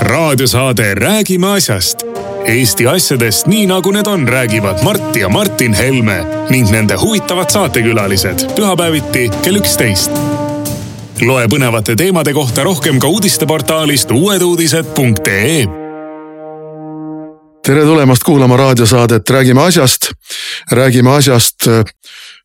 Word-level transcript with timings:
raadiosaade 0.00 0.94
Räägime 0.94 1.46
asjast. 1.52 1.96
Eesti 2.44 2.86
asjadest 2.86 3.46
nii 3.46 3.66
nagu 3.66 3.90
need 3.90 4.06
on, 4.06 4.28
räägivad 4.28 4.82
Mart 4.84 5.16
ja 5.16 5.28
Martin 5.28 5.74
Helme 5.74 6.24
ning 6.50 6.70
nende 6.70 6.96
huvitavad 6.96 7.50
saatekülalised 7.50 8.46
pühapäeviti 8.56 9.30
kell 9.42 9.56
üksteist. 9.60 10.10
loe 11.20 11.46
põnevate 11.46 11.96
teemade 11.96 12.32
kohta 12.32 12.62
rohkem 12.64 12.98
ka 13.00 13.06
uudisteportaalist 13.08 14.10
uueduudised.ee 14.10 15.66
tere 17.66 17.82
tulemast 17.84 18.22
kuulama 18.24 18.56
raadiosaadet 18.56 19.30
Räägime 19.30 19.60
asjast. 19.60 20.10
räägime 20.72 21.10
asjast 21.10 21.68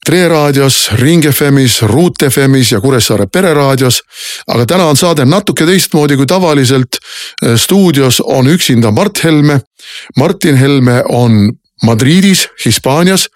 Tre 0.04 0.28
raadios, 0.28 0.90
Ring 1.00 1.24
FM-is, 1.24 1.82
Ruut 1.82 2.24
FM-is 2.30 2.72
ja 2.72 2.82
Kuressaare 2.82 3.28
pereraadios. 3.32 4.02
aga 4.48 4.66
täna 4.66 4.86
on 4.86 4.98
saade 4.98 5.26
natuke 5.26 5.66
teistmoodi 5.66 6.18
kui 6.18 6.26
tavaliselt. 6.26 7.00
Äh, 7.46 7.56
stuudios 7.56 8.22
on 8.22 8.48
üksinda 8.48 8.92
Mart 8.92 9.24
Helme. 9.24 9.62
Martin 10.18 10.56
Helme 10.56 11.04
on 11.10 11.54
Madridis, 11.84 12.50
Hispaanias. 12.66 13.30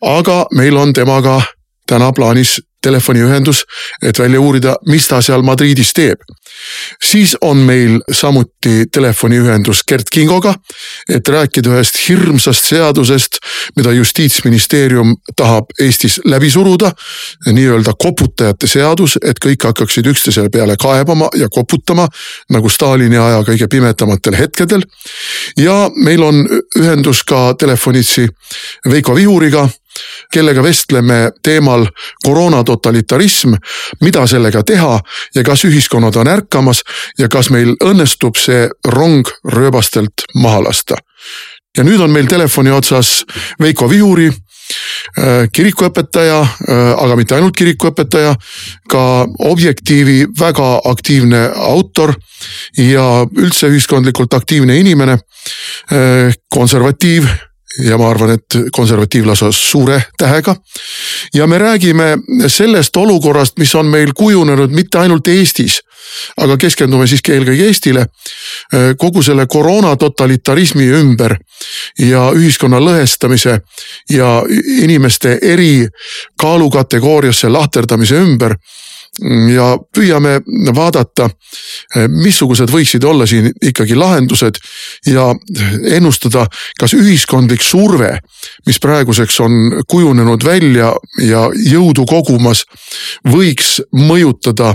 aga 0.00 0.46
meil 0.54 0.76
on 0.76 0.92
temaga 0.92 1.42
täna 1.86 2.12
plaanis 2.12 2.60
telefoniühendus, 2.82 3.64
et 4.02 4.18
välja 4.18 4.40
uurida, 4.40 4.76
mis 4.86 5.08
ta 5.08 5.22
seal 5.22 5.42
Madridis 5.42 5.92
teeb. 5.92 6.20
Siis 7.04 7.36
on 7.40 7.56
meil 7.56 8.00
samuti 8.12 8.84
telefoniühendus 8.92 9.84
Gert 9.88 10.10
Kingoga, 10.10 10.54
et 11.08 11.28
rääkida 11.28 11.74
ühest 11.74 11.98
hirmsast 12.08 12.68
seadusest, 12.68 13.38
mida 13.76 13.92
justiitsministeerium 13.92 15.14
tahab 15.36 15.70
Eestis 15.80 16.20
läbi 16.24 16.50
suruda. 16.50 16.92
nii-öelda 17.52 17.92
koputajate 17.98 18.66
seadus, 18.66 19.18
et 19.22 19.38
kõik 19.44 19.64
hakkaksid 19.64 20.06
üksteise 20.06 20.48
peale 20.50 20.76
kaebama 20.76 21.28
ja 21.36 21.48
koputama 21.48 22.08
nagu 22.50 22.68
Stalini 22.68 23.18
aja 23.18 23.42
kõige 23.42 23.68
pimedamatel 23.68 24.36
hetkedel. 24.36 24.82
ja 25.56 25.90
meil 25.96 26.22
on 26.22 26.46
ühendus 26.78 27.24
ka 27.24 27.54
telefonitsi 27.58 28.28
Veiko 28.90 29.14
Vihuriga 29.14 29.68
kellega 30.32 30.62
vestleme 30.62 31.30
teemal 31.42 31.86
koroonatotalitarism, 32.24 33.54
mida 34.00 34.26
sellega 34.26 34.62
teha 34.66 34.98
ja 35.34 35.44
kas 35.46 35.64
ühiskonnad 35.68 36.16
on 36.16 36.28
ärkamas 36.44 36.84
ja 37.18 37.28
kas 37.28 37.50
meil 37.50 37.74
õnnestub 37.82 38.38
see 38.38 38.68
rong 38.92 39.28
rööbastelt 39.44 40.28
maha 40.34 40.62
lasta. 40.68 40.96
ja 41.76 41.82
nüüd 41.82 42.00
on 42.00 42.10
meil 42.10 42.26
telefoni 42.30 42.70
otsas 42.70 43.24
Veiko 43.60 43.88
Vihuri 43.90 44.28
äh, 44.28 45.48
kirikuõpetaja, 45.52 46.40
äh, 46.40 46.92
aga 47.02 47.16
mitte 47.16 47.34
ainult 47.34 47.56
kirikuõpetaja, 47.56 48.34
ka 48.88 49.26
Objektiivi 49.38 50.26
väga 50.38 50.80
aktiivne 50.84 51.50
autor 51.56 52.14
ja 52.78 53.26
üldse 53.26 53.72
ühiskondlikult 53.72 54.34
aktiivne 54.34 54.76
inimene, 54.78 55.18
äh, 55.90 56.30
konservatiiv 56.48 57.26
ja 57.82 57.98
ma 57.98 58.10
arvan, 58.10 58.30
et 58.30 58.58
konservatiivlase 58.72 59.46
suure 59.52 60.02
tähega. 60.18 60.56
ja 61.34 61.46
me 61.46 61.58
räägime 61.58 62.18
sellest 62.46 62.96
olukorrast, 62.96 63.58
mis 63.58 63.74
on 63.74 63.86
meil 63.86 64.12
kujunenud 64.14 64.70
mitte 64.70 64.98
ainult 64.98 65.28
Eestis, 65.28 65.80
aga 66.36 66.56
keskendume 66.56 67.06
siiski 67.06 67.32
eelkõige 67.32 67.66
Eestile. 67.66 68.06
kogu 68.98 69.22
selle 69.22 69.46
koroona 69.46 69.96
totalitarismi 69.96 70.86
ümber 71.00 71.36
ja 71.98 72.30
ühiskonna 72.34 72.80
lõhestamise 72.80 73.58
ja 74.10 74.42
inimeste 74.82 75.38
eri 75.42 75.88
kaalukategooriasse 76.40 77.48
lahterdamise 77.48 78.14
ümber 78.14 78.56
ja 79.54 79.66
püüame 79.94 80.40
vaadata, 80.74 81.28
missugused 82.10 82.70
võiksid 82.72 83.04
olla 83.06 83.26
siin 83.30 83.50
ikkagi 83.62 83.94
lahendused 83.98 84.58
ja 85.06 85.28
ennustada, 85.94 86.46
kas 86.80 86.96
ühiskondlik 86.98 87.62
surve, 87.62 88.16
mis 88.66 88.80
praeguseks 88.82 89.40
on 89.44 89.84
kujunenud 89.88 90.44
välja 90.44 90.92
ja 91.22 91.46
jõudu 91.70 92.06
kogumas, 92.10 92.64
võiks 93.30 93.78
mõjutada 93.94 94.74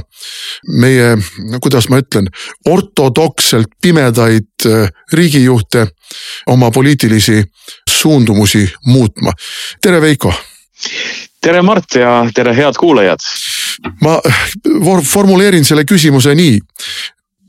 meie, 0.80 1.16
kuidas 1.62 1.90
ma 1.92 2.00
ütlen, 2.02 2.30
ortodokselt 2.68 3.76
pimedaid 3.82 4.68
äh, 4.68 4.90
riigijuhte 5.14 5.88
oma 6.48 6.72
poliitilisi 6.72 7.44
suundumusi 7.90 8.66
muutma. 8.86 9.32
tere, 9.82 10.02
Veiko 10.02 10.34
tere, 11.42 11.62
Mart 11.62 11.96
ja 11.96 12.26
tere, 12.36 12.56
head 12.56 12.80
kuulajad. 12.80 13.20
ma 14.02 14.20
formuleerin 15.04 15.66
selle 15.66 15.86
küsimuse 15.86 16.36
nii. 16.36 16.60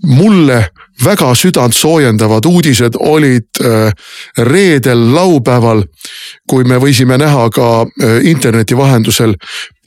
mulle 0.06 0.64
väga 1.04 1.34
südantsoojendavad 1.34 2.46
uudised 2.48 2.94
olid 2.98 3.60
äh, 3.60 3.92
reedel, 4.38 5.02
laupäeval, 5.14 5.82
kui 6.48 6.64
me 6.64 6.78
võisime 6.80 7.18
näha 7.20 7.50
ka 7.52 7.82
äh, 7.82 8.24
interneti 8.24 8.76
vahendusel 8.76 9.34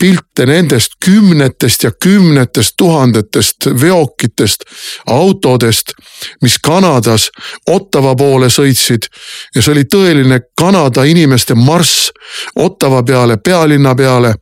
pilte 0.03 0.45
nendest 0.45 0.97
kümnetest 1.05 1.83
ja 1.83 1.91
kümnetest 2.03 2.73
tuhandetest 2.77 3.65
veokitest, 3.81 4.65
autodest, 5.07 5.93
mis 6.41 6.57
Kanadas 6.59 7.29
Ottawa 7.69 8.15
poole 8.15 8.49
sõitsid. 8.51 9.07
ja 9.55 9.61
see 9.61 9.71
oli 9.71 9.85
tõeline 9.87 10.41
Kanada 10.59 11.05
inimeste 11.07 11.55
marss 11.55 12.11
Ottawa 12.55 13.03
peale, 13.03 13.37
pealinna 13.37 13.95
peale, 13.95 14.35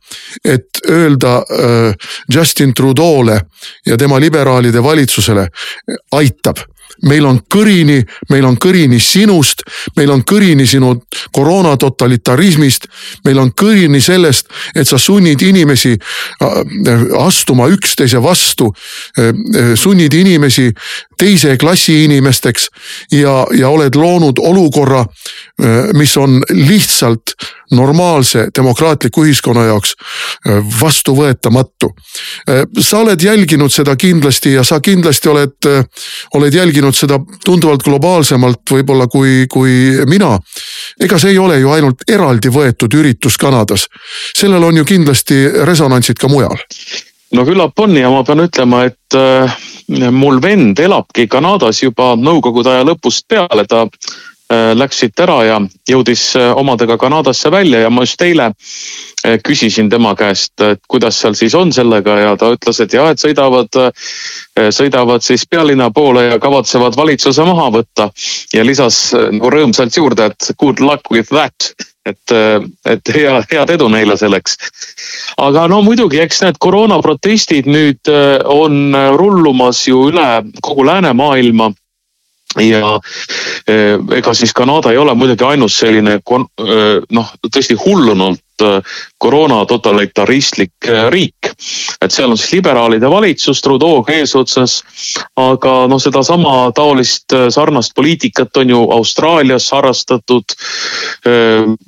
et 0.44 0.82
öelda 0.90 1.36
äh, 1.36 1.94
Justin 2.34 2.74
Trudeau'le 2.74 3.40
ja 3.86 3.96
tema 3.96 4.20
liberaalide 4.20 4.82
valitsusele 4.82 5.46
aitab 6.12 6.58
meil 7.08 7.26
on 7.26 7.40
kõrini, 7.50 8.00
meil 8.30 8.46
on 8.46 8.56
kõrini 8.60 9.00
sinust, 9.02 9.64
meil 9.96 10.10
on 10.14 10.22
kõrini 10.28 10.66
sinu 10.68 10.94
koroona 11.32 11.76
totalitarismist. 11.76 12.86
meil 13.24 13.38
on 13.38 13.52
kõrini 13.52 14.00
sellest, 14.00 14.46
et 14.74 14.88
sa 14.88 14.98
sunnid 14.98 15.42
inimesi 15.42 15.92
äh, 15.92 16.52
astuma 17.18 17.68
üksteise 17.68 18.22
vastu. 18.22 18.72
Äh, 19.18 19.28
äh, 19.28 19.74
sunnid 19.74 20.14
inimesi 20.14 20.72
teise 21.18 21.56
klassi 21.56 22.04
inimesteks 22.04 22.68
ja, 23.12 23.46
ja 23.58 23.68
oled 23.68 23.94
loonud 23.94 24.38
olukorra, 24.42 25.04
mis 25.94 26.16
on 26.16 26.40
lihtsalt 26.50 27.36
normaalse 27.72 28.46
demokraatliku 28.56 29.24
ühiskonna 29.24 29.64
jaoks 29.64 29.94
vastuvõetamatu. 30.80 31.90
sa 32.80 32.98
oled 32.98 33.22
jälginud 33.22 33.72
seda 33.72 33.96
kindlasti 33.96 34.52
ja 34.52 34.62
sa 34.64 34.80
kindlasti 34.80 35.28
oled, 35.28 35.68
oled 36.34 36.54
jälginud 36.54 36.94
seda 36.94 37.18
tunduvalt 37.44 37.82
globaalsemalt 37.82 38.70
võib-olla 38.70 39.06
kui, 39.06 39.46
kui 39.50 39.72
mina. 40.06 40.38
ega 41.00 41.18
see 41.18 41.30
ei 41.30 41.38
ole 41.38 41.58
ju 41.58 41.70
ainult 41.70 42.04
eraldi 42.08 42.48
võetud 42.48 42.94
üritus 42.94 43.38
Kanadas, 43.38 43.86
sellel 44.36 44.64
on 44.64 44.76
ju 44.76 44.84
kindlasti 44.84 45.48
resonantsid 45.64 46.18
ka 46.18 46.28
mujal. 46.28 46.56
no 47.32 47.44
küllap 47.44 47.78
on 47.78 47.96
ja 47.96 48.10
ma 48.10 48.24
pean 48.24 48.44
ütlema, 48.44 48.84
et 48.84 49.16
äh, 49.16 49.56
mul 50.10 50.42
vend 50.42 50.78
elabki 50.78 51.26
Kanadas 51.28 51.82
juba 51.82 52.14
nõukogude 52.16 52.70
aja 52.70 52.84
lõpust 52.84 53.26
peale, 53.28 53.66
ta 53.68 53.86
äh, 53.86 54.22
läks 54.74 54.98
siit 55.02 55.20
ära 55.20 55.38
ja 55.46 55.60
jõudis 55.88 56.32
äh, 56.36 56.50
omadega 56.56 56.98
Kanadasse 56.98 57.50
välja 57.50 57.80
ja 57.84 57.90
ma 57.90 58.06
just 58.06 58.22
eile 58.22 58.52
Eh, 59.22 59.38
küsisin 59.38 59.86
tema 59.90 60.16
käest, 60.18 60.56
et 60.66 60.80
kuidas 60.90 61.20
seal 61.22 61.36
siis 61.38 61.54
on 61.54 61.70
sellega 61.72 62.16
ja 62.18 62.32
ta 62.36 62.48
ütles, 62.56 62.80
et 62.82 62.94
jah, 62.96 63.06
et 63.12 63.22
sõidavad, 63.22 63.76
sõidavad 64.74 65.22
siis 65.22 65.44
pealinna 65.46 65.92
poole 65.94 66.24
ja 66.24 66.40
kavatsevad 66.42 66.96
valitsuse 66.98 67.44
maha 67.46 67.68
võtta. 67.70 68.08
ja 68.52 68.64
lisas 68.66 69.12
nagu 69.14 69.50
rõõmsalt 69.50 69.96
juurde, 69.96 70.26
et 70.26 70.50
good 70.58 70.82
luck 70.82 71.10
with 71.10 71.30
that 71.30 71.70
et, 72.06 72.34
et 72.84 73.12
hea, 73.14 73.36
head 73.52 73.70
edu 73.70 73.86
neile 73.88 74.16
selleks. 74.18 74.56
aga 75.38 75.68
no 75.68 75.82
muidugi, 75.86 76.18
eks 76.18 76.42
need 76.42 76.58
koroonaprotestid 76.58 77.70
nüüd 77.70 78.10
on 78.44 78.90
rullumas 79.14 79.86
ju 79.86 80.08
üle 80.10 80.42
kogu 80.60 80.82
läänemaailma 80.90 81.70
ja 82.60 83.00
ega 84.16 84.34
siis 84.34 84.52
Kanada 84.52 84.92
ei 84.92 84.98
ole 84.98 85.14
muidugi 85.14 85.44
ainus 85.44 85.78
selline 85.78 86.18
noh, 87.10 87.34
tõesti 87.48 87.76
hullunult 87.78 88.40
koroona 89.22 89.64
totalitaristlik 89.66 90.72
äh, 90.88 91.06
riik. 91.10 91.52
et 92.02 92.10
seal 92.10 92.30
on 92.30 92.38
siis 92.38 92.52
liberaalide 92.56 93.10
valitsus 93.10 93.60
Trudeau'ga 93.62 94.16
eesotsas. 94.16 94.82
aga 95.38 95.74
noh, 95.90 96.00
sedasama 96.02 96.72
taolist 96.74 97.32
äh, 97.32 97.46
sarnast 97.54 97.94
poliitikat 97.94 98.56
on 98.56 98.70
ju 98.70 98.80
Austraalias 98.90 99.70
harrastatud. 99.72 100.44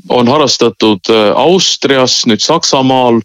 on 0.08 0.28
harrastatud 0.28 1.10
Austrias, 1.34 2.22
nüüd 2.26 2.40
Saksamaal 2.40 3.20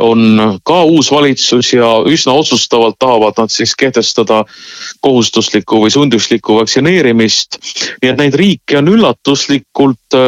on 0.00 0.60
ka 0.64 0.78
uus 0.84 1.10
valitsus 1.12 1.72
ja 1.72 1.90
üsna 2.06 2.32
otsustavalt 2.32 2.98
tahavad 2.98 3.38
nad 3.38 3.52
siis 3.52 3.74
kehtestada 3.78 4.42
kohustuslikku 5.00 5.84
või 5.84 5.90
sunduslikku 5.90 6.56
vaktsineerimist. 6.58 7.58
nii 8.02 8.10
et 8.10 8.18
neid 8.18 8.34
riike 8.34 8.78
on 8.78 8.90
üllatuslikult 8.90 10.18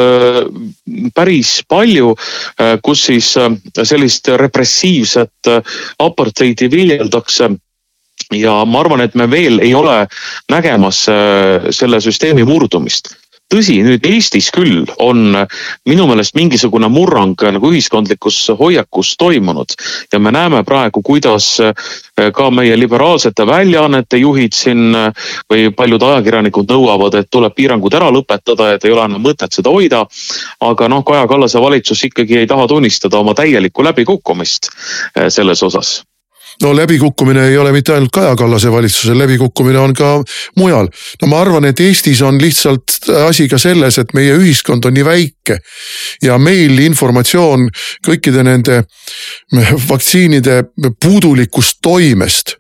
päris 1.14 1.52
palju 1.68 2.12
Äh, 2.12 2.31
kus 2.82 3.06
siis 3.06 3.32
äh, 3.37 3.50
sellist 3.82 4.29
repressiivset 4.29 5.49
äh, 5.49 5.76
apartheidi 5.99 6.70
viljeldakse. 6.70 7.50
Ja 8.32 8.64
ma 8.64 8.81
arvan, 8.81 9.00
et 9.00 9.14
me 9.19 9.26
veel 9.31 9.58
ei 9.61 9.75
ole 9.75 10.06
nägemas 10.52 11.00
selle 11.75 11.99
süsteemi 12.00 12.44
murdumist 12.49 13.11
tõsi, 13.52 13.78
nüüd 13.84 14.06
Eestis 14.08 14.50
küll 14.54 14.87
on 15.02 15.34
minu 15.88 16.06
meelest 16.08 16.37
mingisugune 16.38 16.88
murrang 16.93 17.37
nagu 17.56 17.72
ühiskondlikus 17.72 18.38
hoiakus 18.58 19.14
toimunud 19.20 19.76
ja 20.12 20.20
me 20.22 20.32
näeme 20.34 20.62
praegu, 20.64 21.02
kuidas 21.04 21.49
eh, 21.60 21.75
ka 22.34 22.50
meie 22.50 22.76
liberaalsete 22.78 23.46
väljaannete 23.46 24.22
juhid 24.22 24.56
siin 24.56 24.93
või 25.50 25.69
paljud 25.76 26.02
ajakirjanikud 26.08 26.70
nõuavad, 26.72 27.19
et 27.20 27.31
tuleb 27.31 27.56
piirangud 27.56 27.94
ära 27.99 28.10
lõpetada, 28.12 28.72
et 28.75 28.84
ei 28.84 28.94
ole 28.94 29.06
enam 29.08 29.25
mõtet 29.25 29.52
seda 29.52 29.72
hoida. 29.72 30.06
aga 30.60 30.88
noh, 30.88 31.05
Kaja 31.05 31.26
Kallase 31.28 31.60
valitsus 31.60 32.05
ikkagi 32.05 32.38
ei 32.38 32.46
taha 32.46 32.69
tunnistada 32.69 33.19
oma 33.19 33.34
täielikku 33.34 33.84
läbikukkumist 33.84 34.70
selles 35.28 35.62
osas 35.62 36.02
no 36.62 36.76
läbikukkumine 36.76 37.49
ei 37.49 37.58
ole 37.58 37.72
mitte 37.72 37.94
ainult 37.94 38.12
Kaja 38.12 38.37
Kallase 38.37 38.72
valitsusel, 38.72 39.19
läbikukkumine 39.19 39.78
on 39.78 39.94
ka 39.94 40.22
mujal. 40.56 40.88
no 41.22 41.28
ma 41.28 41.40
arvan, 41.40 41.64
et 41.64 41.81
Eestis 41.81 42.22
on 42.22 42.40
lihtsalt 42.40 43.08
asi 43.26 43.49
ka 43.49 43.58
selles, 43.58 43.99
et 43.99 44.14
meie 44.14 44.34
ühiskond 44.37 44.84
on 44.84 44.94
nii 44.94 45.04
väike 45.04 45.58
ja 46.22 46.38
meil 46.38 46.78
informatsioon 46.78 47.69
kõikide 48.06 48.44
nende 48.46 48.82
vaktsiinide 49.88 50.62
puudulikust 51.02 51.81
toimest. 51.82 52.56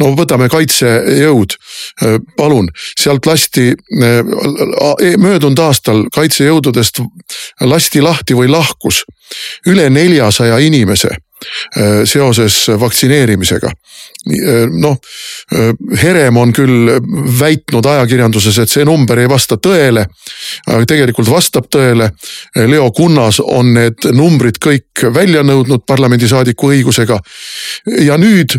No 0.00 0.14
võtame 0.16 0.48
kaitsejõud, 0.48 1.52
palun, 2.36 2.70
sealt 2.96 3.26
lasti 3.28 3.74
möödunud 5.20 5.60
aastal 5.60 6.06
kaitsejõududest 6.14 7.02
lasti 7.60 8.00
lahti 8.00 8.38
või 8.38 8.48
lahkus 8.48 9.02
üle 9.68 9.90
neljasaja 9.90 10.58
inimese. 10.64 11.12
Äh, 11.12 11.25
seoses 12.04 12.66
vaktsineerimisega. 12.80 13.70
Äh, 14.26 14.66
noh, 14.70 14.96
äh, 15.54 15.72
Herem 16.02 16.36
on 16.36 16.52
küll 16.52 16.90
väitnud 17.38 17.86
ajakirjanduses, 17.86 18.58
et 18.58 18.72
see 18.72 18.84
number 18.84 19.20
ei 19.22 19.28
vasta 19.30 19.58
tõele. 19.62 20.06
aga 20.66 20.84
tegelikult 20.86 21.30
vastab 21.30 21.68
tõele. 21.70 22.10
Leo 22.66 22.90
Kunnas 22.90 23.40
on 23.40 23.74
need 23.74 24.08
numbrid 24.12 24.58
kõik 24.58 25.04
välja 25.14 25.42
nõudnud 25.42 25.84
parlamendisaadiku 25.86 26.72
õigusega. 26.72 27.18
ja 28.00 28.16
nüüd 28.16 28.58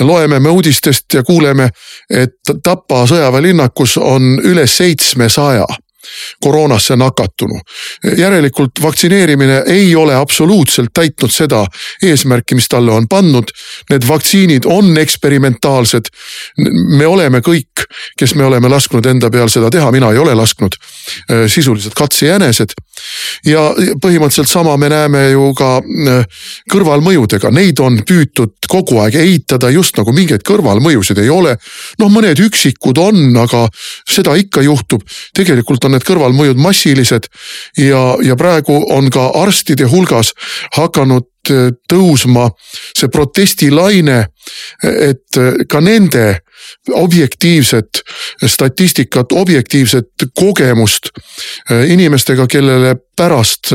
loeme 0.00 0.38
me 0.40 0.48
uudistest 0.48 1.14
ja 1.14 1.22
kuuleme, 1.22 1.70
et 2.10 2.36
Tapa 2.62 3.06
sõjaväelinnakus 3.06 3.96
on 3.96 4.38
üle 4.44 4.66
seitsmesaja 4.66 5.66
koroonasse 6.40 6.96
nakatunu. 6.96 7.60
järelikult 8.16 8.82
vaktsineerimine 8.82 9.62
ei 9.66 9.96
ole 9.96 10.16
absoluutselt 10.16 10.90
täitnud 10.94 11.30
seda 11.30 11.64
eesmärki, 12.02 12.54
mis 12.54 12.68
talle 12.68 12.92
on 12.92 13.08
pannud. 13.08 13.50
Need 13.90 14.08
vaktsiinid 14.08 14.64
on 14.64 14.98
eksperimentaalsed. 14.98 16.08
me 16.98 17.06
oleme 17.06 17.38
kõik, 17.40 17.86
kes 18.18 18.34
me 18.34 18.44
oleme 18.44 18.68
lasknud 18.68 19.06
enda 19.06 19.30
peal 19.30 19.48
seda 19.48 19.70
teha, 19.70 19.90
mina 19.92 20.10
ei 20.12 20.18
ole 20.18 20.34
lasknud, 20.34 20.76
sisuliselt 21.48 21.94
katsejänesed. 21.98 22.74
ja 23.46 23.62
põhimõtteliselt 24.02 24.48
sama 24.48 24.76
me 24.76 24.88
näeme 24.92 25.22
ju 25.32 25.48
ka 25.56 25.70
äh, 25.80 26.44
kõrvalmõjudega, 26.72 27.50
neid 27.54 27.80
on 27.80 27.98
püütud 28.06 28.54
kogu 28.70 29.00
aeg 29.02 29.16
eitada, 29.20 29.70
just 29.72 29.96
nagu 29.98 30.12
mingeid 30.14 30.44
kõrvalmõjusid 30.46 31.18
ei 31.22 31.30
ole. 31.30 31.56
noh, 31.98 32.12
mõned 32.12 32.38
üksikud 32.44 32.98
on, 32.98 33.36
aga 33.36 33.66
seda 34.08 34.36
ikka 34.36 34.62
juhtub. 34.62 35.02
tegelikult 35.34 35.84
on 35.84 35.96
need 35.96 36.06
kõrvalmõjud 36.06 36.60
massilised 36.60 37.28
ja, 37.76 38.02
ja 38.22 38.36
praegu 38.36 38.78
on 38.92 39.10
ka 39.10 39.30
arstide 39.42 39.88
hulgas 39.90 40.32
hakanud 40.76 41.26
äh, 41.26 41.31
tõusma 41.88 42.48
see 42.96 43.10
protestilaine, 43.12 44.18
et 44.82 45.38
äh, 45.38 45.62
ka 45.68 45.80
nende 45.80 46.26
objektiivset 46.94 48.02
statistikat, 48.46 49.32
objektiivset 49.32 50.26
kogemust 50.38 51.10
äh, 51.12 51.90
inimestega, 51.90 52.46
kellele 52.46 52.96
pärast 53.16 53.74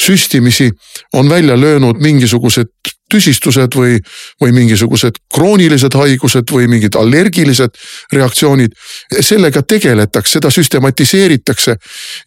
süstimisi 0.00 0.70
on 1.12 1.28
välja 1.30 1.56
löönud 1.60 2.00
mingisugused 2.00 2.70
tüsistused 3.10 3.76
või, 3.76 3.98
või 4.40 4.52
mingisugused 4.56 5.18
kroonilised 5.34 5.94
haigused 5.94 6.50
või 6.52 6.68
mingid 6.68 6.96
allergilised 6.96 7.76
reaktsioonid. 8.12 8.72
sellega 9.20 9.62
tegeletakse, 9.62 10.38
seda 10.38 10.50
süstematiseeritakse 10.50 11.76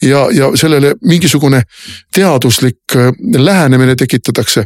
ja, 0.01 0.27
ja 0.31 0.51
sellele 0.55 0.93
mingisugune 1.01 1.63
teaduslik 2.13 2.95
äh, 2.95 3.11
lähenemine 3.37 3.95
tekitatakse. 3.95 4.65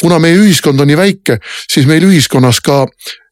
kuna 0.00 0.18
meie 0.18 0.36
ühiskond 0.36 0.80
on 0.80 0.86
nii 0.86 0.96
väike, 0.96 1.38
siis 1.72 1.86
meil 1.86 2.04
ühiskonnas 2.04 2.60
ka 2.60 2.86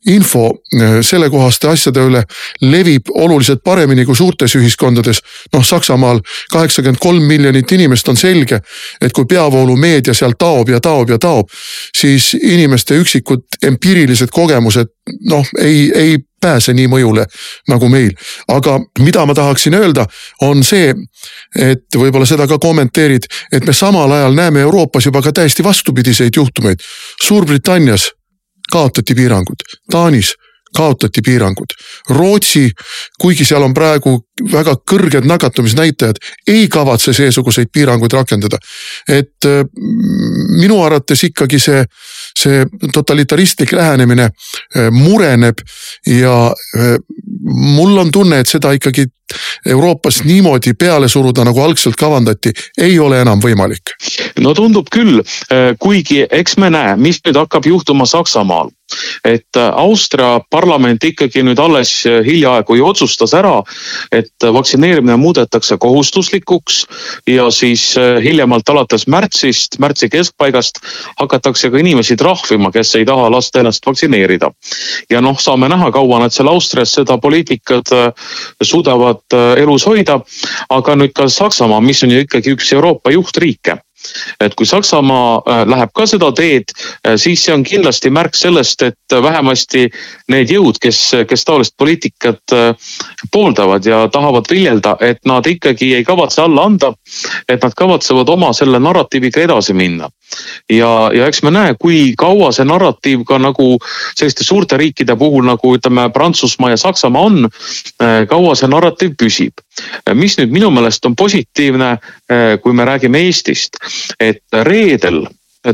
info 0.06 0.50
äh, 0.50 0.98
sellekohaste 1.00 1.68
asjade 1.68 2.04
üle 2.06 2.22
levib 2.60 3.10
oluliselt 3.14 3.62
paremini 3.64 4.04
kui 4.04 4.16
suurtes 4.16 4.54
ühiskondades. 4.58 5.20
noh, 5.52 5.64
Saksamaal 5.64 6.20
kaheksakümmend 6.52 7.00
kolm 7.00 7.22
miljonit 7.22 7.72
inimest 7.72 8.08
on 8.08 8.16
selge, 8.16 8.60
et 9.00 9.12
kui 9.12 9.24
peavoolumeedia 9.24 10.14
seal 10.14 10.36
taob 10.38 10.68
ja 10.68 10.80
taob 10.80 11.10
ja 11.10 11.18
taob, 11.18 11.50
siis 11.96 12.34
inimeste 12.42 12.96
üksikud 12.98 13.60
empiirilised 13.62 14.30
kogemused 14.32 14.94
noh, 15.30 15.46
ei, 15.60 15.90
ei 15.94 16.16
pääse 16.40 16.74
nii 16.76 16.86
mõjule 16.90 17.24
nagu 17.68 17.88
meil. 17.88 18.12
aga 18.48 18.78
mida 18.98 19.26
ma 19.26 19.34
tahaksin 19.34 19.74
öelda, 19.74 20.06
on 20.42 20.64
see, 20.64 20.94
et 21.58 21.96
võib-olla 21.96 22.26
seda 22.26 22.46
ka 22.46 22.58
kommenteerid, 22.58 23.26
et 23.52 23.66
me 23.66 23.72
samal 23.72 24.12
ajal 24.12 24.34
näeme 24.34 24.60
Euroopas 24.60 25.06
juba 25.06 25.22
ka 25.22 25.32
täiesti 25.32 25.64
vastupidiseid 25.64 26.36
juhtumeid. 26.36 26.82
Suurbritannias 27.22 28.10
kaotati 28.72 29.14
piirangud, 29.14 29.64
Taanis 29.90 30.34
kaotati 30.76 31.20
piirangud. 31.24 31.72
Rootsi, 32.10 32.70
kuigi 33.20 33.44
seal 33.44 33.64
on 33.64 33.74
praegu 33.74 34.16
väga 34.52 34.76
kõrged 34.90 35.24
nakatumisnäitajad, 35.28 36.18
ei 36.52 36.68
kavatse 36.72 37.14
seesuguseid 37.16 37.72
piiranguid 37.72 38.12
rakendada. 38.12 38.58
et 39.08 39.46
äh, 39.46 39.64
minu 40.60 40.82
arvates 40.82 41.24
ikkagi 41.24 41.58
see, 41.58 41.84
see 42.38 42.64
totalitaristlik 42.92 43.72
lähenemine 43.72 44.28
äh, 44.30 44.90
mureneb 44.90 45.62
ja 46.06 46.36
äh, 46.76 46.96
mul 47.76 47.98
on 47.98 48.10
tunne, 48.12 48.40
et 48.40 48.48
seda 48.48 48.72
ikkagi 48.76 49.06
Euroopas 49.66 50.22
niimoodi 50.24 50.74
peale 50.78 51.08
suruda, 51.08 51.44
nagu 51.44 51.60
algselt 51.62 51.96
kavandati, 51.98 52.52
ei 52.78 52.98
ole 52.98 53.20
enam 53.20 53.42
võimalik. 53.42 53.96
no 54.40 54.54
tundub 54.54 54.88
küll, 54.92 55.22
kuigi 55.78 56.26
eks 56.30 56.56
me 56.56 56.70
näe, 56.70 56.96
mis 56.96 57.20
nüüd 57.24 57.38
hakkab 57.40 57.66
juhtuma 57.66 58.06
Saksamaal 58.06 58.70
et 59.24 59.58
Austria 59.72 60.40
parlament 60.50 61.04
ikkagi 61.04 61.42
nüüd 61.46 61.58
alles 61.60 61.90
hiljaaegu 62.06 62.76
ju 62.78 62.86
otsustas 62.86 63.34
ära, 63.34 63.58
et 64.14 64.46
vaktsineerimine 64.52 65.16
muudetakse 65.20 65.78
kohustuslikuks 65.82 66.84
ja 67.30 67.48
siis 67.50 67.88
hiljemalt 68.22 68.68
alates 68.70 69.06
märtsist, 69.10 69.80
märtsi 69.82 70.08
keskpaigast 70.12 70.80
hakatakse 71.20 71.70
ka 71.70 71.82
inimesi 71.82 72.16
trahvima, 72.16 72.70
kes 72.74 72.94
ei 73.00 73.08
taha 73.08 73.30
lasta 73.32 73.60
ennast 73.62 73.86
vaktsineerida. 73.86 74.50
ja 75.10 75.20
noh, 75.20 75.38
saame 75.40 75.68
näha, 75.68 75.90
kaua 75.92 76.20
nad 76.22 76.34
seal 76.34 76.48
Austrias 76.48 76.94
seda 76.94 77.18
poliitikat 77.18 77.90
suudavad 78.62 79.15
Euroopat 79.16 79.58
elus 79.58 79.86
hoida. 79.86 80.20
aga 80.68 80.94
nüüd 80.96 81.12
ka 81.14 81.28
Saksamaa, 81.28 81.80
mis 81.80 82.02
on 82.02 82.10
ju 82.10 82.20
ikkagi 82.24 82.54
üks 82.54 82.72
Euroopa 82.72 83.10
juhtriike 83.10 83.78
et 84.40 84.54
kui 84.54 84.66
Saksamaa 84.66 85.36
äh, 85.38 85.62
läheb 85.68 85.92
ka 85.94 86.06
seda 86.06 86.30
teed, 86.36 86.72
äh, 87.06 87.16
siis 87.20 87.44
see 87.44 87.54
on 87.54 87.64
kindlasti 87.66 88.10
märk 88.10 88.36
sellest, 88.36 88.82
et 88.82 89.16
vähemasti 89.22 89.86
need 90.32 90.50
jõud, 90.52 90.80
kes, 90.82 91.00
kes 91.28 91.44
taolist 91.46 91.76
poliitikat 91.78 92.54
pooldavad 93.32 93.86
ja 93.86 94.06
tahavad 94.12 94.48
viljelda, 94.50 94.96
et 95.00 95.22
nad 95.26 95.46
ikkagi 95.46 95.94
ei 95.96 96.04
kavatse 96.04 96.42
alla 96.42 96.66
anda. 96.66 96.92
et 97.48 97.62
nad 97.62 97.74
kavatsevad 97.76 98.28
oma 98.28 98.52
selle 98.52 98.78
narratiiviga 98.78 99.40
edasi 99.40 99.72
minna 99.72 100.08
ja, 100.70 101.10
ja 101.14 101.26
eks 101.26 101.42
me 101.42 101.52
näe, 101.54 101.74
kui 101.80 102.14
kaua 102.18 102.50
see 102.54 102.66
narratiiv 102.66 103.24
ka 103.28 103.38
nagu 103.42 103.76
selliste 104.18 104.44
suurte 104.44 104.78
riikide 104.80 105.16
puhul 105.18 105.46
nagu 105.46 105.74
ütleme, 105.76 106.08
Prantsusmaa 106.12 106.72
ja 106.72 106.80
Saksamaa 106.80 107.22
on, 107.28 107.48
kaua 108.28 108.54
see 108.58 108.70
narratiiv 108.70 109.16
püsib. 109.20 109.62
mis 110.14 110.38
nüüd 110.38 110.52
minu 110.54 110.70
meelest 110.72 111.04
on 111.06 111.16
positiivne, 111.16 111.96
kui 112.62 112.72
me 112.74 112.84
räägime 112.84 113.20
Eestist, 113.22 113.76
et 114.20 114.42
reedel 114.66 115.20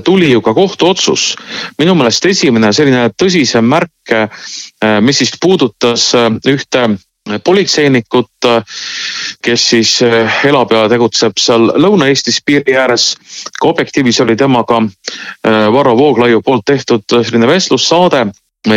tuli 0.04 0.32
ju 0.32 0.40
ka 0.40 0.54
kohtuotsus. 0.54 1.36
minu 1.78 1.94
meelest 1.94 2.26
esimene 2.26 2.72
selline 2.72 3.10
tõsisem 3.22 3.64
märk, 3.64 4.12
eh, 4.12 4.28
mis 5.00 5.18
siis 5.18 5.32
puudutas 5.40 6.12
ühte 6.48 6.88
politseinikut, 7.44 8.46
kes 9.42 9.68
siis 9.70 10.00
elab 10.44 10.72
ja 10.72 10.88
tegutseb 10.88 11.38
seal 11.38 11.70
Lõuna-Eestis 11.78 12.40
piiri 12.44 12.76
ääres. 12.76 13.16
ka 13.60 13.68
Objektiivis 13.68 14.20
oli 14.20 14.36
temaga 14.36 14.82
Varro 15.72 15.96
Vooglaiu 15.96 16.42
poolt 16.42 16.64
tehtud 16.66 17.04
selline 17.06 17.46
vestlussaade, 17.46 18.26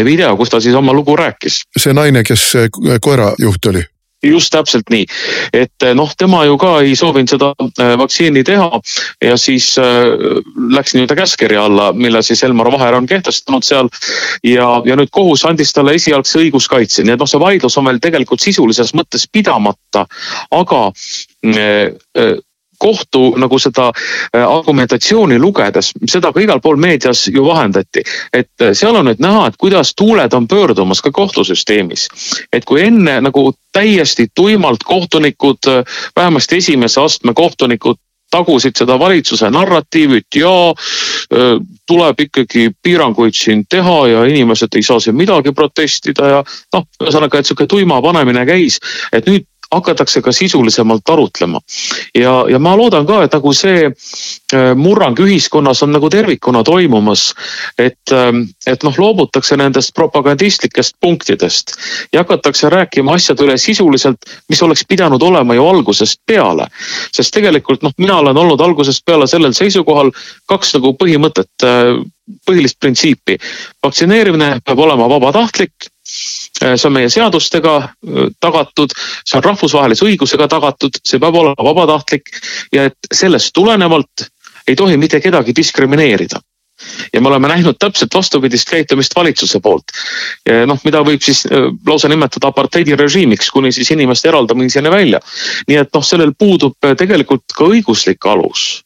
video, 0.03 0.38
kus 0.38 0.50
ta 0.50 0.60
siis 0.60 0.75
oma 0.75 0.94
lugu 0.94 1.15
rääkis. 1.15 1.62
see 1.77 1.94
naine, 1.94 2.24
kes 2.24 2.53
koerajuht 3.01 3.65
oli? 3.65 3.84
Just 4.29 4.53
täpselt 4.55 4.89
nii, 4.94 5.05
et 5.53 5.88
noh, 5.98 6.12
tema 6.17 6.44
ju 6.46 6.58
ka 6.62 6.79
ei 6.84 6.96
soovinud 6.98 7.32
seda 7.32 7.51
vaktsiini 8.00 8.44
teha 8.48 8.82
ja 9.24 9.38
siis 9.39 9.74
läks 9.77 10.96
nii-öelda 10.96 11.17
käskkirja 11.17 11.65
alla, 11.65 11.91
mille 11.94 12.22
siis 12.25 12.44
Elmar 12.44 12.72
Vaher 12.72 12.98
on 12.98 13.10
kehtestanud 13.10 13.65
seal. 13.65 13.89
ja, 14.44 14.67
ja 14.86 14.96
nüüd 14.96 15.12
kohus 15.12 15.46
andis 15.46 15.74
talle 15.74 15.96
esialgse 15.96 16.39
õiguskaitse, 16.44 17.03
nii 17.03 17.15
et 17.15 17.22
noh, 17.22 17.29
see 17.29 17.41
vaidlus 17.41 17.77
on 17.79 17.89
veel 17.89 18.01
tegelikult 18.03 18.44
sisulises 18.44 18.94
mõttes 18.98 19.27
pidamata, 19.32 20.05
aga 20.51 20.82
kohtu 22.86 23.34
nagu 23.42 23.60
seda 23.62 23.89
äh, 23.89 24.44
argumentatsiooni 24.44 25.39
lugedes, 25.42 25.92
seda 26.12 26.32
ka 26.34 26.44
igal 26.44 26.62
pool 26.62 26.80
meedias 26.82 27.25
ju 27.34 27.46
vahendati. 27.48 28.06
et 28.34 28.62
äh, 28.62 28.74
seal 28.77 28.96
on 28.96 29.10
nüüd 29.10 29.22
näha, 29.24 29.48
et 29.50 29.60
kuidas 29.62 29.94
tuuled 29.98 30.34
on 30.34 30.48
pöördumas 30.48 31.01
ka 31.01 31.12
kohtusüsteemis. 31.12 32.08
et 32.54 32.65
kui 32.65 32.84
enne 32.86 33.20
nagu 33.22 33.54
täiesti 33.74 34.27
tuimalt 34.36 34.84
kohtunikud, 34.84 35.68
äh, 35.68 36.01
vähemasti 36.15 36.62
esimese 36.62 37.01
astme 37.01 37.34
kohtunikud 37.34 38.01
tagusid 38.36 38.75
seda 38.75 38.98
valitsuse 39.00 39.48
narratiivi, 39.54 40.18
et 40.18 40.38
jaa, 40.42 40.74
tuleb 41.88 42.20
ikkagi 42.25 42.65
piiranguid 42.84 43.38
siin 43.38 43.63
teha 43.70 44.00
ja 44.12 44.24
inimesed 44.27 44.75
ei 44.75 44.84
saa 44.84 45.00
siin 45.00 45.15
midagi 45.15 45.54
protestida 45.56 46.32
ja 46.34 46.42
noh, 46.74 46.88
ühesõnaga, 47.04 47.39
et 47.39 47.48
sihuke 47.48 47.68
tuima 47.70 48.01
panemine 48.04 48.44
käis, 48.50 48.80
et 49.13 49.30
nüüd 49.30 49.46
hakatakse 49.75 50.22
ka 50.22 50.32
sisulisemalt 50.32 51.10
arutlema. 51.10 51.60
ja, 52.15 52.46
ja 52.50 52.60
ma 52.60 52.75
loodan 52.77 53.05
ka, 53.05 53.22
et 53.24 53.34
nagu 53.36 53.53
see 53.53 53.89
äh, 53.89 54.74
murrang 54.75 55.20
ühiskonnas 55.20 55.84
on 55.84 55.94
nagu 55.96 56.10
tervikuna 56.10 56.63
toimumas. 56.63 57.34
et, 57.77 58.12
ähm, 58.12 58.46
et 58.67 58.84
noh, 58.84 58.96
loobutakse 58.98 59.58
nendest 59.58 59.94
propagandistlikest 59.96 60.96
punktidest 61.01 61.75
ja 62.13 62.24
hakatakse 62.24 62.70
rääkima 62.70 63.15
asjade 63.15 63.44
üle 63.44 63.58
sisuliselt, 63.58 64.25
mis 64.50 64.62
oleks 64.63 64.86
pidanud 64.88 65.22
olema 65.22 65.55
ju 65.55 65.67
algusest 65.67 66.22
peale. 66.25 66.67
sest 67.12 67.34
tegelikult 67.34 67.84
noh, 67.84 67.94
mina 67.98 68.17
olen 68.17 68.38
olnud 68.38 68.62
algusest 68.62 69.05
peale 69.05 69.27
sellel 69.27 69.53
seisukohal 69.53 70.12
kaks 70.50 70.75
nagu 70.77 70.96
põhimõtet, 71.00 71.51
äh, 71.63 72.00
põhilist 72.48 72.79
printsiipi. 72.79 73.38
vaktsineerimine 73.84 74.60
peab 74.65 74.79
olema 74.79 75.10
vabatahtlik 75.10 75.91
see 76.59 76.88
on 76.88 76.95
meie 76.95 77.09
seadustega 77.12 77.75
äh, 77.83 78.31
tagatud, 78.39 78.95
see 79.25 79.39
on 79.39 79.45
rahvusvahelise 79.50 80.07
õigusega 80.07 80.47
tagatud, 80.51 81.00
see 81.03 81.19
peab 81.19 81.35
olema 81.41 81.69
vabatahtlik 81.69 82.31
ja 82.75 82.89
et 82.89 83.13
sellest 83.13 83.53
tulenevalt 83.55 84.29
ei 84.67 84.75
tohi 84.75 84.97
mitte 84.97 85.19
kedagi 85.21 85.55
diskrimineerida 85.55 86.41
ja 87.13 87.21
me 87.21 87.29
oleme 87.29 87.47
näinud 87.47 87.77
täpselt 87.79 88.13
vastupidist 88.13 88.69
käitumist 88.69 89.15
valitsuse 89.15 89.59
poolt. 89.63 89.93
noh, 90.67 90.79
mida 90.83 91.03
võib 91.07 91.24
siis 91.24 91.45
äh, 91.47 91.69
lausa 91.88 92.09
nimetada 92.12 92.51
apartheidirežiimiks 92.51 93.51
kuni 93.51 93.71
siis 93.71 93.91
inimeste 93.91 94.29
eraldamiseni 94.29 94.91
välja. 94.91 95.19
nii 95.67 95.77
et 95.77 95.93
noh, 95.93 96.03
sellel 96.03 96.33
puudub 96.39 96.75
tegelikult 96.97 97.55
ka 97.55 97.69
õiguslik 97.71 98.27
alus 98.31 98.83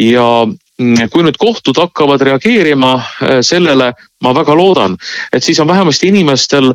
ja 0.00 0.46
mm, 0.46 1.10
kui 1.12 1.24
nüüd 1.26 1.36
kohtud 1.40 1.76
hakkavad 1.76 2.24
reageerima 2.30 2.94
sellele 3.42 3.92
ma 4.24 4.32
väga 4.34 4.54
loodan, 4.56 4.96
et 5.32 5.44
siis 5.44 5.60
on 5.60 5.68
vähemasti 5.68 6.08
inimestel 6.10 6.72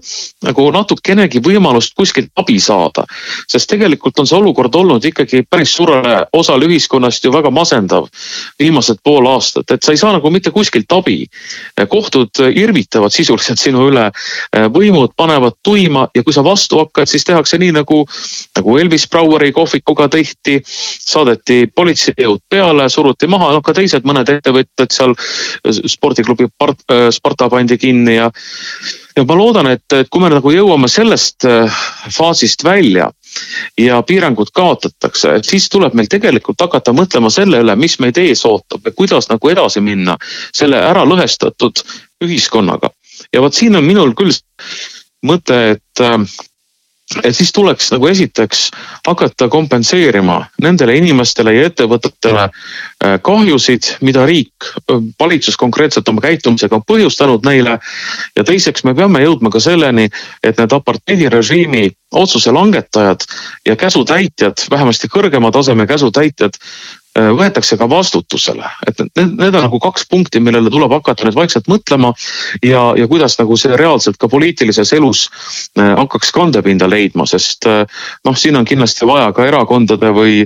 nagu 0.47 0.67
natukenegi 0.71 1.41
võimalust 1.43 1.91
kuskilt 1.95 2.31
abi 2.39 2.59
saada. 2.59 3.03
sest 3.47 3.69
tegelikult 3.69 4.19
on 4.19 4.27
see 4.27 4.37
olukord 4.37 4.75
olnud 4.75 5.03
ikkagi 5.05 5.43
päris 5.49 5.73
suurele 5.75 6.25
osale 6.33 6.65
ühiskonnast 6.65 7.23
ju 7.23 7.31
väga 7.33 7.51
masendav 7.51 8.07
viimased 8.59 9.01
pool 9.03 9.27
aastat, 9.27 9.71
et 9.71 9.83
sa 9.83 9.91
ei 9.91 9.97
saa 9.97 10.13
nagu 10.13 10.29
mitte 10.31 10.51
kuskilt 10.51 10.91
abi. 10.91 11.27
kohtud 11.89 12.39
irvitavad 12.55 13.11
sisuliselt 13.11 13.59
sinu 13.59 13.89
üle, 13.89 14.09
võimud 14.71 15.11
panevad 15.17 15.59
tuima 15.63 16.07
ja 16.15 16.23
kui 16.23 16.33
sa 16.33 16.43
vastu 16.43 16.79
hakkad, 16.79 17.07
siis 17.07 17.27
tehakse 17.27 17.57
nii 17.57 17.71
nagu, 17.75 18.05
nagu 18.55 18.77
Elvis 18.77 19.07
Braueri 19.09 19.51
kohvikuga 19.51 20.07
tehti. 20.07 20.61
saadeti 20.63 21.67
politseijõud 21.75 22.39
peale, 22.49 22.89
suruti 22.89 23.27
maha, 23.27 23.51
noh 23.51 23.61
ka 23.61 23.73
teised 23.73 24.07
mõned 24.07 24.29
ettevõtted 24.29 24.91
seal 24.91 25.13
spordiklubi 25.87 26.47
Spart, 26.53 26.79
Spart 27.11 27.32
Sparta 27.33 27.49
pandi 27.49 27.77
kinni 27.77 28.15
ja, 28.15 28.29
ja 29.17 29.23
ma 29.25 29.35
loodan, 29.37 29.67
et, 29.73 29.85
et 29.93 30.09
kui 30.11 30.21
me 30.21 30.29
nagu 30.29 30.51
jõuame 30.53 30.89
sellest 30.91 31.47
äh, 31.49 31.81
faasist 32.13 32.63
välja 32.63 33.09
ja 33.79 34.01
piirangud 34.05 34.51
kaotatakse, 34.53 35.39
et 35.39 35.49
siis 35.49 35.65
tuleb 35.73 35.95
meil 35.97 36.09
tegelikult 36.11 36.61
hakata 36.61 36.93
mõtlema 36.93 37.31
selle 37.33 37.63
üle, 37.63 37.75
mis 37.75 37.97
meid 38.03 38.19
ees 38.21 38.45
ootab 38.45 38.85
ja 38.85 38.93
kuidas 38.93 39.29
nagu 39.31 39.49
edasi 39.49 39.81
minna 39.81 40.17
selle 40.53 40.77
ära 40.77 41.05
lõhestatud 41.09 41.81
ühiskonnaga. 42.23 42.93
ja 43.33 43.41
vot 43.41 43.53
siin 43.53 43.75
on 43.75 43.85
minul 43.85 44.13
küll 44.13 44.35
mõte, 45.25 45.59
et 45.73 46.05
äh, 46.05 46.19
et 47.23 47.35
siis 47.35 47.51
tuleks 47.53 47.91
nagu 47.91 48.07
esiteks 48.07 48.69
hakata 49.07 49.47
kompenseerima 49.51 50.37
nendele 50.63 50.95
inimestele 50.97 51.53
ja 51.55 51.67
ettevõtetele 51.69 52.45
äh, 52.47 53.17
kahjusid, 53.21 53.89
mida 54.01 54.25
riik, 54.25 54.69
äh, 54.89 55.01
valitsus 55.19 55.57
konkreetselt 55.59 56.09
oma 56.09 56.23
käitumisega 56.23 56.79
on 56.79 56.85
põhjustanud 56.87 57.45
neile. 57.45 57.79
ja 58.35 58.43
teiseks 58.43 58.83
me 58.83 58.95
peame 58.95 59.23
jõudma 59.23 59.51
ka 59.51 59.59
selleni, 59.59 60.09
et 60.43 60.57
need 60.57 60.73
apartheidirežiimi 60.73 61.91
otsuse 62.13 62.51
langetajad 62.51 63.27
ja 63.67 63.75
käsutäitjad, 63.75 64.67
vähemasti 64.71 65.07
kõrgema 65.07 65.51
taseme 65.51 65.87
käsutäitjad 65.87 66.57
võetakse 67.13 67.77
ka 67.77 67.85
vastutusele, 67.89 68.65
et 68.87 68.97
need, 69.03 69.35
need 69.37 69.55
on 69.55 69.65
nagu 69.67 69.79
kaks 69.81 70.07
punkti, 70.09 70.41
millele 70.41 70.71
tuleb 70.73 70.95
hakata 70.97 71.27
nüüd 71.27 71.37
vaikselt 71.37 71.69
mõtlema 71.69 72.09
ja, 72.65 72.81
ja 72.97 73.07
kuidas 73.09 73.37
nagu 73.37 73.57
see 73.59 73.77
reaalselt 73.77 74.17
ka 74.17 74.29
poliitilises 74.31 74.93
elus 74.97 75.27
äh, 75.77 75.93
hakkaks 75.99 76.33
kandepinda 76.33 76.89
leidma, 76.89 77.27
sest 77.29 77.67
äh, 77.69 77.83
noh, 78.25 78.37
siin 78.37 78.57
on 78.57 78.65
kindlasti 78.65 79.05
vaja 79.09 79.29
ka 79.35 79.45
erakondade 79.45 80.09
või, 80.15 80.41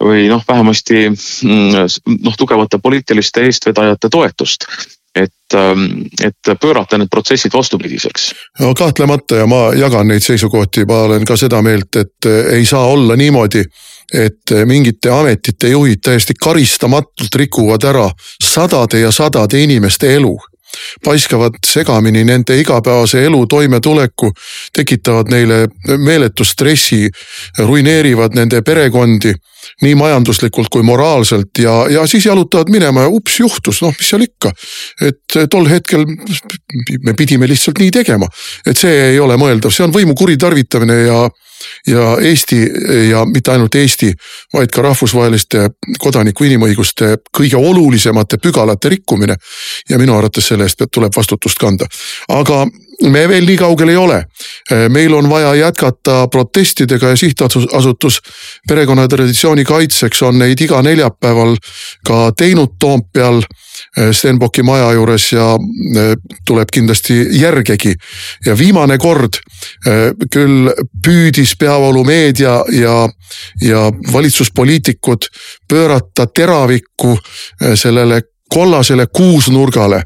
või 0.00 0.28
noh, 0.32 0.44
vähemasti 0.48 1.10
mm, 1.10 2.14
noh, 2.24 2.38
tugevate 2.40 2.80
poliitiliste 2.80 3.44
eestvedajate 3.44 4.08
toetust 4.08 4.64
et, 5.16 5.54
ähm, 5.54 6.06
et 6.24 6.60
pöörata 6.60 6.98
need 6.98 7.08
protsessid 7.10 7.52
vastupidiseks. 7.52 8.32
no 8.60 8.74
kahtlemata 8.74 9.42
ja 9.42 9.46
ma 9.46 9.72
jagan 9.76 10.08
neid 10.08 10.24
seisukohti, 10.24 10.84
ma 10.88 11.02
olen 11.08 11.24
ka 11.28 11.36
seda 11.36 11.62
meelt, 11.62 11.96
et 11.96 12.28
ei 12.52 12.64
saa 12.64 12.86
olla 12.86 13.16
niimoodi 13.16 13.64
et 14.14 14.54
mingite 14.64 15.10
ametite 15.12 15.68
juhid 15.68 16.00
täiesti 16.04 16.34
karistamatult 16.40 17.34
rikuvad 17.34 17.84
ära 17.84 18.06
sadade 18.40 19.02
ja 19.02 19.12
sadade 19.12 19.60
inimeste 19.62 20.14
elu 20.14 20.36
paiskavad 21.04 21.58
segamini 21.66 22.24
nende 22.24 22.58
igapäevase 22.60 23.24
elu 23.24 23.46
toimetuleku, 23.46 24.30
tekitavad 24.76 25.30
neile 25.32 25.66
meeletu 25.96 26.44
stressi, 26.44 27.08
ruineerivad 27.58 28.36
nende 28.36 28.62
perekondi 28.62 29.32
nii 29.82 29.94
majanduslikult 29.98 30.70
kui 30.72 30.82
moraalselt 30.86 31.58
ja, 31.58 31.74
ja 31.90 32.06
siis 32.06 32.26
jalutavad 32.26 32.70
minema 32.72 33.04
ja 33.04 33.10
ups 33.12 33.40
juhtus, 33.40 33.82
noh, 33.82 33.92
mis 33.98 34.08
seal 34.10 34.24
ikka. 34.24 34.52
et 35.08 35.38
tol 35.50 35.68
hetkel 35.68 36.06
me 37.04 37.14
pidime 37.18 37.48
lihtsalt 37.50 37.80
nii 37.82 37.90
tegema, 37.90 38.28
et 38.66 38.78
see 38.78 38.94
ei 39.10 39.20
ole 39.20 39.36
mõeldav, 39.40 39.74
see 39.74 39.84
on 39.84 39.94
võimu 39.94 40.16
kuritarvitamine 40.18 41.02
ja 41.02 41.26
ja 41.86 42.16
Eesti 42.22 42.60
ja 43.10 43.24
mitte 43.24 43.52
ainult 43.52 43.74
Eesti, 43.74 44.12
vaid 44.52 44.72
ka 44.74 44.82
rahvusvaheliste 44.82 45.68
kodaniku 45.98 46.44
inimõiguste 46.44 47.16
kõige 47.36 47.56
olulisemate 47.56 48.38
pügalate 48.42 48.88
rikkumine. 48.88 49.36
ja 49.88 49.98
minu 49.98 50.16
arvates 50.16 50.46
selle 50.48 50.64
eest 50.64 50.82
tuleb 50.92 51.12
vastutust 51.16 51.58
kanda, 51.58 51.86
aga 52.28 52.66
me 53.02 53.28
veel 53.28 53.46
nii 53.46 53.56
kaugel 53.56 53.88
ei 53.88 53.96
ole. 53.96 54.24
meil 54.88 55.14
on 55.14 55.30
vaja 55.30 55.54
jätkata 55.54 56.28
protestidega 56.28 57.08
ja 57.08 57.16
sihtasutus 57.16 58.20
perekonnatraditsiooni 58.68 59.64
kaitseks 59.64 60.22
on 60.22 60.38
neid 60.38 60.60
iga 60.60 60.82
neljapäeval 60.82 61.56
ka 62.06 62.32
teinud 62.36 62.74
Toompeal 62.78 63.42
Eh, 63.96 64.12
Stenbocki 64.12 64.62
maja 64.62 64.92
juures 64.92 65.32
ja 65.32 65.46
eh, 65.96 66.14
tuleb 66.46 66.70
kindlasti 66.72 67.18
järgegi. 67.40 67.94
ja 68.46 68.58
viimane 68.58 68.98
kord 68.98 69.38
küll 70.32 70.70
püüdis 71.04 71.54
peavoolumeedia 71.58 72.54
ja, 72.72 73.08
ja 73.62 73.80
valitsuspoliitikud 74.12 75.28
pöörata 75.68 76.26
teravikku 76.26 77.18
sellele 77.74 78.22
kollasele 78.48 79.06
kuusnurgale, 79.12 80.02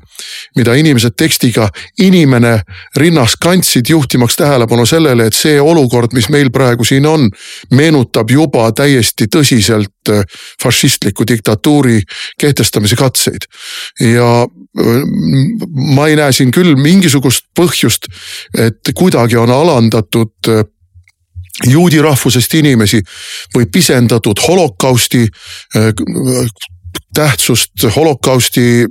mida 0.56 0.74
inimesed 0.74 1.14
tekstiga 1.16 1.68
inimene 2.00 2.60
rinnas 2.96 3.36
kandsid, 3.40 3.86
juhtimaks 3.88 4.36
tähelepanu 4.36 4.86
sellele, 4.86 5.26
et 5.26 5.36
see 5.36 5.60
olukord, 5.60 6.12
mis 6.12 6.28
meil 6.32 6.50
praegu 6.54 6.84
siin 6.84 7.06
on, 7.06 7.28
meenutab 7.70 8.30
juba 8.30 8.68
täiesti 8.76 9.28
tõsiselt 9.32 10.10
äh, 10.10 10.24
fašistliku 10.62 11.26
diktatuuri 11.28 12.00
kehtestamise 12.40 12.96
katseid. 12.96 13.46
ja 14.00 14.42
äh, 14.42 14.92
ma 15.96 16.08
ei 16.08 16.16
näe 16.16 16.32
siin 16.32 16.50
küll 16.50 16.74
mingisugust 16.76 17.46
põhjust, 17.58 18.10
et 18.58 18.94
kuidagi 18.94 19.36
on 19.36 19.50
alandatud 19.50 20.50
äh, 20.50 20.64
juudi 21.68 22.00
rahvusest 22.02 22.54
inimesi 22.58 22.98
või 23.54 23.66
pisendatud 23.70 24.40
holokausti 24.48 25.26
tähtsust, 27.14 27.70
holokausti 27.96 28.86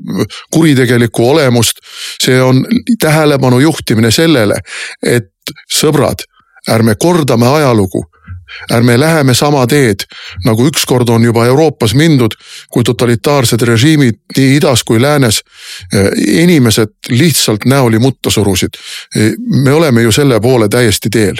kuritegelikku 0.53 1.29
olemust. 1.29 1.77
see 2.23 2.41
on 2.41 2.65
tähelepanu 2.99 3.59
juhtimine 3.59 4.11
sellele, 4.11 4.55
et 5.03 5.31
sõbrad, 5.73 6.25
ärme 6.69 6.95
kordame 6.95 7.47
ajalugu 7.47 8.10
ärme 8.71 8.99
läheme 8.99 9.33
sama 9.33 9.67
teed, 9.67 10.05
nagu 10.45 10.65
ükskord 10.67 11.09
on 11.09 11.23
juba 11.23 11.45
Euroopas 11.45 11.93
mindud, 11.95 12.35
kui 12.69 12.83
totalitaarsed 12.83 13.61
režiimid 13.67 14.19
nii 14.37 14.55
idas 14.57 14.83
kui 14.83 15.01
läänes 15.01 15.41
eh, 15.93 16.09
inimesed 16.43 16.93
lihtsalt 17.09 17.65
näoli 17.65 17.99
mutta 17.99 18.29
surusid. 18.29 18.77
Eh, 19.15 19.31
me 19.63 19.73
oleme 19.73 20.01
ju 20.01 20.11
selle 20.11 20.39
poole 20.39 20.69
täiesti 20.69 21.09
teel. 21.09 21.35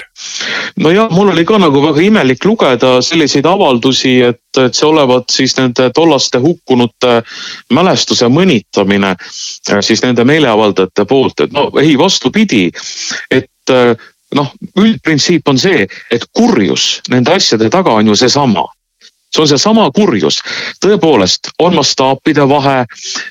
nojah, 0.80 1.10
mul 1.10 1.28
oli 1.28 1.44
ka 1.44 1.58
nagu 1.58 1.82
väga 1.82 2.00
imelik 2.00 2.44
lugeda 2.44 3.02
selliseid 3.02 3.46
avaldusi, 3.46 4.20
et, 4.20 4.40
et 4.58 4.74
see 4.74 4.86
olevat 4.88 5.30
siis 5.30 5.56
nende 5.56 5.90
tollaste 5.94 6.38
hukkunute 6.38 7.22
mälestuse 7.70 8.28
mõnitamine 8.28 9.14
eh, 9.16 9.80
siis 9.80 10.02
nende 10.02 10.24
meeleavaldajate 10.24 11.04
poolt, 11.04 11.40
et 11.40 11.52
no 11.52 11.70
ei, 11.80 11.98
vastupidi, 11.98 12.70
et 13.30 13.48
noh, 14.34 14.52
üldprintsiip 14.78 15.48
on 15.48 15.58
see, 15.58 15.86
et 16.10 16.28
kurjus 16.36 17.00
nende 17.10 17.34
asjade 17.36 17.70
taga 17.70 17.98
on 17.98 18.12
ju 18.12 18.16
seesama. 18.16 18.66
See 19.32 19.40
on 19.40 19.48
seesama 19.48 19.86
kurjus, 19.96 20.42
tõepoolest 20.84 21.54
on 21.64 21.72
mastaapide 21.78 22.44
vahe, 22.48 22.82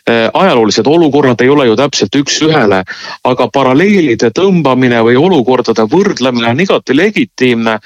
äh, 0.10 0.24
ajaloolised 0.34 0.88
olukorrad 0.90 1.42
ei 1.46 1.50
ole 1.54 1.68
ju 1.70 1.76
täpselt 1.78 2.18
üks-ühele, 2.18 2.82
aga 3.24 3.48
paralleelide 3.54 4.32
tõmbamine 4.34 5.04
või 5.06 5.20
olukordade 5.22 5.86
võrdlemine 5.86 6.50
on 6.50 6.66
igati 6.66 6.98
legitiimne 6.98 7.78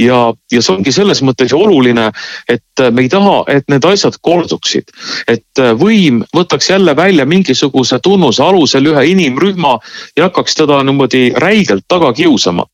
ja, 0.00 0.20
ja 0.52 0.62
see 0.62 0.74
ongi 0.74 0.92
selles 0.94 1.22
mõttes 1.26 1.54
oluline, 1.56 2.10
et 2.48 2.84
me 2.90 3.04
ei 3.04 3.12
taha, 3.12 3.42
et 3.52 3.68
need 3.68 3.84
asjad 3.84 4.16
korduksid. 4.22 4.90
et 5.28 5.62
võim 5.78 6.22
võtaks 6.36 6.70
jälle 6.70 6.96
välja 6.96 7.26
mingisuguse 7.26 7.98
tunnuse 8.02 8.42
alusel 8.42 8.86
ühe 8.92 9.06
inimrühma 9.12 9.78
ja 10.16 10.28
hakkaks 10.28 10.54
teda 10.62 10.82
niimoodi 10.82 11.30
räigelt 11.36 11.84
taga 11.88 12.12
kiusama 12.12 12.66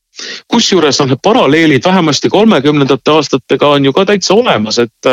kusjuures 0.52 1.00
noh, 1.00 1.11
need 1.12 1.23
paralleelid 1.23 1.85
vähemasti 1.85 2.30
kolmekümnendate 2.32 3.11
aastatega 3.11 3.68
on 3.76 3.85
ju 3.85 3.92
ka 3.96 4.06
täitsa 4.08 4.35
olemas, 4.35 4.78
et, 4.78 5.11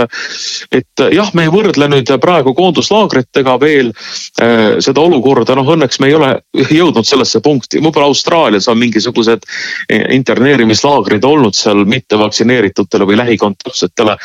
et 0.71 1.05
jah, 1.13 1.31
me 1.33 1.47
ei 1.47 1.53
võrdle 1.53 1.89
nüüd 1.91 2.11
praegu 2.21 2.53
koonduslaagritega 2.57 3.57
veel 3.61 3.91
äh, 3.93 4.79
seda 4.83 5.01
olukorda, 5.01 5.55
noh 5.55 5.73
õnneks 5.75 5.99
me 5.99 6.11
ei 6.11 6.17
ole 6.17 6.31
jõudnud 6.71 7.07
sellesse 7.07 7.41
punkti, 7.43 7.81
võib-olla 7.83 8.09
Austraalias 8.11 8.67
on 8.71 8.79
mingisugused 8.79 9.45
interneerimislaagrid 9.89 11.23
olnud 11.23 11.55
seal 11.57 11.83
mittevaktsineeritutele 11.89 13.07
või 13.07 13.17
lähikontaktsetele. 13.17 14.17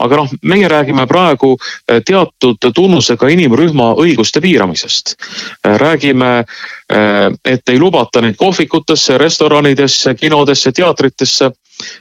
aga 0.00 0.16
noh, 0.16 0.30
meie 0.42 0.68
räägime 0.68 1.06
praegu 1.06 1.54
äh, 1.58 2.00
teatud 2.06 2.70
tunnusega 2.74 3.28
inimrühma 3.28 3.92
õiguste 4.00 4.40
piiramisest. 4.44 5.14
Äh, 5.66 5.76
räägime, 5.80 6.44
äh, 6.92 7.32
et 7.44 7.68
ei 7.68 7.78
lubata 7.78 8.20
neid 8.20 8.36
kohvikutesse, 8.40 9.18
restoranidesse 9.18 10.14
kinodesse, 10.24 10.72
teatritesse. 10.72 11.50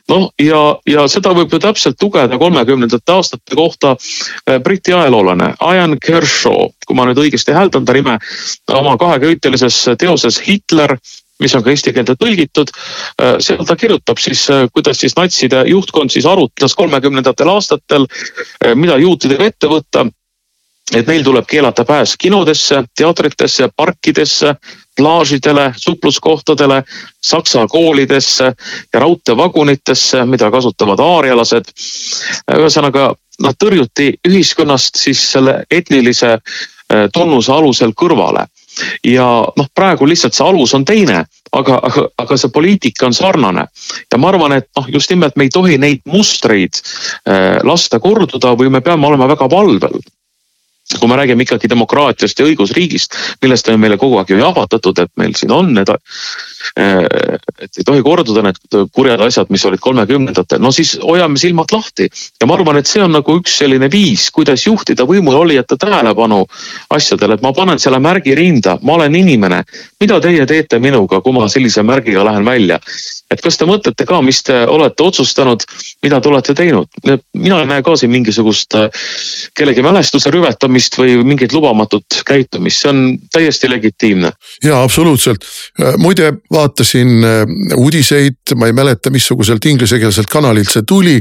noh, 0.10 0.28
ja, 0.40 0.60
ja 0.88 1.08
seda 1.10 1.32
võib 1.34 1.52
ju 1.52 1.60
täpselt 1.60 2.02
lugeda 2.02 2.38
kolmekümnendate 2.38 3.16
aastate 3.16 3.58
kohta 3.58 3.96
äh, 3.96 4.60
Briti 4.64 4.94
ajaloolane 4.94 5.56
Ian 5.74 5.98
Kershaw, 6.00 6.70
kui 6.86 6.96
ma 6.96 7.08
nüüd 7.10 7.20
õigesti 7.26 7.56
hääldan 7.58 7.86
ta 7.86 7.98
nime, 7.98 8.20
oma 8.72 8.96
kaheköitelises 9.02 9.84
teoses 10.00 10.40
Hitler 10.46 10.98
mis 11.42 11.56
on 11.58 11.64
ka 11.66 11.74
eesti 11.74 11.92
keelde 11.92 12.14
tõlgitud. 12.16 12.70
Äh, 13.20 13.38
seal 13.44 13.66
ta 13.68 13.76
kirjutab 13.76 14.22
siis, 14.22 14.46
äh, 14.54 14.68
kuidas 14.74 15.02
siis 15.02 15.18
natside 15.18 15.66
juhtkond 15.68 16.14
siis 16.14 16.30
arutas 16.30 16.78
kolmekümnendatel 16.78 17.50
aastatel, 17.50 18.06
mida 18.78 19.00
juutidega 19.02 19.50
ette 19.50 19.72
võtta 19.72 20.06
et 20.92 21.08
neil 21.08 21.24
tuleb 21.24 21.48
keelata 21.50 21.86
pääs 21.88 22.16
kinodesse, 22.20 22.84
teatritesse, 22.98 23.70
parkidesse, 23.76 24.56
plaažidele, 24.98 25.74
supluskohtadele, 25.78 26.84
saksa 27.22 27.68
koolidesse 27.68 28.54
ja 28.94 29.00
raudteevagunitesse, 29.00 30.26
mida 30.26 30.52
kasutavad 30.52 31.00
aarialased. 31.00 31.74
ühesõnaga 32.52 33.14
nad 33.42 33.58
tõrjuti 33.58 34.14
ühiskonnast 34.28 35.00
siis 35.00 35.22
selle 35.32 35.64
etnilise 35.72 36.34
äh, 36.34 37.08
tunnuse 37.14 37.52
alusel 37.52 37.94
kõrvale 37.98 38.46
ja 39.06 39.26
noh, 39.58 39.68
praegu 39.76 40.08
lihtsalt 40.10 40.34
see 40.34 40.46
alus 40.46 40.74
on 40.74 40.86
teine, 40.86 41.24
aga, 41.52 41.78
aga, 41.90 42.08
aga 42.18 42.38
see 42.38 42.54
poliitika 42.54 43.06
on 43.06 43.14
sarnane. 43.14 43.68
ja 44.12 44.18
ma 44.18 44.30
arvan, 44.30 44.58
et 44.58 44.70
noh, 44.78 44.90
just 44.90 45.10
nimelt 45.10 45.36
me 45.38 45.48
ei 45.48 45.54
tohi 45.54 45.78
neid 45.78 46.02
mustreid 46.06 46.82
äh, 47.30 47.62
lasta 47.64 48.00
korduda 48.00 48.56
või 48.58 48.70
me 48.70 48.82
peame 48.82 49.08
olema 49.08 49.28
väga 49.28 49.50
valvel 49.50 50.02
kui 51.00 51.08
me 51.08 51.16
räägime 51.16 51.44
ikkagi 51.44 51.70
demokraatiast 51.72 52.40
ja 52.40 52.46
õigusriigist, 52.46 53.16
millest 53.42 53.70
on 53.72 53.80
meile 53.80 53.98
kogu 53.98 54.18
aeg 54.20 54.34
ju 54.34 54.40
jahvatatud, 54.40 55.00
et 55.00 55.12
meil 55.18 55.32
siin 55.38 55.52
on 55.56 55.72
need. 55.74 55.90
Äh, 56.80 57.04
et 57.64 57.80
ei 57.80 57.86
tohi 57.88 58.04
korduda 58.04 58.44
need 58.44 58.78
kurjad 58.96 59.22
asjad, 59.24 59.50
mis 59.54 59.64
olid 59.68 59.82
kolmekümnendatel, 59.84 60.62
no 60.64 60.72
siis 60.76 60.96
hoiame 61.02 61.40
silmad 61.40 61.72
lahti. 61.72 62.10
ja 62.42 62.48
ma 62.48 62.58
arvan, 62.58 62.78
et 62.78 62.88
see 62.88 63.04
on 63.04 63.12
nagu 63.16 63.38
üks 63.40 63.58
selline 63.62 63.90
viis, 63.92 64.30
kuidas 64.32 64.66
juhtida 64.68 65.08
võimulolijate 65.08 65.78
tähelepanu 65.80 66.44
asjadele, 66.90 67.36
et 67.36 67.42
ma 67.44 67.54
panen 67.54 67.80
selle 67.80 68.00
märgi 68.00 68.36
rinda, 68.36 68.78
ma 68.82 68.94
olen 68.94 69.16
inimene. 69.16 69.64
mida 70.00 70.20
teie 70.22 70.46
teete 70.46 70.80
minuga, 70.80 71.22
kui 71.22 71.34
ma 71.34 71.48
sellise 71.50 71.84
märgiga 71.84 72.24
lähen 72.26 72.46
välja? 72.46 72.80
et 73.32 73.42
kas 73.42 73.58
te 73.58 73.66
mõtlete 73.66 74.06
ka, 74.06 74.22
mis 74.22 74.44
te 74.44 74.66
olete 74.68 75.04
otsustanud, 75.04 75.64
mida 76.04 76.22
te 76.22 76.30
olete 76.30 76.54
teinud? 76.54 76.88
mina 77.34 77.60
ei 77.60 77.66
näe 77.66 77.84
ka 77.84 77.96
siin 77.98 78.12
mingisugust 78.12 78.76
äh, 78.76 78.90
kellegi 79.58 79.82
mälestuse 79.82 80.32
rüvetamist 80.32 80.73
või 81.00 81.16
mingit 81.28 81.54
lubamatut 81.54 82.22
käitumist, 82.26 82.82
see 82.82 82.90
on 82.92 83.02
täiesti 83.34 83.70
legitiimne. 83.70 84.32
ja 84.64 84.82
absoluutselt, 84.84 85.46
äh, 85.82 85.98
muide 85.98 86.34
vaatasin 86.52 87.24
äh, 87.24 87.42
uudiseid, 87.78 88.56
ma 88.56 88.70
ei 88.70 88.74
mäleta, 88.74 89.10
missuguselt 89.14 89.66
inglisekeelselt 89.66 90.28
kanalilt 90.28 90.72
see 90.72 90.84
tuli. 90.88 91.20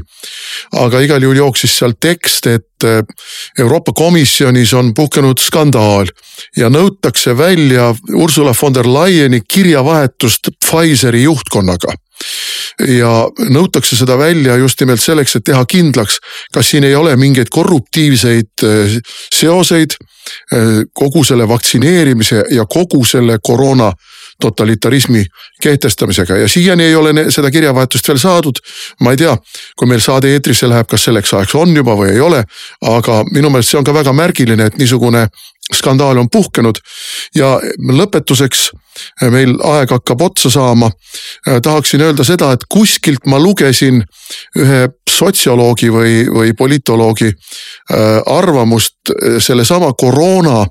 aga 0.72 1.00
igal 1.00 1.22
juhul 1.22 1.36
jooksis 1.36 1.78
seal 1.78 1.96
tekst, 2.00 2.46
et 2.46 2.68
Euroopa 3.58 3.92
Komisjonis 3.94 4.72
on 4.74 4.88
puhkenud 4.94 5.38
skandaal 5.38 6.08
ja 6.56 6.66
nõutakse 6.68 7.36
välja 7.38 7.92
Ursula 8.14 8.54
von 8.62 8.74
der 8.74 8.88
Leyeni 8.90 9.40
kirjavahetust 9.48 10.50
Pfizeri 10.58 11.22
juhtkonnaga 11.22 11.94
ja 12.88 13.12
nõutakse 13.52 13.96
seda 13.96 14.16
välja 14.18 14.56
just 14.61 14.80
nimelt 14.80 15.02
selleks, 15.02 15.37
et 15.37 15.44
teha 15.44 15.64
kindlaks, 15.68 16.18
kas 16.54 16.72
siin 16.72 16.85
ei 16.85 16.94
ole 16.94 17.14
mingeid 17.16 17.52
korruptiivseid 17.52 18.64
äh, 18.64 18.96
seoseid 19.35 19.96
äh, 19.98 20.82
kogu 20.94 21.24
selle 21.24 21.48
vaktsineerimise 21.48 22.44
ja 22.50 22.66
kogu 22.66 23.04
selle 23.04 23.38
koroona 23.42 23.92
totalitarismi 24.40 25.24
kehtestamisega 25.62 26.37
ja 26.37 26.48
siiani 26.48 26.85
ei 26.85 26.94
ole 26.94 27.12
seda 27.30 27.50
kirjavahetust 27.50 28.08
veel 28.08 28.18
saadud. 28.18 28.58
ma 29.00 29.11
ei 29.11 29.16
tea, 29.16 29.37
kui 29.76 29.88
meil 29.88 30.00
saade 30.00 30.32
eetrisse 30.32 30.68
läheb, 30.68 30.88
kas 30.90 31.04
selleks 31.04 31.35
ajaks 31.35 31.54
on 31.54 31.76
juba 31.76 31.94
või 31.98 32.14
ei 32.14 32.20
ole, 32.20 32.44
aga 32.90 33.22
minu 33.30 33.50
meelest 33.50 33.70
see 33.70 33.78
on 33.78 33.87
ka 33.87 33.94
väga 33.94 34.12
märgiline, 34.12 34.66
et 34.66 34.78
niisugune 34.80 35.26
skandaal 35.70 36.18
on 36.18 36.31
puhkenud 36.33 36.79
ja 37.35 37.55
lõpetuseks 37.79 38.70
meil 39.31 39.55
aeg 39.64 39.90
hakkab 39.94 40.20
otsa 40.20 40.51
saama. 40.51 40.90
tahaksin 41.62 42.01
öelda 42.01 42.25
seda, 42.25 42.53
et 42.53 42.66
kuskilt 42.68 43.27
ma 43.27 43.38
lugesin 43.38 44.03
ühe 44.59 44.88
sotsioloogi 45.11 45.92
või, 45.92 46.14
või 46.27 46.53
politoloogi 46.59 47.31
äh, 47.31 48.20
arvamust 48.27 49.12
sellesama 49.38 49.92
koroona 49.92 50.66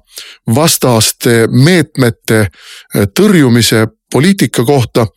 vastaste 0.55 1.47
meetmete 1.47 2.39
äh, 2.41 3.07
tõrjumise 3.19 3.87
poliitika 4.11 4.65
kohta. 4.65 5.07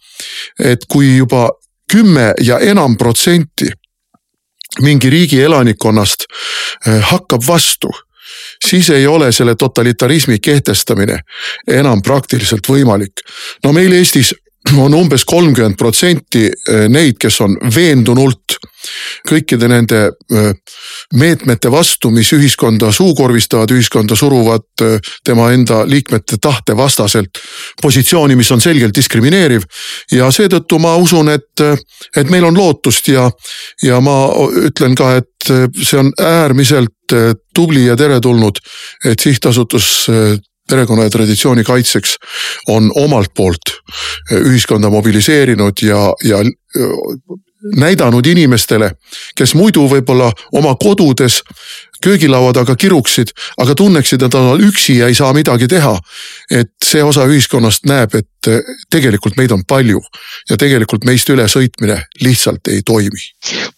et 0.59 0.85
kui 0.89 1.17
juba 1.17 1.51
kümme 1.91 2.35
ja 2.41 2.59
enam 2.59 2.97
protsenti 2.97 3.67
mingi 4.81 5.11
riigi 5.11 5.43
elanikkonnast 5.43 6.25
äh, 6.89 7.01
hakkab 7.11 7.43
vastu 7.47 7.91
siis 8.64 8.90
ei 8.90 9.07
ole 9.07 9.33
selle 9.33 9.55
totalitarismi 9.55 10.38
kehtestamine 10.38 11.18
enam 11.68 12.03
praktiliselt 12.03 12.68
võimalik. 12.68 13.20
no 13.64 13.72
meil 13.72 13.92
Eestis 13.92 14.35
on 14.72 14.94
umbes 14.94 15.24
kolmkümmend 15.24 15.77
protsenti 15.77 16.46
eh, 16.48 16.87
neid, 16.88 17.18
kes 17.20 17.40
on 17.44 17.57
veendunult 17.74 18.57
kõikide 19.29 19.68
nende 19.68 20.00
eh, 20.09 20.50
meetmete 21.20 21.70
vastu, 21.72 22.11
mis 22.12 22.31
ühiskonda 22.37 22.90
suukorvistavad, 22.92 23.72
ühiskonda 23.77 24.16
suruvad 24.16 24.85
eh, 24.85 25.12
tema 25.24 25.50
enda 25.53 25.83
liikmete 25.88 26.38
tahte 26.42 26.77
vastaselt 26.77 27.42
positsiooni, 27.83 28.37
mis 28.37 28.50
on 28.57 28.64
selgelt 28.64 28.96
diskrimineeriv. 28.96 29.68
ja 30.12 30.31
seetõttu 30.33 30.79
ma 30.81 30.96
usun, 30.96 31.29
et, 31.29 31.64
et 32.16 32.31
meil 32.31 32.44
on 32.48 32.57
lootust 32.57 33.09
ja, 33.12 33.29
ja 33.83 34.00
ma 34.00 34.16
ütlen 34.64 34.96
ka, 34.96 35.14
et 35.20 35.53
see 35.85 36.00
on 36.00 36.12
äärmiselt 36.20 37.12
tubli 37.55 37.85
ja 37.85 37.96
teretulnud, 38.00 38.59
et 39.05 39.20
sihtasutus 39.20 40.09
perekonna 40.70 41.07
ja 41.07 41.11
traditsiooni 41.11 41.64
kaitseks 41.64 42.16
on 42.68 42.90
omalt 42.94 43.35
poolt 43.37 43.74
ühiskonda 44.33 44.90
mobiliseerinud 44.90 45.83
ja, 45.83 46.07
ja 46.24 46.40
näidanud 47.64 48.27
inimestele, 48.27 48.90
kes 49.37 49.55
muidu 49.55 49.87
võib-olla 49.88 50.31
oma 50.53 50.74
kodudes 50.81 51.40
köögilaua 52.05 52.53
taga 52.53 52.77
kiruksid, 52.77 53.33
aga 53.59 53.74
tunneksid, 53.74 54.22
et 54.22 54.35
nad 54.35 54.53
on 54.53 54.61
üksi 54.61 54.98
ja 54.98 55.09
ei 55.09 55.14
saa 55.16 55.33
midagi 55.33 55.68
teha. 55.68 55.98
et 56.50 56.70
see 56.85 57.03
osa 57.03 57.24
ühiskonnast 57.24 57.87
näeb, 57.88 58.14
et 58.14 58.48
eh, 58.48 58.61
tegelikult 58.90 59.37
meid 59.37 59.53
on 59.57 59.62
palju 59.68 60.00
ja 60.50 60.57
tegelikult 60.61 61.05
meist 61.05 61.29
ülesõitmine 61.31 61.96
lihtsalt 62.20 62.68
ei 62.68 62.83
toimi. 62.85 63.24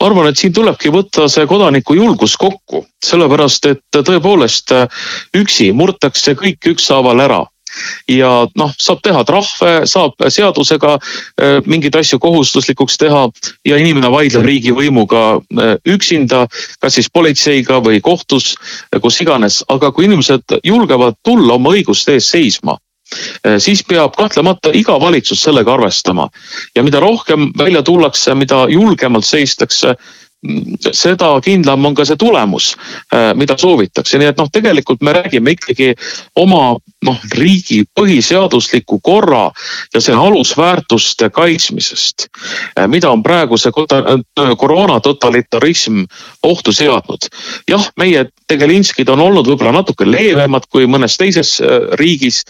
ma 0.00 0.06
arvan, 0.06 0.28
et 0.28 0.38
siin 0.38 0.52
tulebki 0.52 0.90
võtta 0.90 1.28
see 1.28 1.46
kodaniku 1.46 1.94
julgus 1.94 2.36
kokku, 2.36 2.86
sellepärast 3.04 3.66
et 3.70 3.84
tõepoolest 3.94 4.74
eh, 4.74 4.88
üksi 5.38 5.70
murtakse 5.72 6.34
kõik 6.34 6.74
ükshaaval 6.74 7.20
ära 7.20 7.44
ja 8.08 8.30
noh, 8.58 8.72
saab 8.78 9.02
teha 9.04 9.24
trahve, 9.28 9.72
saab 9.88 10.26
seadusega 10.32 10.96
äh, 10.96 11.58
mingeid 11.66 11.96
asju 11.98 12.18
kohustuslikuks 12.22 12.98
teha 13.02 13.26
ja 13.68 13.80
inimene 13.80 14.10
vaidleb 14.12 14.46
riigivõimuga 14.46 15.24
äh, 15.36 15.76
üksinda, 15.96 16.46
kas 16.80 16.98
siis 16.98 17.10
politseiga 17.12 17.80
või 17.84 18.00
kohtus, 18.04 18.54
äh, 18.92 19.00
kus 19.02 19.20
iganes, 19.24 19.62
aga 19.68 19.92
kui 19.92 20.08
inimesed 20.08 20.58
julgevad 20.64 21.18
tulla 21.24 21.56
oma 21.60 21.76
õiguste 21.76 22.16
eest 22.16 22.34
seisma 22.36 22.78
siis 23.62 23.84
peab 23.86 24.16
kahtlemata 24.18 24.72
iga 24.74 24.96
valitsus 24.98 25.44
sellega 25.46 25.76
arvestama. 25.76 26.24
Ja 26.74 26.82
mida 26.82 26.98
rohkem 26.98 27.52
välja 27.58 27.84
tullakse, 27.86 28.34
mida 28.34 28.64
julgemalt 28.66 29.24
seistakse, 29.24 29.92
seda 30.92 31.30
kindlam 31.44 31.86
on 31.88 31.94
ka 31.96 32.04
see 32.06 32.18
tulemus, 32.20 32.72
mida 33.38 33.56
soovitakse, 33.58 34.18
nii 34.20 34.30
et 34.32 34.40
noh, 34.40 34.50
tegelikult 34.52 35.02
me 35.06 35.14
räägime 35.16 35.56
ikkagi 35.56 35.92
oma 36.42 36.76
noh, 37.06 37.20
riigi 37.38 37.82
põhiseadusliku 37.96 38.98
korra 39.02 39.48
ja 39.94 40.02
selle 40.02 40.20
alusväärtuste 40.26 41.30
kaitsmisest, 41.34 42.28
äh, 42.78 42.86
mida 42.90 43.10
on 43.10 43.22
praegu 43.22 43.58
see 43.60 43.72
koroona 44.58 45.00
totalitarism 45.00 46.04
ohtu 46.42 46.72
seadnud. 46.72 47.28
jah, 47.68 47.88
meie 47.96 48.26
tegelinskid 48.48 49.08
on 49.08 49.20
olnud 49.20 49.46
võib-olla 49.48 49.72
natuke 49.80 50.06
leebemad 50.08 50.68
kui 50.70 50.86
mõnes 50.86 51.16
teises 51.18 51.56
äh, 51.60 51.90
riigis, 51.98 52.44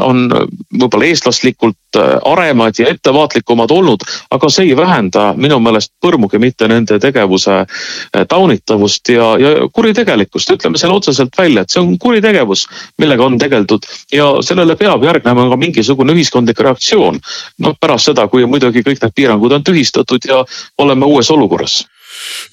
on 0.00 0.26
võib-olla 0.72 1.06
eestlaslikult 1.08 1.98
aremad 2.24 2.74
ja 2.78 2.88
ettevaatlikumad 2.88 3.70
olnud, 3.70 4.04
aga 4.30 4.48
see 4.50 4.68
ei 4.68 4.76
vähenda 4.76 5.32
minu 5.36 5.58
meelest 5.62 5.92
põrmugi 6.02 6.38
mitte 6.42 6.68
nende 6.70 6.98
tegevuse 7.02 7.60
eh, 7.64 8.24
taunitavust 8.28 9.08
ja, 9.14 9.28
ja 9.40 9.52
kuritegelikkust, 9.72 10.54
ütleme 10.56 10.80
selle 10.80 10.98
otseselt 10.98 11.36
välja, 11.38 11.64
et 11.64 11.74
see 11.74 11.82
on 11.82 11.96
kuritegevus, 11.98 12.66
millega 12.98 13.26
on 13.26 13.38
tegeldud 13.64 13.88
ja 14.12 14.42
sellele 14.42 14.76
peab 14.76 15.04
järgnema 15.04 15.48
ka 15.50 15.56
mingisugune 15.56 16.12
ühiskondlik 16.12 16.60
reaktsioon. 16.60 17.20
noh, 17.58 17.74
pärast 17.80 18.12
seda, 18.12 18.28
kui 18.28 18.46
muidugi 18.46 18.82
kõik 18.82 19.02
need 19.02 19.14
piirangud 19.14 19.52
on 19.52 19.64
tühistatud 19.64 20.24
ja 20.28 20.44
oleme 20.78 21.06
uues 21.06 21.30
olukorras 21.30 21.84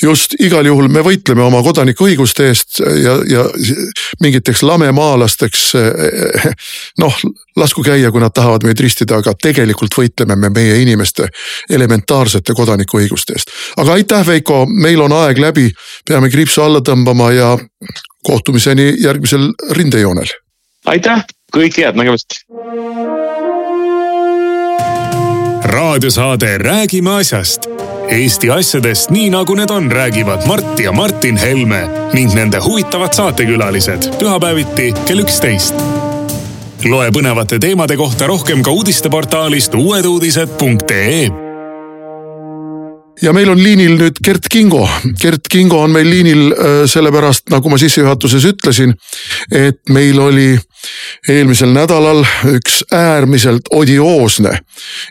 just 0.02 0.34
igal 0.40 0.66
juhul 0.66 0.88
me 0.90 1.04
võitleme 1.06 1.44
oma 1.46 1.62
kodanikuõiguste 1.62 2.48
eest 2.50 2.80
ja, 2.82 3.14
ja 3.30 3.44
mingiteks 4.22 4.64
lamemaalasteks 4.64 5.66
noh, 7.04 7.20
lasku 7.56 7.84
käia, 7.86 8.10
kui 8.12 8.24
nad 8.24 8.34
tahavad 8.34 8.66
meid 8.66 8.80
ristida, 8.82 9.20
aga 9.22 9.36
tegelikult 9.38 9.94
võitleme 9.98 10.36
me 10.36 10.50
meie 10.50 10.80
inimeste 10.82 11.30
elementaarsete 11.70 12.58
kodanikuõiguste 12.58 13.38
eest. 13.38 13.54
aga 13.78 14.00
aitäh, 14.00 14.26
Veiko, 14.28 14.66
meil 14.66 15.02
on 15.02 15.14
aeg 15.14 15.38
läbi, 15.38 15.70
peame 16.10 16.34
kriipsu 16.34 16.66
alla 16.66 16.82
tõmbama 16.82 17.30
ja 17.36 17.54
kohtumiseni 18.24 18.94
järgmisel 19.04 19.52
rindejoonel. 19.72 20.30
Aitäh, 20.86 21.26
kõike 21.54 21.86
head, 21.86 21.96
nägemist! 22.00 22.42
raadiosaade 25.72 26.58
Räägime 26.58 27.10
asjast. 27.10 27.62
Eesti 28.10 28.50
asjadest 28.52 29.10
nii 29.10 29.30
nagu 29.32 29.56
need 29.56 29.70
on, 29.70 29.92
räägivad 29.92 30.48
Mart 30.48 30.80
ja 30.80 30.92
Martin 30.92 31.38
Helme 31.38 31.88
ning 32.14 32.34
nende 32.34 32.60
huvitavad 32.60 33.14
saatekülalised. 33.14 34.10
Pühapäeviti 34.20 34.94
kell 35.06 35.24
üksteist. 35.24 35.76
loe 36.84 37.12
põnevate 37.14 37.60
teemade 37.60 37.96
kohta 37.98 38.28
rohkem 38.28 38.64
ka 38.64 38.72
uudisteportaalist 38.72 39.74
uueduudised.ee 39.74 41.30
ja 43.22 43.34
meil 43.34 43.50
on 43.50 43.64
liinil 43.64 43.96
nüüd 44.00 44.20
Gert 44.24 44.50
Kingo. 44.50 44.90
Gert 45.22 45.48
Kingo 45.50 45.84
on 45.84 45.92
meil 45.92 46.10
liinil 46.10 46.52
äh, 46.52 46.84
sellepärast, 46.90 47.50
nagu 47.54 47.70
ma 47.70 47.78
sissejuhatuses 47.78 48.46
ütlesin, 48.50 48.96
et 49.52 49.80
meil 49.90 50.20
oli 50.20 50.58
eelmisel 51.30 51.74
nädalal 51.74 52.24
üks 52.52 52.82
äärmiselt 52.92 53.70
odioosne 53.72 54.54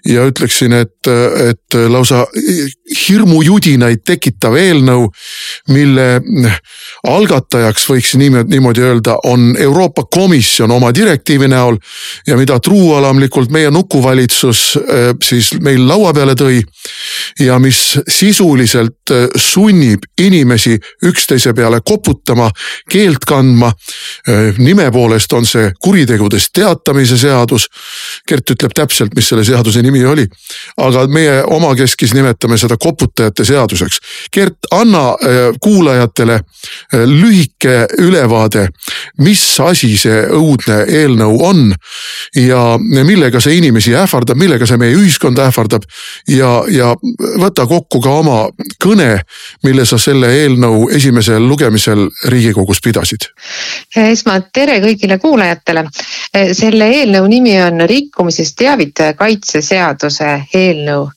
ja 0.08 0.24
ütleksin, 0.26 0.72
et, 0.72 1.06
et 1.50 1.78
lausa 1.88 2.24
hirmujudinaid 3.06 4.02
tekitav 4.06 4.56
eelnõu, 4.58 5.06
mille 5.70 6.08
algatajaks 7.06 7.86
võiks 7.90 8.14
niimoodi, 8.20 8.50
niimoodi 8.54 8.84
öelda, 8.84 9.16
on 9.24 9.54
Euroopa 9.58 10.04
Komisjon 10.10 10.70
oma 10.70 10.90
direktiivi 10.94 11.48
näol 11.48 11.78
ja 12.26 12.36
mida 12.36 12.58
truualamlikult 12.60 13.50
meie 13.50 13.70
nukuvalitsus 13.70 14.64
eh, 14.80 15.12
siis 15.24 15.52
meil 15.62 15.86
laua 15.88 16.12
peale 16.16 16.34
tõi 16.38 16.60
ja 17.40 17.58
mis 17.62 17.98
sisuliselt 18.08 19.14
eh, 19.14 19.28
sunnib 19.36 20.04
inimesi 20.20 20.76
üksteise 21.06 21.54
peale 21.54 21.80
koputama, 21.84 22.50
keelt 22.90 23.24
kandma. 23.28 23.72
Eh, 24.28 24.58
nime 24.58 24.90
poolest 24.92 25.32
on 25.32 25.46
see 25.46 25.59
kuritegudest 25.80 26.52
teatamise 26.52 27.18
seadus. 27.18 27.68
Gert 28.30 28.50
ütleb 28.54 28.74
täpselt, 28.76 29.14
mis 29.18 29.26
selle 29.30 29.42
seaduse 29.46 29.82
nimi 29.82 30.04
oli, 30.06 30.26
aga 30.78 31.06
meie 31.10 31.40
omakeskis 31.50 32.14
nimetame 32.14 32.58
seda 32.60 32.76
koputajate 32.80 33.44
seaduseks. 33.48 33.98
Gert, 34.32 34.68
anna 34.76 35.02
äh, 35.14 35.40
kuulajatele 35.60 36.36
äh, 36.38 37.04
lühike 37.10 37.88
ülevaade, 37.98 38.68
mis 39.24 39.42
asi 39.60 39.96
see 39.98 40.22
õudne 40.36 40.84
eelnõu 40.86 41.40
on 41.48 41.66
ja 42.38 42.62
millega 42.78 43.40
see 43.42 43.58
inimesi 43.58 43.94
ähvardab, 43.98 44.38
millega 44.38 44.68
see 44.68 44.78
meie 44.80 44.94
ühiskonda 44.94 45.48
ähvardab 45.50 45.86
ja, 46.30 46.52
ja 46.70 46.92
võta 47.40 47.66
kokku 47.66 48.00
ka 48.04 48.14
oma 48.22 48.38
kõne, 48.82 49.10
mille 49.66 49.84
sa 49.88 49.98
selle 49.98 50.30
eelnõu 50.42 50.88
esimesel 50.94 51.42
lugemisel 51.48 52.06
Riigikogus 52.30 52.80
pidasid. 52.84 53.30
esmalt 53.96 54.50
tere 54.54 54.78
kõigile 54.80 55.18
kuulajatele. 55.18 55.84
selle 56.52 56.90
eelnõu 56.94 57.26
nimi 57.28 57.56
on 57.62 57.80
rikkumisest 58.20 58.56
teavitaja 58.56 59.14
kaitse 59.16 59.62
seaduse 59.64 60.42
eelnõu. 60.54 61.10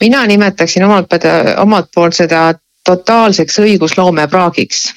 mina 0.00 0.26
nimetaksin 0.26 0.84
omalt 0.84 1.08
omalt 1.56 1.88
poolt 1.94 2.14
seda 2.14 2.54
totaalseks 2.84 3.58
õigusloome 3.58 4.26
praagiks. 4.28 4.92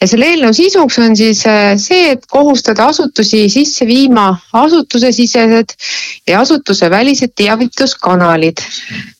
ja 0.00 0.06
selle 0.06 0.26
eelnõu 0.26 0.52
sisuks 0.52 0.98
on 0.98 1.16
siis 1.16 1.46
äh, 1.46 1.78
see, 1.78 2.10
et 2.12 2.26
kohustada 2.26 2.86
asutusi 2.92 3.48
sisse 3.48 3.86
viima 3.86 4.36
asutusesisesed 4.52 5.72
ja 6.28 6.40
asutusevälised 6.40 7.32
teavituskanalid, 7.36 8.60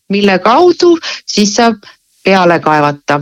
mille 0.09 0.39
kaudu 0.39 0.97
siis 1.25 1.55
saab 1.55 1.81
peale 2.23 2.59
kaevata 2.63 3.19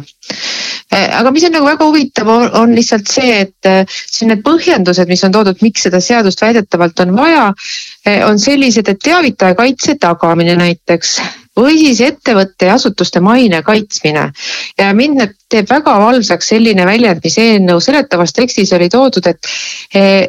äh, 0.93 1.07
aga 1.19 1.31
mis 1.31 1.45
on 1.47 1.55
nagu 1.57 1.67
väga 1.67 1.87
huvitav, 1.89 2.31
on 2.61 2.75
lihtsalt 2.77 3.09
see, 3.11 3.41
et 3.45 3.69
äh, 3.69 3.83
siin 3.89 4.31
need 4.33 4.43
põhjendused, 4.45 5.09
mis 5.09 5.23
on 5.27 5.35
toodud, 5.35 5.61
miks 5.65 5.87
seda 5.87 6.01
seadust 6.03 6.41
väidetavalt 6.41 7.05
on 7.05 7.15
vaja, 7.17 7.51
on 8.25 8.39
sellised, 8.41 8.87
et 8.89 8.99
teavitaja 9.03 9.55
kaitse 9.57 9.93
tagamine 10.01 10.55
näiteks 10.57 11.19
või 11.57 11.77
siis 11.79 11.99
ettevõtte 12.01 12.69
ja 12.69 12.75
asutuste 12.79 13.19
maine 13.19 13.61
kaitsmine. 13.63 14.31
ja 14.77 14.93
mind 14.93 15.21
teeb 15.49 15.69
väga 15.69 15.97
valvsaks 15.99 16.47
selline 16.53 16.85
väljend, 16.85 17.19
mis 17.23 17.37
eelnõu 17.37 17.81
seletavas 17.83 18.33
tekstis 18.33 18.71
oli 18.73 18.89
toodud, 18.89 19.27
et, 19.27 19.51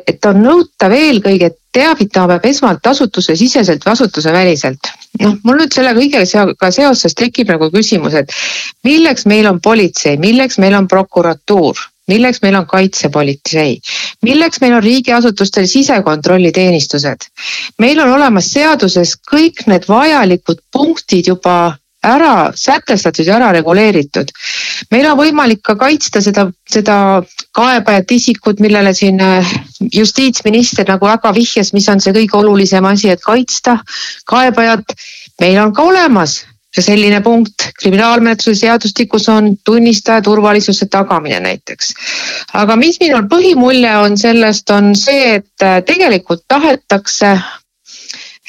et 0.07 0.25
on 0.27 0.43
nõutav 0.43 0.93
eelkõige, 0.93 1.47
et 1.47 1.59
teavitama 1.73 2.35
peab 2.35 2.51
esmalt 2.51 2.87
asutuse 2.87 3.37
siseselt 3.37 3.87
või 3.87 3.93
asutuse 3.93 4.33
väliselt. 4.33 4.93
Noh, 5.21 5.39
mul 5.45 5.61
nüüd 5.61 5.75
selle 5.75 5.93
kõigega 5.97 6.71
seoses 6.73 7.17
tekib 7.19 7.53
nagu 7.53 7.71
küsimus, 7.75 8.17
et 8.17 8.33
milleks 8.87 9.27
meil 9.29 9.49
on 9.51 9.61
politsei, 9.61 10.17
milleks 10.21 10.59
meil 10.63 10.79
on 10.79 10.89
prokuratuur 10.89 11.89
milleks 12.11 12.41
meil 12.43 12.57
on 12.59 12.67
kaitsepolitsei, 12.67 13.77
milleks 14.27 14.61
meil 14.61 14.75
on 14.75 14.83
riigiasutustel 14.83 15.69
sisekontrolliteenistused. 15.71 17.29
meil 17.79 18.01
on 18.03 18.11
olemas 18.17 18.51
seaduses 18.53 19.15
kõik 19.31 19.67
need 19.67 19.87
vajalikud 19.89 20.61
punktid 20.73 21.31
juba 21.31 21.77
ära 22.03 22.53
sätestatud 22.55 23.27
ja 23.27 23.37
ära 23.37 23.53
reguleeritud. 23.53 24.31
meil 24.91 25.07
on 25.07 25.19
võimalik 25.19 25.63
ka 25.63 25.77
kaitsta 25.79 26.21
seda, 26.21 26.49
seda 26.69 27.23
kaebajat 27.55 28.11
isikut, 28.11 28.61
millele 28.61 28.95
siin 28.95 29.21
äh, 29.21 29.53
justiitsminister 29.93 30.89
nagu 30.89 31.07
väga 31.07 31.35
vihjas, 31.35 31.73
mis 31.73 31.89
on 31.89 32.01
see 32.01 32.13
kõige 32.13 32.39
olulisem 32.39 32.85
asi, 32.85 33.11
et 33.11 33.23
kaitsta 33.23 33.79
kaebajat. 34.27 34.97
meil 35.41 35.59
on 35.59 35.73
ka 35.75 35.83
olemas 35.83 36.43
selline 36.81 37.21
punkt 37.21 37.69
kriminaalmenetluse 37.79 38.61
seadustikus 38.61 39.29
on 39.29 39.57
tunnistaja 39.65 40.23
turvalisuse 40.23 40.87
tagamine 40.87 41.41
näiteks. 41.41 41.95
aga 42.55 42.77
mis 42.77 43.01
minul 43.01 43.29
põhimulje 43.29 43.97
on 43.97 44.17
sellest, 44.19 44.71
on 44.71 44.95
see, 44.97 45.35
et 45.35 45.63
äh, 45.63 45.83
tegelikult 45.85 46.45
tahetakse 46.49 47.39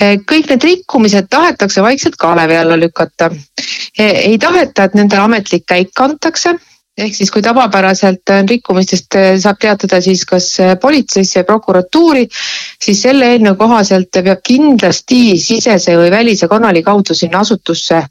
kõik 0.01 0.49
need 0.49 0.63
rikkumised 0.63 1.27
tahetakse 1.29 1.81
vaikselt 1.85 2.15
kalevi 2.17 2.57
alla 2.57 2.77
lükata. 2.79 3.29
ei 3.97 4.37
taheta, 4.37 4.83
et 4.83 4.93
nendele 4.93 5.21
ametlik 5.21 5.65
käik 5.67 5.99
antakse 6.01 6.55
ehk 6.97 7.15
siis, 7.15 7.31
kui 7.33 7.41
tavapäraselt 7.41 8.29
rikkumistest 8.49 9.17
saab 9.41 9.57
teatada 9.61 9.99
siis 10.01 10.25
kas 10.29 10.49
politseisse 10.81 11.43
prokuratuuri, 11.43 12.27
siis 12.83 13.01
selle 13.01 13.31
eelnõu 13.33 13.55
kohaselt 13.57 14.11
peab 14.13 14.43
kindlasti 14.45 15.39
sisese 15.41 15.97
või 15.97 16.11
välise 16.13 16.47
kanali 16.47 16.83
kaudu 16.85 17.17
sinna 17.17 17.41
asutusse 17.41 18.03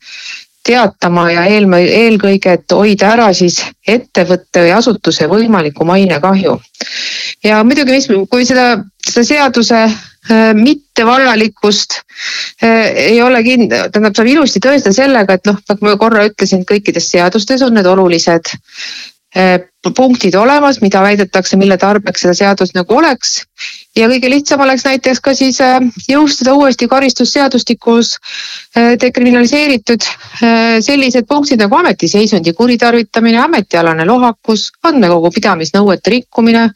teatama 0.67 1.29
ja 1.31 1.47
eelm-, 1.51 1.79
eelkõige, 1.79 2.57
et 2.59 2.75
hoida 2.75 3.13
ära 3.17 3.33
siis 3.35 3.61
ettevõtte 3.87 4.67
või 4.67 4.75
asutuse 4.77 5.27
võimaliku 5.31 5.87
mainekahju. 5.87 6.59
ja 7.45 7.63
muidugi, 7.65 7.93
mis, 7.93 8.09
kui 8.31 8.47
seda, 8.47 8.85
seda 9.07 9.27
seaduse 9.27 9.83
äh, 10.31 10.53
mittevajalikkust 10.55 11.99
äh, 12.63 12.93
ei 13.13 13.23
ole 13.23 13.43
kind-, 13.47 13.73
tähendab, 13.73 14.17
saab 14.17 14.31
ilusti 14.31 14.63
tõestada 14.63 14.97
sellega, 14.97 15.39
et 15.39 15.49
noh, 15.51 15.59
nagu 15.69 15.89
ma 15.89 15.97
korra 16.01 16.27
ütlesin, 16.31 16.67
kõikides 16.69 17.11
seadustes 17.15 17.65
on 17.67 17.75
need 17.79 17.89
olulised 17.89 18.55
punktid 19.97 20.35
olemas, 20.35 20.79
mida 20.81 21.01
väidetakse, 21.03 21.57
mille 21.57 21.77
tarbeks 21.81 22.23
seda 22.23 22.35
seadust 22.37 22.77
nagu 22.77 22.97
oleks. 22.97 23.43
ja 23.97 24.07
kõige 24.09 24.29
lihtsam 24.31 24.61
oleks 24.65 24.85
näiteks 24.87 25.21
ka 25.21 25.35
siis 25.37 25.59
äh, 25.61 25.81
jõustada 26.09 26.55
uuesti 26.57 26.87
karistusseadustikus 26.89 28.15
äh, 28.77 28.95
dekriminaliseeritud 29.01 30.07
äh, 30.07 30.79
sellised 30.81 31.27
punktid 31.29 31.61
nagu 31.61 31.77
ametiseisundi 31.77 32.53
kuritarvitamine, 32.57 33.39
ametialane 33.39 34.07
lohakus, 34.09 34.71
andmekogu 34.83 35.33
pidamisnõuete 35.35 36.15
rikkumine 36.17 36.69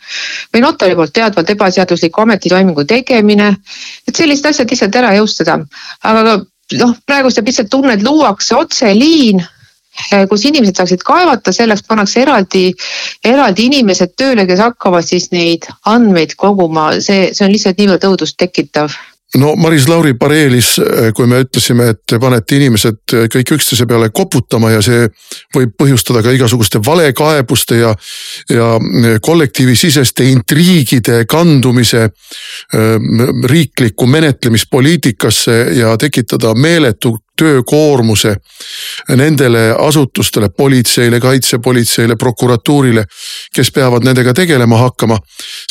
või 0.53 0.65
notari 0.65 0.97
poolt 0.97 1.15
teadvalt 1.17 1.51
ebaseadusliku 1.57 2.27
ametitoimingu 2.27 2.85
tegemine. 2.85 3.55
et 4.09 4.17
sellised 4.17 4.47
asjad 4.47 4.71
lihtsalt 4.71 4.97
ära 4.97 5.15
jõustada, 5.17 5.61
aga 6.03 6.41
noh, 6.81 6.97
praegu 7.07 7.31
jääb 7.31 7.53
lihtsalt 7.53 7.71
tunne, 7.71 7.95
et 7.95 8.03
luuakse 8.03 8.57
otseliin 8.57 9.45
kus 10.29 10.47
inimesed 10.51 10.77
saaksid 10.77 11.03
kaevata, 11.07 11.53
selleks 11.53 11.85
pannakse 11.89 12.23
eraldi, 12.23 12.69
eraldi 13.25 13.69
inimesed 13.71 14.15
tööle, 14.19 14.47
kes 14.49 14.63
hakkavad 14.63 15.07
siis 15.07 15.31
neid 15.35 15.69
andmeid 15.87 16.37
koguma, 16.37 16.93
see, 17.01 17.31
see 17.33 17.47
on 17.47 17.55
lihtsalt 17.55 17.81
niivõrd 17.81 18.11
õudust 18.11 18.39
tekitav. 18.41 18.95
No 19.37 19.57
Maris 19.59 19.89
Lauri 19.89 20.15
pareelis, 20.15 20.77
eh, 20.79 21.11
kui 21.13 21.27
me 21.27 21.41
ütlesime, 21.43 21.89
et 21.93 21.99
te 22.09 22.19
panete 22.23 22.57
inimesed 22.57 23.01
eh, 23.13 23.25
kõik 23.33 23.57
üksteise 23.57 23.85
peale 23.91 24.09
koputama 24.15 24.71
ja 24.71 24.79
see 24.85 25.09
võib 25.57 25.75
põhjustada 25.77 26.23
ka 26.25 26.33
igasuguste 26.33 26.79
valekaebuste 26.87 27.81
ja, 27.81 27.91
ja 28.49 28.69
kollektiivisiseste 29.21 30.29
intriigide 30.31 31.25
kandumise 31.29 32.07
riiklikku 33.51 34.07
menetlemispoliitikasse 34.07 35.57
ja 35.81 35.97
tekitada 36.01 36.55
meeletu 36.55 37.17
töökoormuse 37.39 38.37
nendele 39.09 39.75
asutustele, 39.79 40.49
politseile, 40.49 41.21
kaitsepolitseile, 41.21 42.17
prokuratuurile, 42.17 43.05
kes 43.55 43.71
peavad 43.71 44.05
nendega 44.05 44.35
tegelema 44.35 44.79
hakkama. 44.79 45.19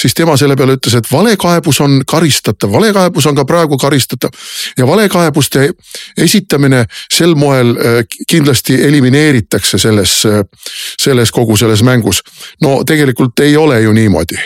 siis 0.02 0.14
tema 0.14 0.38
selle 0.38 0.56
peale 0.56 0.78
ütles, 0.78 0.98
et 0.98 1.12
valekaebus 1.12 1.82
on 1.82 2.02
karistatav, 2.08 2.72
valekaebus 2.72 3.26
on 3.26 3.36
ka 3.36 3.46
praegu 3.46 3.78
karistatav 3.78 4.30
ja 4.78 4.88
valekaebuste 4.88 5.70
esitamine 6.18 6.86
sel 7.14 7.36
moel 7.36 7.76
äh, 7.76 8.04
kindlasti 8.28 8.82
elimineeritakse 8.88 9.78
selles, 9.78 10.26
äh, 10.26 10.44
selles 11.02 11.32
kogu 11.32 11.58
selles 11.58 11.84
mängus. 11.84 12.24
no 12.62 12.84
tegelikult 12.84 13.40
ei 13.40 13.58
ole 13.58 13.82
ju 13.82 13.92
niimoodi. 13.92 14.38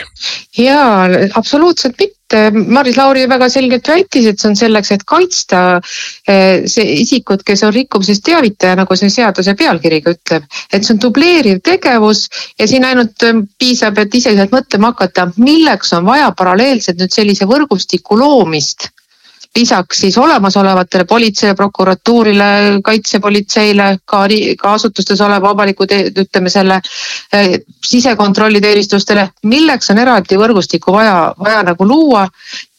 jaa, 0.58 1.08
absoluutselt 1.34 1.94
mitte 1.98 2.19
Maris 2.52 2.96
Lauri 2.96 3.26
väga 3.30 3.48
selgelt 3.50 3.88
väitis, 3.88 4.26
et 4.30 4.40
see 4.40 4.50
on 4.50 4.58
selleks, 4.58 4.92
et 4.94 5.04
kaitsta 5.08 5.62
äh, 5.78 6.66
see 6.70 7.00
isikut, 7.02 7.42
kes 7.46 7.64
on 7.66 7.74
rikkumisest 7.74 8.24
teavitaja, 8.26 8.76
nagu 8.78 8.98
see 8.98 9.10
seaduse 9.12 9.56
pealkiri 9.58 10.00
ka 10.04 10.14
ütleb. 10.14 10.46
et 10.72 10.86
see 10.86 10.94
on 10.94 11.02
dubleeriv 11.02 11.60
tegevus 11.66 12.28
ja 12.58 12.68
siin 12.70 12.86
ainult 12.86 13.26
äh, 13.26 13.42
piisab, 13.58 13.98
et 13.98 14.14
ise 14.14 14.34
sealt 14.36 14.54
mõtlema 14.54 14.94
hakata, 14.94 15.30
milleks 15.42 15.92
on 15.98 16.06
vaja 16.06 16.30
paralleelselt 16.36 17.02
nüüd 17.02 17.14
sellise 17.14 17.50
võrgustiku 17.50 18.18
loomist 18.20 18.90
lisaks 19.56 20.00
siis 20.00 20.18
olemasolevatele 20.18 21.04
politseile, 21.04 21.54
prokuratuurile, 21.54 22.44
kaitsepolitseile, 22.84 23.96
ka, 24.04 24.24
ka 24.58 24.72
asutustes 24.72 25.20
oleva 25.20 25.50
avaliku, 25.50 25.86
ütleme 26.24 26.50
selle 26.50 26.80
eh, 27.32 27.58
sisekontrolliteenistustele, 27.86 29.28
milleks 29.50 29.90
on 29.90 29.98
eraldi 29.98 30.38
võrgustikku 30.38 30.94
vaja, 30.94 31.34
vaja 31.38 31.62
nagu 31.66 31.88
luua 31.88 32.28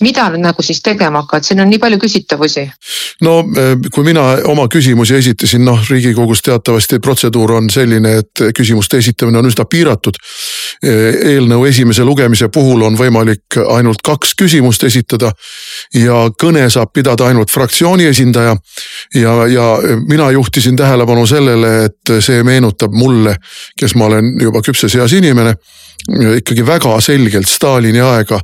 mida 0.02 0.30
nad 0.30 0.42
nagu 0.42 0.64
siis 0.66 0.82
tegema 0.82 1.22
hakkavad, 1.22 1.46
siin 1.46 1.62
on 1.62 1.70
nii 1.70 1.80
palju 1.80 2.00
küsitavusi. 2.02 2.66
no 3.22 3.38
eh, 3.58 3.74
kui 3.94 4.04
mina 4.04 4.24
oma 4.50 4.68
küsimusi 4.72 5.16
esitasin, 5.16 5.66
noh 5.66 5.82
riigikogus 5.90 6.42
teatavasti 6.42 7.00
protseduur 7.00 7.52
on 7.60 7.70
selline, 7.70 8.16
et 8.24 8.44
küsimuste 8.58 8.98
esitamine 8.98 9.40
on 9.40 9.50
üsna 9.50 9.66
piiratud. 9.66 10.18
Eh, 10.84 11.20
eelnõu 11.34 11.66
esimese 11.70 12.06
lugemise 12.06 12.50
puhul 12.50 12.82
on 12.88 12.98
võimalik 12.98 13.60
ainult 13.76 14.02
kaks 14.04 14.34
küsimust 14.40 14.84
esitada 14.84 15.32
ja 15.94 16.26
kõne 16.42 16.61
saab 16.70 16.94
pidada 16.94 17.26
ainult 17.26 17.52
fraktsiooni 17.52 18.06
esindaja. 18.06 18.56
ja, 19.16 19.48
ja 19.48 19.78
mina 20.10 20.32
juhtisin 20.32 20.76
tähelepanu 20.76 21.26
sellele, 21.28 21.86
et 21.86 22.14
see 22.20 22.44
meenutab 22.44 22.92
mulle, 22.92 23.36
kes 23.80 23.96
ma 23.96 24.06
olen 24.06 24.36
juba 24.42 24.62
küpses 24.62 24.96
eas 24.96 25.14
inimene 25.14 25.56
ikkagi 26.10 26.66
väga 26.66 26.96
selgelt 27.02 27.48
Stalini 27.50 28.02
aega 28.02 28.40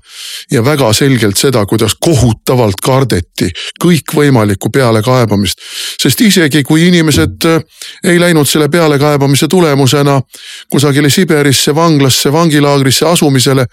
ja 0.51 0.63
väga 0.65 0.91
selgelt 0.93 1.37
seda, 1.37 1.65
kuidas 1.65 1.95
kohutavalt 1.99 2.81
kardeti 2.83 3.49
kõikvõimalikku 3.83 4.69
pealekaebamist. 4.73 5.57
sest 6.01 6.21
isegi 6.21 6.63
kui 6.63 6.87
inimesed 6.87 7.45
äh, 7.45 7.61
ei 8.03 8.19
läinud 8.19 8.47
selle 8.47 8.69
pealekaebamise 8.69 9.47
tulemusena 9.47 10.21
kusagile 10.71 11.09
Siberisse, 11.09 11.75
vanglasse, 11.75 12.31
vangilaagrisse 12.31 13.05
asumisele, 13.05 13.65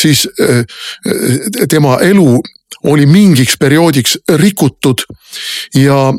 siis 0.00 0.28
äh, 0.40 0.58
äh, 0.58 1.68
tema 1.68 1.98
elu 2.02 2.40
oli 2.84 3.06
mingiks 3.06 3.56
perioodiks 3.60 4.18
rikutud 4.38 5.04
ja 5.74 6.12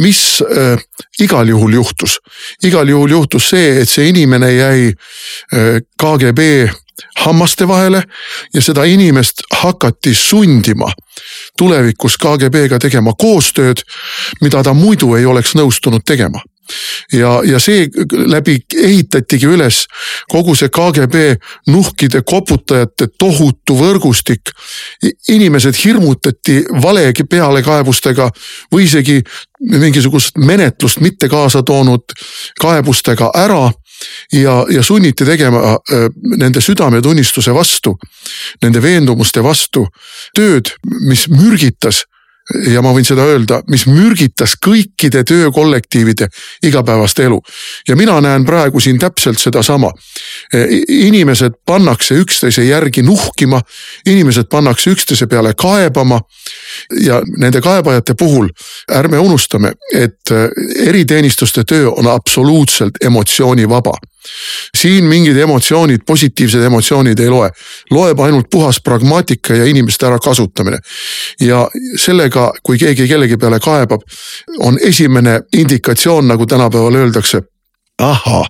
mis 0.00 0.42
igal 1.20 1.48
juhul 1.48 1.74
juhtus? 1.78 2.18
igal 2.64 2.88
juhul 2.88 3.10
juhtus 3.10 3.50
see, 3.50 3.80
et 3.82 3.88
see 3.88 4.08
inimene 4.08 4.52
jäi 4.52 4.92
KGB 6.00 6.68
hammaste 7.16 7.68
vahele 7.68 8.02
ja 8.54 8.62
seda 8.62 8.84
inimest 8.84 9.42
hakati 9.62 10.14
sundima 10.14 10.90
tulevikus 11.58 12.16
KGB-ga 12.20 12.78
tegema 12.78 13.12
koostööd, 13.18 13.80
mida 14.40 14.62
ta 14.62 14.74
muidu 14.74 15.14
ei 15.16 15.26
oleks 15.26 15.54
nõustunud 15.56 16.04
tegema 16.04 16.40
ja, 17.12 17.40
ja 17.44 17.58
see 17.62 17.86
läbi 18.10 18.58
ehitatigi 18.82 19.46
üles 19.46 19.84
kogu 20.32 20.56
see 20.56 20.68
KGB 20.72 21.22
nuhkide 21.70 22.22
koputajate 22.26 23.08
tohutu 23.18 23.76
võrgustik. 23.78 24.52
inimesed 25.28 25.74
hirmutati 25.84 26.64
vale 26.82 27.12
pealekaebustega 27.30 28.30
või 28.72 28.84
isegi 28.84 29.22
mingisugust 29.60 30.36
menetlust 30.38 31.00
mitte 31.00 31.28
kaasa 31.28 31.62
toonud 31.62 32.12
kaebustega 32.60 33.30
ära 33.34 33.70
ja, 34.32 34.66
ja 34.70 34.82
sunniti 34.82 35.24
tegema 35.24 35.58
äh, 35.58 36.08
nende 36.36 36.60
südametunnistuse 36.60 37.54
vastu, 37.54 37.96
nende 38.62 38.82
veendumuste 38.82 39.42
vastu 39.42 39.86
tööd, 40.36 40.74
mis 41.08 41.28
mürgitas 41.28 42.04
ja 42.70 42.82
ma 42.82 42.92
võin 42.94 43.06
seda 43.06 43.24
öelda, 43.26 43.60
mis 43.70 43.86
mürgitas 43.90 44.54
kõikide 44.62 45.24
töökollektiivide 45.26 46.28
igapäevast 46.62 47.18
elu. 47.18 47.40
ja 47.88 47.96
mina 47.96 48.20
näen 48.20 48.44
praegu 48.44 48.80
siin 48.80 48.98
täpselt 48.98 49.38
sedasama. 49.38 49.90
inimesed 50.88 51.52
pannakse 51.66 52.14
üksteise 52.14 52.64
järgi 52.64 53.02
nuhkima, 53.02 53.60
inimesed 54.06 54.48
pannakse 54.50 54.90
üksteise 54.90 55.26
peale 55.26 55.54
kaebama. 55.54 56.20
ja 57.00 57.22
nende 57.38 57.60
kaebajate 57.60 58.14
puhul 58.14 58.48
ärme 58.92 59.18
unustame, 59.18 59.72
et 59.94 60.30
eriteenistuste 60.86 61.64
töö 61.64 61.90
on 61.90 62.06
absoluutselt 62.06 63.04
emotsioonivaba 63.04 63.92
siin 64.76 65.04
mingid 65.04 65.36
emotsioonid, 65.36 66.04
positiivsed 66.06 66.62
emotsioonid 66.62 67.18
ei 67.18 67.30
loe, 67.30 67.50
loeb 67.90 68.20
ainult 68.20 68.50
puhas 68.50 68.80
pragmaatika 68.84 69.54
ja 69.54 69.64
inimeste 69.64 70.06
ärakasutamine. 70.06 70.78
ja 71.40 71.68
sellega, 71.96 72.52
kui 72.62 72.78
keegi 72.78 73.08
kellegi 73.08 73.36
peale 73.36 73.60
kaebab, 73.60 74.00
on 74.58 74.78
esimene 74.82 75.40
indikatsioon, 75.56 76.28
nagu 76.28 76.46
tänapäeval 76.46 76.94
öeldakse 76.94 77.42
ahah, 77.98 78.44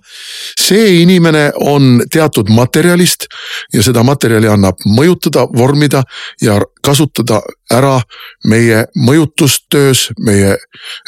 see 0.59 1.01
inimene 1.01 1.51
on 1.55 2.01
teatud 2.11 2.49
materjalist 2.49 3.27
ja 3.73 3.83
seda 3.83 4.03
materjali 4.03 4.49
annab 4.51 4.83
mõjutada, 4.85 5.45
vormida 5.57 6.03
ja 6.41 6.59
kasutada 6.83 7.39
ära 7.73 8.01
meie 8.47 8.85
mõjutustöös, 8.95 10.09
meie 10.19 10.57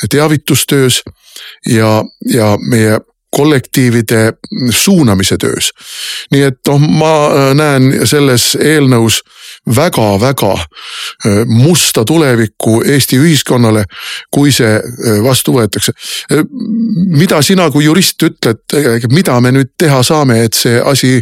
teavitustöös 0.10 1.01
ja, 1.67 1.99
ja 2.34 2.55
meie 2.69 2.99
kollektiivide 3.36 4.34
suunamise 4.70 5.38
töös. 5.38 5.72
nii 6.32 6.42
et 6.42 6.60
noh, 6.68 6.80
ma 6.80 7.13
äh, 7.28 7.52
näen 7.56 8.08
selles 8.08 8.56
eelnõus 8.56 9.22
väga-väga 9.76 10.54
musta 11.46 12.06
tulevikku 12.06 12.82
Eesti 12.86 13.20
ühiskonnale, 13.20 13.84
kui 14.32 14.52
see 14.56 14.80
vastu 15.24 15.54
võetakse. 15.54 15.92
mida 17.18 17.42
sina 17.42 17.70
kui 17.72 17.86
jurist 17.86 18.24
ütled, 18.24 18.63
mida 19.12 19.39
me 19.42 19.52
nüüd 19.52 19.74
teha 19.78 20.02
saame, 20.04 20.44
et 20.44 20.54
see 20.54 20.82
asi 20.82 21.20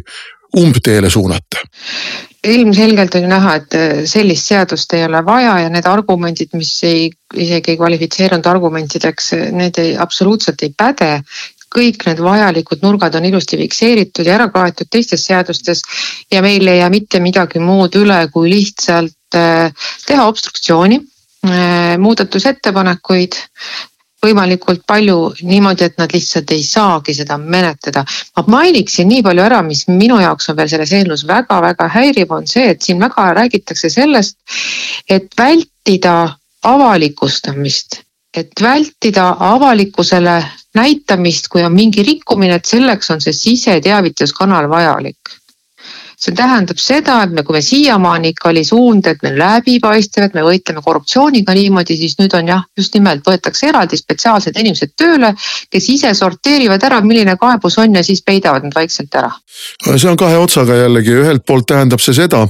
umbteele 0.57 1.09
suunata? 1.09 1.65
ilmselgelt 2.47 3.15
on 3.15 3.25
ju 3.25 3.27
näha, 3.27 3.55
et 3.59 3.75
sellist 4.07 4.47
seadust 4.47 4.93
ei 4.93 5.03
ole 5.03 5.19
vaja 5.25 5.57
ja 5.65 5.69
need 5.73 5.87
argumendid, 5.89 6.53
mis 6.55 6.71
ei, 6.87 7.09
isegi 7.35 7.73
ei 7.73 7.79
kvalifitseerunud 7.79 8.45
argumentideks, 8.47 9.31
need 9.57 9.79
ei, 9.81 9.95
absoluutselt 9.99 10.63
ei 10.63 10.71
päde 10.77 11.09
kõik 11.73 12.05
need 12.07 12.21
vajalikud 12.23 12.85
nurgad 12.85 13.15
on 13.19 13.27
ilusti 13.27 13.59
fikseeritud 13.59 14.27
ja 14.27 14.37
ära 14.37 14.47
kaetud 14.53 14.89
teistes 14.91 15.25
seadustes 15.27 15.83
ja 16.31 16.41
meil 16.41 16.67
ei 16.67 16.79
jää 16.79 16.89
mitte 16.93 17.19
midagi 17.23 17.59
muud 17.59 17.95
üle, 17.99 18.21
kui 18.33 18.49
lihtsalt 18.51 19.35
äh, 19.35 19.71
teha 20.07 20.27
obstruktsiooni, 20.27 21.01
äh, 21.47 21.93
muudatusettepanekuid 22.01 23.39
võimalikult 24.23 24.81
palju 24.87 25.17
niimoodi, 25.45 25.85
et 25.87 25.99
nad 26.01 26.11
lihtsalt 26.13 26.51
ei 26.55 26.63
saagi 26.65 27.13
seda 27.13 27.37
menetleda. 27.37 28.03
ma 28.37 28.43
mainiksin 28.47 29.07
nii 29.07 29.23
palju 29.23 29.43
ära, 29.43 29.61
mis 29.61 29.85
minu 29.87 30.19
jaoks 30.21 30.49
on 30.49 30.57
veel 30.57 30.69
selles 30.69 30.93
eelnõus 30.93 31.25
väga-väga 31.27 31.87
häiriv, 31.93 32.31
on 32.31 32.47
see, 32.47 32.69
et 32.73 32.81
siin 32.81 32.99
väga 32.99 33.33
räägitakse 33.37 33.89
sellest, 33.89 34.37
et 35.09 35.29
vältida 35.37 36.37
avalikustamist, 36.63 38.01
et 38.33 38.51
vältida 38.61 39.35
avalikkusele 39.39 40.37
näitamist, 40.77 41.49
kui 41.51 41.65
on 41.65 41.75
mingi 41.75 42.05
rikkumine, 42.05 42.61
et 42.61 42.69
selleks 42.69 43.11
on 43.13 43.23
see 43.23 43.35
siseteavituskanal 43.35 44.69
vajalik 44.69 45.37
see 46.17 46.33
tähendab 46.33 46.79
seda, 46.81 47.19
et 47.27 47.33
me, 47.35 47.43
kui 47.45 47.53
me 47.53 47.61
siiamaani 47.61 48.31
ikka 48.33 48.49
oli 48.49 48.63
suund, 48.65 49.05
et 49.05 49.21
me 49.21 49.29
läbipaistev, 49.37 50.25
et 50.25 50.37
me 50.37 50.41
võitleme 50.45 50.81
korruptsiooniga 50.81 51.53
niimoodi, 51.53 51.97
siis 51.99 52.15
nüüd 52.17 52.33
on 52.39 52.49
jah, 52.49 52.63
just 52.77 52.95
nimelt 52.97 53.21
võetakse 53.27 53.69
eraldi 53.69 53.99
spetsiaalsed 53.99 54.57
inimesed 54.57 54.95
tööle, 54.97 55.29
kes 55.69 55.89
ise 55.93 56.13
sorteerivad 56.17 56.83
ära, 56.89 57.03
milline 57.05 57.37
kaebus 57.37 57.77
on 57.83 57.99
ja 57.99 58.03
siis 58.05 58.23
peidavad 58.25 58.65
nad 58.65 58.73
vaikselt 58.73 59.13
ära. 59.13 59.29
see 59.93 60.09
on 60.09 60.17
kahe 60.17 60.39
otsaga 60.41 60.79
jällegi, 60.79 61.13
ühelt 61.21 61.45
poolt 61.45 61.67
tähendab 61.69 62.01
see 62.01 62.17
seda, 62.17 62.47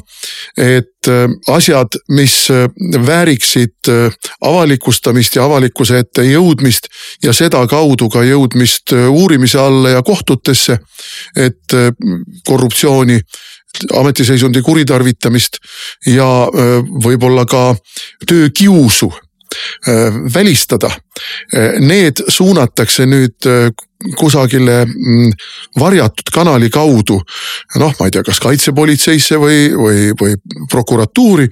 et 0.56 1.12
äh, 1.12 1.28
asjad, 1.52 2.00
mis 2.16 2.38
äh, 2.50 2.70
vääriksid 3.04 3.92
äh, 3.92 4.16
avalikustamist 4.48 5.36
ja 5.36 5.44
avalikkuse 5.44 6.00
ette 6.06 6.24
jõudmist 6.24 6.88
ja 7.24 7.36
sedakaudu 7.36 8.08
ka 8.16 8.24
jõudmist 8.24 8.96
uurimise 8.96 9.60
alla 9.60 9.98
ja 9.98 10.02
kohtutesse, 10.08 10.80
et 11.36 11.76
korruptsiooni 12.48 13.20
ametiseisundi 13.94 14.62
kuritarvitamist 14.66 15.60
ja 16.10 16.28
võib-olla 17.04 17.46
ka 17.46 17.76
töökiusu 18.28 19.12
välistada. 20.34 20.90
Need 21.80 22.24
suunatakse 22.28 23.06
nüüd 23.08 23.48
kusagile 24.18 24.82
mm, 24.86 25.32
varjatud 25.80 26.32
kanali 26.34 26.70
kaudu. 26.70 27.22
noh, 27.76 27.94
ma 28.00 28.08
ei 28.08 28.12
tea, 28.12 28.24
kas 28.24 28.40
kaitsepolitseisse 28.44 29.40
või, 29.42 29.62
või, 29.74 30.12
või 30.20 30.36
prokuratuuri, 30.70 31.48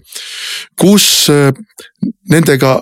kus 0.80 1.28
nendega 2.30 2.78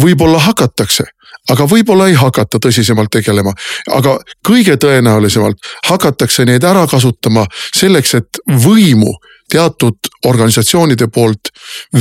võib-olla 0.00 0.38
hakatakse 0.46 1.04
aga 1.50 1.66
võib-olla 1.70 2.08
ei 2.10 2.16
hakata 2.18 2.60
tõsisemalt 2.62 3.10
tegelema. 3.12 3.52
aga 3.96 4.18
kõige 4.46 4.76
tõenäolisemalt 4.76 5.58
hakatakse 5.88 6.44
neid 6.44 6.64
ära 6.64 6.86
kasutama 6.90 7.46
selleks, 7.74 8.14
et 8.14 8.42
võimu 8.64 9.12
teatud 9.50 10.10
organisatsioonide 10.30 11.08
poolt 11.10 11.50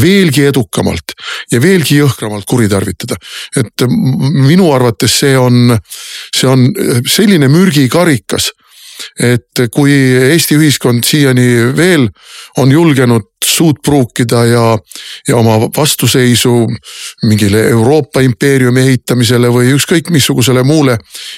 veelgi 0.01 0.45
edukamalt 0.45 1.15
ja 1.51 1.61
veelgi 1.61 1.97
jõhkramalt 1.97 2.45
kuritarvitada. 2.45 3.15
et 3.57 3.85
minu 3.89 4.71
arvates 4.73 5.19
see 5.19 5.37
on, 5.37 5.77
see 6.35 6.49
on 6.49 6.67
selline 7.07 7.47
mürgikarikas 7.47 8.51
et 9.19 9.65
kui 9.71 9.93
Eesti 10.29 10.57
ühiskond 10.59 11.05
siiani 11.07 11.75
veel 11.77 12.07
on 12.57 12.71
julgenud 12.71 13.29
suud 13.45 13.79
pruukida 13.85 14.43
ja, 14.45 14.77
ja 15.27 15.37
oma 15.37 15.57
vastuseisu 15.77 16.67
mingile 17.23 17.65
Euroopa 17.69 18.21
impeeriumi 18.21 18.81
ehitamisele 18.81 19.49
või 19.53 19.73
ükskõik 19.75 20.11
missugusele 20.13 20.63
muule 20.63 20.97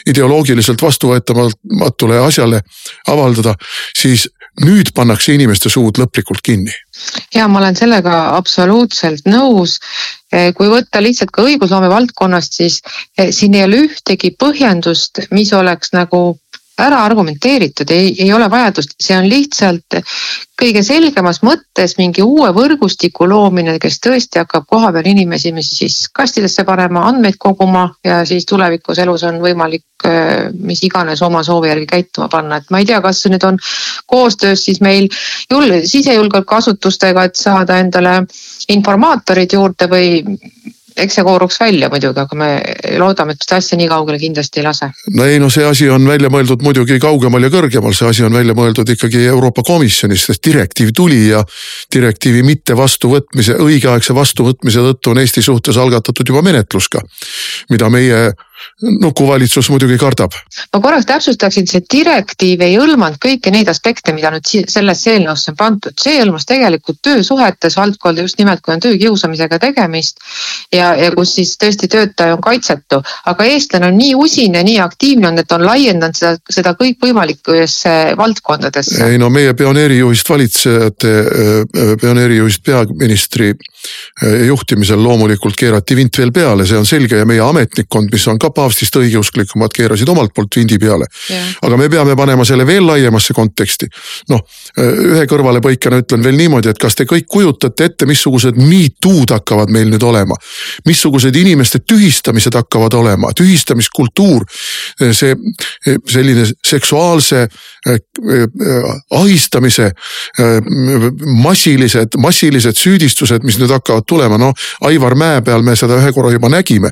ideoloogiliselt 0.09 0.81
vastuvõetamatule 0.81 2.19
asjale 2.25 2.61
avaldada, 3.07 3.55
siis 3.97 4.27
nüüd 4.65 4.91
pannakse 4.95 5.33
inimeste 5.33 5.69
suud 5.71 5.97
lõplikult 6.01 6.43
kinni. 6.43 6.73
ja 7.33 7.47
ma 7.47 7.59
olen 7.59 7.75
sellega 7.75 8.35
absoluutselt 8.35 9.25
nõus. 9.25 9.79
kui 10.55 10.67
võtta 10.71 11.01
lihtsalt 11.03 11.31
ka 11.31 11.43
õigusloome 11.43 11.89
valdkonnast, 11.89 12.53
siis 12.53 12.81
eh, 13.17 13.31
siin 13.31 13.55
ei 13.55 13.63
ole 13.63 13.81
ühtegi 13.87 14.31
põhjendust, 14.39 15.27
mis 15.31 15.53
oleks 15.53 15.91
nagu 15.93 16.39
ära 16.81 17.03
argumenteeritud, 17.05 17.91
ei, 17.93 18.13
ei 18.23 18.33
ole 18.33 18.49
vajadust, 18.51 18.95
see 19.01 19.17
on 19.17 19.29
lihtsalt 19.29 20.01
kõige 20.61 20.83
selgemas 20.85 21.41
mõttes 21.45 21.95
mingi 21.97 22.21
uue 22.21 22.51
võrgustiku 22.53 23.25
loomine, 23.29 23.77
kes 23.81 23.97
tõesti 24.03 24.41
hakkab 24.41 24.67
kohapeal 24.69 25.07
inimesi 25.09 25.53
siis 25.65 26.03
kastidesse 26.13 26.65
panema, 26.67 27.07
andmeid 27.09 27.39
koguma 27.41 27.87
ja 28.05 28.21
siis 28.29 28.45
tulevikus 28.49 29.01
elus 29.01 29.25
on 29.25 29.41
võimalik 29.41 29.85
mis 30.61 30.83
iganes 30.83 31.21
oma 31.21 31.43
soovi 31.43 31.69
järgi 31.69 31.87
käituma 31.89 32.27
panna, 32.31 32.57
et 32.57 32.71
ma 32.73 32.81
ei 32.81 32.87
tea, 32.89 33.01
kas 33.01 33.23
nüüd 33.29 33.43
on 33.45 33.59
koostöös 34.09 34.65
siis 34.65 34.81
meil 34.81 35.07
jul-, 35.51 35.81
sisejulgeolekuasutustega, 35.85 37.23
et 37.29 37.35
saada 37.35 37.77
endale 37.81 38.21
informaatorid 38.73 39.53
juurde 39.57 39.89
või 39.91 40.23
eks 40.95 41.17
see 41.17 41.25
kooruks 41.25 41.59
välja 41.61 41.89
muidugi, 41.91 42.19
aga 42.21 42.37
me 42.37 42.49
loodame, 42.99 43.35
et 43.35 43.45
seda 43.45 43.59
asja 43.61 43.77
nii 43.79 43.89
kaugele 43.91 44.19
kindlasti 44.21 44.61
ei 44.61 44.65
lase. 44.65 44.91
no 45.15 45.25
ei 45.27 45.39
no 45.39 45.49
see 45.53 45.65
asi 45.67 45.89
on 45.89 46.05
välja 46.07 46.31
mõeldud 46.33 46.63
muidugi 46.65 46.99
kaugemal 47.01 47.47
ja 47.47 47.51
kõrgemal, 47.53 47.95
see 47.97 48.09
asi 48.09 48.25
on 48.27 48.35
välja 48.35 48.55
mõeldud 48.57 48.89
ikkagi 48.95 49.23
Euroopa 49.31 49.63
Komisjonis, 49.67 50.27
sest 50.29 50.43
direktiiv 50.47 50.93
tuli 50.95 51.23
ja 51.29 51.43
direktiivi 51.93 52.43
mitte 52.47 52.77
vastuvõtmise, 52.77 53.57
õigeaegse 53.63 54.15
vastuvõtmise 54.17 54.85
tõttu 54.91 55.13
on 55.13 55.23
Eesti 55.23 55.43
suhtes 55.45 55.77
algatatud 55.77 56.27
juba 56.27 56.43
menetlus 56.45 56.89
ka, 56.91 57.03
mida 57.69 57.89
meie 57.93 58.31
nukuvalitsus 59.01 59.69
muidugi 59.69 59.97
kardab. 60.01 60.35
ma 60.73 60.81
korraks 60.81 61.05
täpsustaksin, 61.09 61.67
see 61.67 61.83
direktiiv 61.93 62.61
ei 62.61 62.77
hõlmanud 62.77 63.19
kõiki 63.21 63.53
neid 63.53 63.69
aspekte, 63.71 64.13
mida 64.13 64.31
nüüd 64.33 64.47
sellesse 64.69 65.15
eelnõusse 65.15 65.51
on 65.53 65.57
pandud, 65.57 65.97
see 66.01 66.19
hõlmas 66.21 66.45
tegelikult 66.49 67.01
töösuhetes 67.01 67.77
valdkonda 67.77 68.25
just 68.25 68.39
nimelt, 68.39 68.61
kui 68.61 68.73
on 68.75 68.83
töökiusamisega 68.83 69.59
tegemist. 69.59 70.17
ja, 70.71 70.93
ja 70.95 71.11
kus 71.15 71.35
siis 71.35 71.55
tõesti 71.61 71.87
töötaja 71.91 72.35
on 72.35 72.41
kaitsetu, 72.41 73.01
aga 73.25 73.45
eestlane 73.45 73.87
on 73.91 73.97
nii 73.97 74.15
usin 74.15 74.55
ja 74.55 74.63
nii 74.63 74.79
aktiivne 74.79 75.27
olnud, 75.27 75.45
et 75.45 75.51
on 75.51 75.65
laiendanud 75.65 76.17
seda, 76.17 76.37
seda 76.49 76.73
kõikvõimalikesse 76.79 78.15
valdkondadesse. 78.17 79.03
ei 79.11 79.17
no 79.21 79.29
meie 79.29 79.53
pioneerijuhist 79.53 80.29
valitsejate, 80.29 81.13
pioneerijuhist 82.01 82.63
peaministri 82.65 83.53
juhtimisel 84.47 85.01
loomulikult 85.03 85.55
keerati 85.57 85.95
vint 85.97 86.17
veel 86.17 86.31
peale, 86.35 86.65
see 86.69 86.77
on 86.77 86.85
selge 86.85 87.17
ja 87.17 87.25
meie 87.25 87.41
ametnikkond, 87.41 88.11
mis 88.13 88.27
on 88.29 88.39
ka 88.41 88.51
paavstist 88.55 88.95
õigeusklikumad, 89.01 89.73
keerasid 89.73 90.09
omalt 90.13 90.33
poolt 90.35 90.59
vindi 90.59 90.77
peale. 90.81 91.07
aga 91.61 91.77
me 91.77 91.89
peame 91.89 92.15
panema 92.15 92.45
selle 92.45 92.67
veel 92.67 92.85
laiemasse 92.87 93.33
konteksti. 93.33 93.89
noh, 94.29 94.43
ühe 94.79 95.25
kõrvalepõikena 95.27 96.01
ütlen 96.03 96.23
veel 96.23 96.37
niimoodi, 96.39 96.71
et 96.71 96.79
kas 96.79 96.95
te 96.95 97.05
kõik 97.09 97.27
kujutate 97.31 97.89
ette, 97.89 98.07
missugused 98.09 98.57
me 98.59 98.85
too'd 99.01 99.33
hakkavad 99.35 99.71
meil 99.73 99.89
nüüd 99.91 100.03
olema. 100.03 100.35
missugused 100.85 101.35
inimeste 101.35 101.79
tühistamised 101.79 102.55
hakkavad 102.55 102.93
olema, 102.93 103.31
tühistamiskultuur, 103.35 104.45
see 105.11 105.35
selline 106.07 106.45
seksuaalse 106.67 107.41
äh, 107.87 107.93
äh, 107.93 107.99
ahistamise 109.09 109.83
äh, 109.83 110.61
massilised, 111.43 112.07
massilised 112.17 112.75
süüdistused, 112.77 113.43
mis 113.43 113.59
nüüd 113.59 113.71
hakkavad 113.71 114.07
tulema, 114.07 114.37
no 114.37 114.53
Aivar 114.87 115.15
Mäe 115.15 115.41
peal 115.45 115.65
me 115.65 115.75
seda 115.75 115.99
ühe 115.99 116.13
korra 116.15 116.31
juba 116.31 116.49
nägime. 116.49 116.91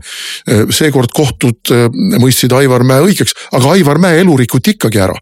seekord 0.73 1.13
kohtud 1.15 1.71
mõistsid 2.19 2.53
Aivar 2.55 2.83
Mäe 2.87 3.03
õigeks, 3.05 3.35
aga 3.55 3.73
Aivar 3.75 3.99
Mäe 4.01 4.19
elu 4.23 4.37
rikuti 4.37 4.75
ikkagi 4.75 4.99
ära. 4.99 5.15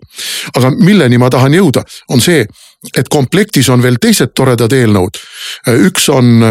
aga 0.56 0.72
milleni 0.80 1.18
ma 1.18 1.30
tahan 1.30 1.54
jõuda, 1.54 1.84
on 2.10 2.22
see, 2.22 2.47
et 2.96 3.10
komplektis 3.10 3.70
on 3.70 3.82
veel 3.84 3.98
teised 4.02 4.34
toredad 4.36 4.74
eelnõud. 4.74 5.20
üks 5.90 6.10
on 6.10 6.42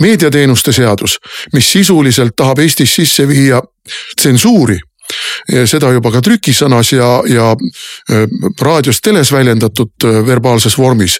meediateenuste 0.00 0.72
seadus, 0.72 1.18
mis 1.52 1.70
sisuliselt 1.72 2.36
tahab 2.36 2.58
Eestis 2.58 2.94
sisse 2.94 3.28
viia 3.28 3.62
tsensuuri 4.16 4.78
seda 5.68 5.90
juba 5.92 6.10
ka 6.14 6.22
trükisõnas 6.24 6.92
ja, 6.94 7.08
ja 7.28 7.50
raadios-teles 8.60 9.32
väljendatud 9.32 10.06
verbaalses 10.26 10.78
vormis. 10.78 11.18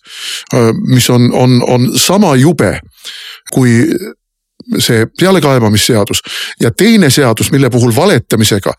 mis 0.88 1.10
on, 1.10 1.30
on, 1.32 1.62
on 1.68 1.90
sama 1.98 2.34
jube 2.40 2.78
kui 3.52 3.84
see 4.78 5.06
pealekaebamisseadus 5.20 6.22
ja 6.60 6.70
teine 6.70 7.10
seadus, 7.10 7.50
mille 7.52 7.70
puhul 7.70 7.94
valetamisega 7.96 8.72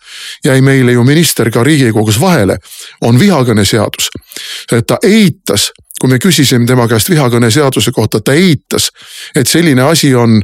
jäi 0.45 0.61
meile 0.61 0.91
ju 0.91 1.03
minister 1.03 1.51
ka 1.51 1.63
riigikogus 1.63 2.19
vahele, 2.21 2.57
on 3.01 3.19
vihakõneseadus. 3.19 4.09
ta 4.88 4.97
eitas 5.03 5.71
kui 6.01 6.11
me 6.11 6.19
küsisime 6.19 6.67
tema 6.67 6.88
käest 6.91 7.09
vihakõneseaduse 7.09 7.91
kohta, 7.95 8.19
ta 8.19 8.33
eitas, 8.36 8.89
et 9.36 9.47
selline 9.47 9.81
asi 9.81 10.11
on 10.15 10.41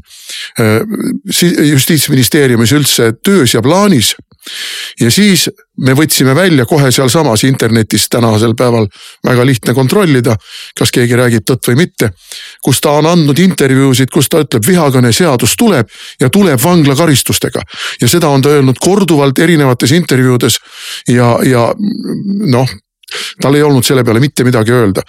justiitsministeeriumis 1.67 2.71
üldse 2.71 3.11
töös 3.23 3.53
ja 3.53 3.61
plaanis 3.61 4.15
ja 4.99 5.11
siis 5.11 5.47
me 5.77 5.93
võtsime 5.97 6.35
välja 6.35 6.65
kohe 6.65 6.91
sealsamas 6.91 7.43
internetis 7.47 8.07
tänasel 8.09 8.53
päeval 8.57 8.87
väga 9.25 9.45
lihtne 9.45 9.73
kontrollida, 9.73 10.35
kas 10.77 10.91
keegi 10.91 11.17
räägib 11.17 11.45
tõtt 11.47 11.71
või 11.71 11.75
mitte. 11.83 12.11
kus 12.63 12.81
ta 12.81 12.91
on 12.99 13.05
andnud 13.05 13.39
intervjuusid, 13.39 14.09
kus 14.13 14.29
ta 14.29 14.43
ütleb, 14.43 14.65
vihakõneseadus 14.67 15.55
tuleb 15.57 15.89
ja 16.19 16.29
tuleb 16.29 16.61
vanglakaristustega 16.63 17.61
ja 18.01 18.07
seda 18.07 18.29
on 18.29 18.41
ta 18.41 18.49
öelnud 18.49 18.79
korduvalt 18.79 19.39
erinevates 19.39 19.91
intervjuudes 19.91 20.59
ja, 21.07 21.37
ja 21.43 21.67
noh 22.51 22.69
tal 23.41 23.55
ei 23.55 23.63
olnud 23.63 23.85
selle 23.85 24.03
peale 24.03 24.19
mitte 24.23 24.43
midagi 24.47 24.71
öelda. 24.71 25.01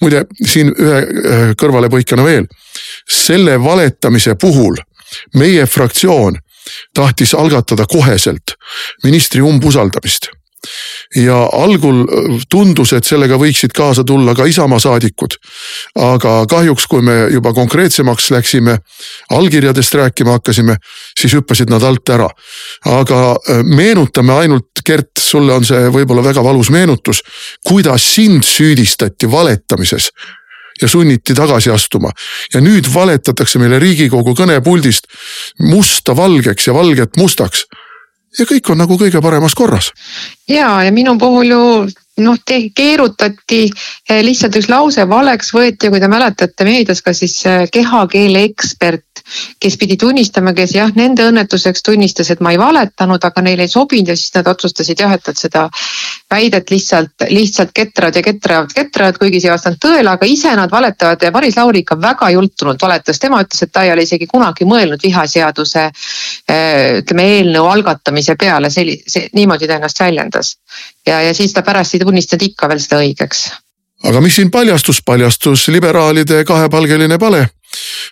muide, 0.00 0.24
siin 0.46 0.72
ühe 0.72 1.54
kõrvalepõikena 1.58 2.24
veel. 2.24 2.46
selle 3.08 3.56
valetamise 3.62 4.34
puhul 4.40 4.76
meie 5.34 5.66
fraktsioon 5.66 6.36
tahtis 6.94 7.34
algatada 7.34 7.86
koheselt 7.90 8.56
ministri 9.04 9.42
umbusaldamist 9.42 10.30
ja 11.16 11.36
algul 11.52 12.00
äh, 12.02 12.38
tundus, 12.50 12.92
et 12.96 13.06
sellega 13.06 13.38
võiksid 13.40 13.74
kaasa 13.76 14.04
tulla 14.04 14.34
ka 14.34 14.46
Isamaa 14.48 14.78
saadikud. 14.82 15.36
aga 15.94 16.46
kahjuks, 16.50 16.86
kui 16.86 17.02
me 17.02 17.16
juba 17.32 17.52
konkreetsemaks 17.54 18.30
läksime, 18.30 18.78
allkirjadest 19.30 19.94
rääkima 19.94 20.38
hakkasime, 20.38 20.76
siis 21.20 21.34
hüppasid 21.34 21.70
nad 21.70 21.82
alt 21.82 22.08
ära. 22.08 22.28
aga 22.84 23.20
äh, 23.36 23.62
meenutame 23.62 24.32
ainult, 24.32 24.66
Gert, 24.86 25.18
sulle 25.18 25.52
on 25.52 25.64
see 25.66 25.88
võib-olla 25.90 26.22
väga 26.22 26.44
valus 26.44 26.70
meenutus, 26.70 27.22
kuidas 27.66 28.04
sind 28.14 28.44
süüdistati 28.46 29.30
valetamises 29.30 30.10
ja 30.82 30.88
sunniti 30.88 31.34
tagasi 31.34 31.70
astuma. 31.70 32.10
ja 32.54 32.60
nüüd 32.60 32.88
valetatakse 32.94 33.58
meile 33.58 33.78
riigikogu 33.78 34.34
kõnepuldist 34.34 35.10
musta 35.60 36.16
valgeks 36.16 36.66
ja 36.66 36.74
valget 36.74 37.16
mustaks. 37.16 37.66
ja 38.38 38.44
kõik 38.44 38.70
on 38.70 38.78
nagu 38.78 38.98
kõige 38.98 39.22
paremas 39.22 39.54
korras. 39.54 39.92
ja, 40.48 40.82
ja 40.82 40.92
minu 40.92 41.18
puhul 41.18 41.50
ju 41.50 41.62
noh, 42.24 42.38
keerutati 42.46 43.62
eh, 43.66 44.22
lihtsalt 44.24 44.56
üks 44.60 44.70
lause 44.72 45.04
valeks 45.08 45.52
võeti 45.54 45.88
ja 45.88 45.94
kui 45.94 46.00
te 46.00 46.08
mäletate 46.08 46.68
meedias 46.68 47.02
ka 47.04 47.14
siis 47.16 47.38
eh, 47.46 47.66
kehakeele 47.72 48.44
ekspert 48.50 49.04
kes 49.60 49.76
pidi 49.76 49.96
tunnistama, 49.96 50.52
kes 50.54 50.74
jah, 50.76 50.90
nende 50.94 51.24
õnnetuseks 51.26 51.82
tunnistas, 51.86 52.30
et 52.30 52.42
ma 52.44 52.52
ei 52.54 52.60
valetanud, 52.60 53.22
aga 53.24 53.42
neile 53.42 53.66
ei 53.66 53.72
sobinud 53.72 54.12
ja 54.12 54.16
siis 54.18 54.34
nad 54.36 54.46
otsustasid 54.50 55.02
jah, 55.02 55.14
et 55.16 55.26
nad 55.26 55.38
seda 55.38 55.64
väidet 56.30 56.70
lihtsalt, 56.70 57.26
lihtsalt 57.30 57.72
ketravad 57.74 58.18
ja 58.18 58.22
ketravad, 58.26 58.72
ketravad, 58.74 59.18
kuigi 59.18 59.40
see 59.42 59.50
ei 59.50 59.54
vastanud 59.54 59.82
tõele, 59.82 60.12
aga 60.12 60.30
ise 60.30 60.54
nad 60.58 60.70
valetavad 60.70 61.22
ja 61.22 61.32
Maris 61.34 61.58
Lauri 61.58 61.82
ikka 61.82 61.98
väga 62.02 62.30
jultunult 62.34 62.82
valetas, 62.82 63.20
tema 63.22 63.42
ütles, 63.42 63.62
et 63.66 63.72
ta 63.72 63.86
ei 63.86 63.92
ole 63.94 64.06
isegi 64.06 64.28
kunagi 64.30 64.68
mõelnud 64.68 65.02
vihaseaduse 65.02 65.86
eh, 65.86 67.02
ütleme 67.02 67.30
eelnõu 67.36 67.66
algatamise 67.72 68.38
peale, 68.38 68.70
sellise, 68.70 69.28
niimoodi 69.34 69.66
ta 69.66 69.80
ennast 69.80 70.02
väljendas 70.02 70.56
ja, 71.06 71.22
ja 71.22 71.34
siis 71.34 71.52
ta 71.52 71.62
pärast 71.62 71.94
ei 71.94 72.00
tunnistanud 72.04 72.48
ikka 72.50 72.68
veel 72.68 72.82
seda 72.82 73.00
õigeks. 73.04 73.46
aga 74.04 74.20
mis 74.20 74.36
siin 74.36 74.50
paljastus, 74.50 75.02
paljastus 75.04 75.68
liberaalide 75.68 76.44
kahepalgeline 76.44 77.18
pale 77.18 77.46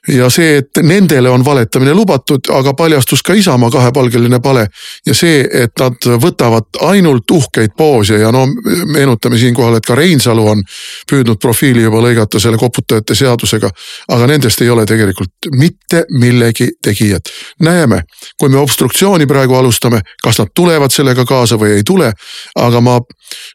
ja 0.09 0.28
see, 0.30 0.59
et 0.59 0.82
nendele 0.82 1.30
on 1.30 1.44
valetamine 1.44 1.94
lubatud, 1.94 2.50
aga 2.52 2.74
paljastus 2.74 3.22
ka 3.22 3.34
Isamaa 3.34 3.70
kahepalgeline 3.70 4.40
pale 4.40 4.66
ja 5.07 5.14
see, 5.14 5.44
et 5.52 5.72
nad 5.80 6.09
võtavad 6.20 6.80
ainult 6.88 7.30
uhkeid 7.30 7.74
poose 7.76 8.18
ja 8.20 8.32
no 8.32 8.44
meenutame 8.92 9.38
siinkohal, 9.38 9.78
et 9.78 9.86
ka 9.86 9.94
Reinsalu 9.98 10.46
on 10.50 10.62
püüdnud 11.11 11.40
profiili 11.40 11.86
juba 11.86 12.02
lõigata 12.05 12.40
selle 12.40 12.59
koputajate 12.61 13.14
seadusega. 13.14 13.70
aga 14.09 14.26
nendest 14.26 14.62
ei 14.62 14.70
ole 14.70 14.86
tegelikult 14.86 15.50
mitte 15.57 16.05
millegi 16.11 16.68
tegijat. 16.82 17.30
näeme, 17.61 18.02
kui 18.40 18.48
me 18.48 18.59
obstruktsiooni 18.59 19.26
praegu 19.26 19.55
alustame, 19.55 20.00
kas 20.22 20.38
nad 20.38 20.48
tulevad 20.55 20.90
sellega 20.90 21.24
kaasa 21.24 21.57
või 21.57 21.78
ei 21.78 21.82
tule, 21.82 22.12
aga 22.55 22.80
ma 22.80 23.00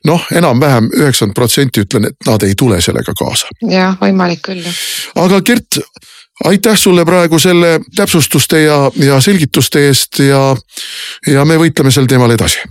noh, 0.05 0.25
enam-vähem 0.31 0.89
üheksakümmend 0.93 1.35
protsenti 1.35 1.81
ütlen, 1.85 2.05
et 2.05 2.15
nad 2.27 2.43
ei 2.43 2.55
tule 2.55 2.81
sellega 2.81 3.13
kaasa. 3.13 3.47
jah, 3.69 3.97
võimalik 4.01 4.41
küll 4.41 4.65
aga 5.15 5.39
Gert, 5.45 5.79
aitäh 6.45 6.77
sulle 6.77 7.05
praegu 7.05 7.39
selle 7.39 7.79
täpsustuste 7.95 8.61
ja, 8.61 8.91
ja 8.95 9.19
selgituste 9.19 9.87
eest 9.87 10.19
ja, 10.19 10.55
ja 11.27 11.45
me 11.45 11.57
võitleme 11.59 11.91
sel 11.91 12.07
teemal 12.07 12.31
edasi. 12.31 12.63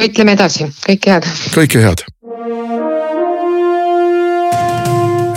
võitleme 0.00 0.34
edasi, 0.34 0.68
kõike 0.88 1.14
head. 1.14 1.30
kõike 1.54 1.84
head. 1.84 2.04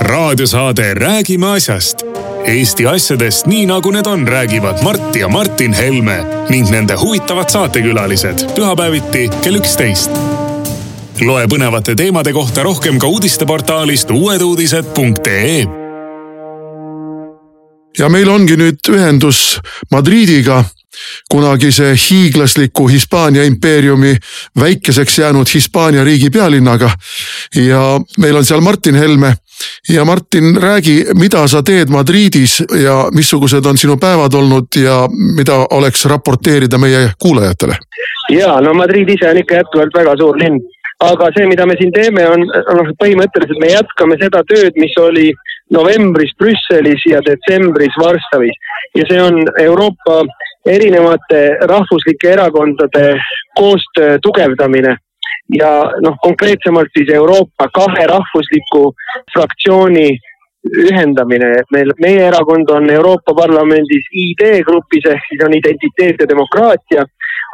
raadiosaade 0.08 0.94
Räägime 0.94 1.52
asjast. 1.58 2.06
Eesti 2.48 2.86
asjadest 2.88 3.48
nii 3.48 3.66
nagu 3.68 3.92
need 3.92 4.08
on, 4.08 4.28
räägivad 4.28 4.82
Mart 4.84 5.16
ja 5.16 5.28
Martin 5.28 5.74
Helme 5.74 6.22
ning 6.50 6.70
nende 6.72 6.96
huvitavad 6.96 7.50
saatekülalised 7.50 8.46
pühapäeviti 8.56 9.28
kell 9.42 9.60
üksteist. 9.60 10.12
loe 11.22 11.48
põnevate 11.52 11.96
teemade 11.96 12.34
kohta 12.34 12.64
rohkem 12.64 13.00
ka 13.00 13.08
uudisteportaalist 13.08 14.12
uueduudised.ee 14.12 15.87
ja 18.00 18.10
meil 18.10 18.30
ongi 18.30 18.58
nüüd 18.58 18.90
ühendus 18.94 19.60
Madridiga, 19.92 20.64
kunagise 21.30 21.94
hiiglasliku 21.94 22.88
Hispaania 22.90 23.44
impeeriumi 23.44 24.16
väikeseks 24.60 25.20
jäänud 25.20 25.48
Hispaania 25.54 26.04
riigi 26.04 26.30
pealinnaga. 26.30 26.90
ja 27.56 28.00
meil 28.18 28.36
on 28.36 28.46
seal 28.46 28.62
Martin 28.62 28.96
Helme 28.96 29.34
ja 29.90 30.06
Martin, 30.06 30.58
räägi, 30.62 31.06
mida 31.14 31.48
sa 31.48 31.64
teed 31.64 31.90
Madridis 31.90 32.64
ja 32.84 33.10
missugused 33.14 33.66
on 33.66 33.78
sinu 33.78 33.98
päevad 33.98 34.34
olnud 34.34 34.68
ja 34.76 35.08
mida 35.36 35.66
oleks 35.72 36.06
raporteerida 36.06 36.78
meie 36.78 37.12
kuulajatele? 37.20 37.76
ja 38.30 38.62
no 38.62 38.74
Madrid 38.74 39.10
ise 39.10 39.30
on 39.30 39.38
ikka 39.38 39.56
jätkuvalt 39.56 39.94
väga 39.96 40.16
suur 40.20 40.38
linn, 40.38 40.60
aga 41.00 41.30
see, 41.38 41.48
mida 41.48 41.66
me 41.66 41.78
siin 41.80 41.92
teeme, 41.94 42.28
on 42.30 42.44
noh, 42.48 42.90
põhimõtteliselt 43.04 43.62
me 43.62 43.72
jätkame 43.72 44.18
seda 44.22 44.44
tööd, 44.50 44.76
mis 44.82 44.98
oli 45.02 45.32
novembris 45.74 46.32
Brüsselis 46.40 47.04
ja 47.12 47.22
detsembris 47.26 47.96
Varssavis. 48.00 48.56
Ja 48.96 49.08
see 49.10 49.22
on 49.22 49.42
Euroopa 49.60 50.24
erinevate 50.68 51.42
rahvuslike 51.72 52.32
erakondade 52.32 53.18
koostöö 53.60 54.18
tugevdamine. 54.24 54.98
Ja 55.58 55.72
noh, 56.04 56.16
konkreetsemalt 56.22 56.92
siis 56.98 57.10
Euroopa 57.14 57.70
kahe 57.74 58.08
rahvusliku 58.08 58.92
fraktsiooni 59.34 60.10
ühendamine, 60.68 61.54
et 61.62 61.70
meil, 61.72 61.94
meie 62.04 62.26
erakond 62.28 62.70
on 62.76 62.90
Euroopa 62.92 63.36
Parlamendis 63.38 64.10
ID 64.12 64.42
grupis 64.68 65.06
ehk 65.08 65.30
siis 65.30 65.46
on 65.46 65.56
identiteet 65.56 66.20
ja 66.20 66.28
demokraatia. 66.28 67.06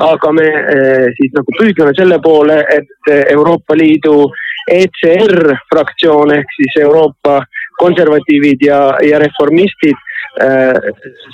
aga 0.01 0.31
me 0.33 0.45
eh, 0.49 1.03
siis 1.13 1.29
nagu 1.35 1.53
püüdleme 1.53 1.91
selle 1.93 2.17
poole, 2.19 2.55
et 2.75 3.11
Euroopa 3.29 3.75
Liidu 3.77 4.25
ECR 4.71 5.53
fraktsioon 5.69 6.33
ehk 6.33 6.55
siis 6.55 6.79
Euroopa 6.81 7.43
konservatiivid 7.83 8.63
ja, 8.67 8.79
ja 9.03 9.19
reformistid 9.23 9.97
äh, 10.43 10.79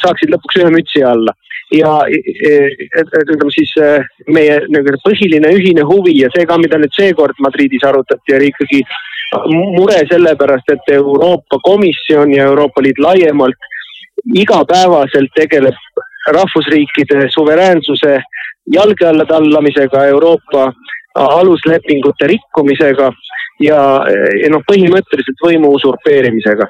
saaksid 0.03 0.33
lõpuks 0.33 0.59
ühe 0.61 0.73
mütsi 0.73 1.05
alla. 1.05 1.35
ja 1.71 1.91
ütleme 2.09 3.51
siis 3.53 3.75
äh, 3.77 4.05
meie 4.33 4.57
nagu 4.73 4.95
põhiline 5.05 5.51
ühine 5.53 5.85
huvi 5.85 6.15
ja 6.17 6.31
see 6.35 6.47
ka, 6.49 6.57
mida 6.57 6.79
nüüd 6.81 6.95
seekord 6.97 7.37
Madridis 7.45 7.85
arutati, 7.85 8.35
oli 8.35 8.49
ikkagi 8.49 8.81
mure 9.77 9.99
selle 10.09 10.33
pärast, 10.35 10.71
et 10.73 10.93
Euroopa 10.95 11.59
Komisjon 11.63 12.33
ja 12.33 12.47
Euroopa 12.49 12.81
Liit 12.81 12.97
laiemalt 12.97 13.69
igapäevaselt 14.35 15.31
tegeleb 15.35 15.77
rahvusriikide 16.33 17.27
suveräänsuse 17.33 18.19
jalge 18.73 19.05
alla 19.07 19.25
tallamisega, 19.25 20.05
Euroopa 20.05 20.71
aluslepingute 21.15 22.27
rikkumisega 22.27 23.11
ja, 23.63 23.79
ja 24.43 24.51
noh, 24.53 24.63
põhimõtteliselt 24.67 25.43
võimu 25.43 25.73
usurpeerimisega. 25.77 26.67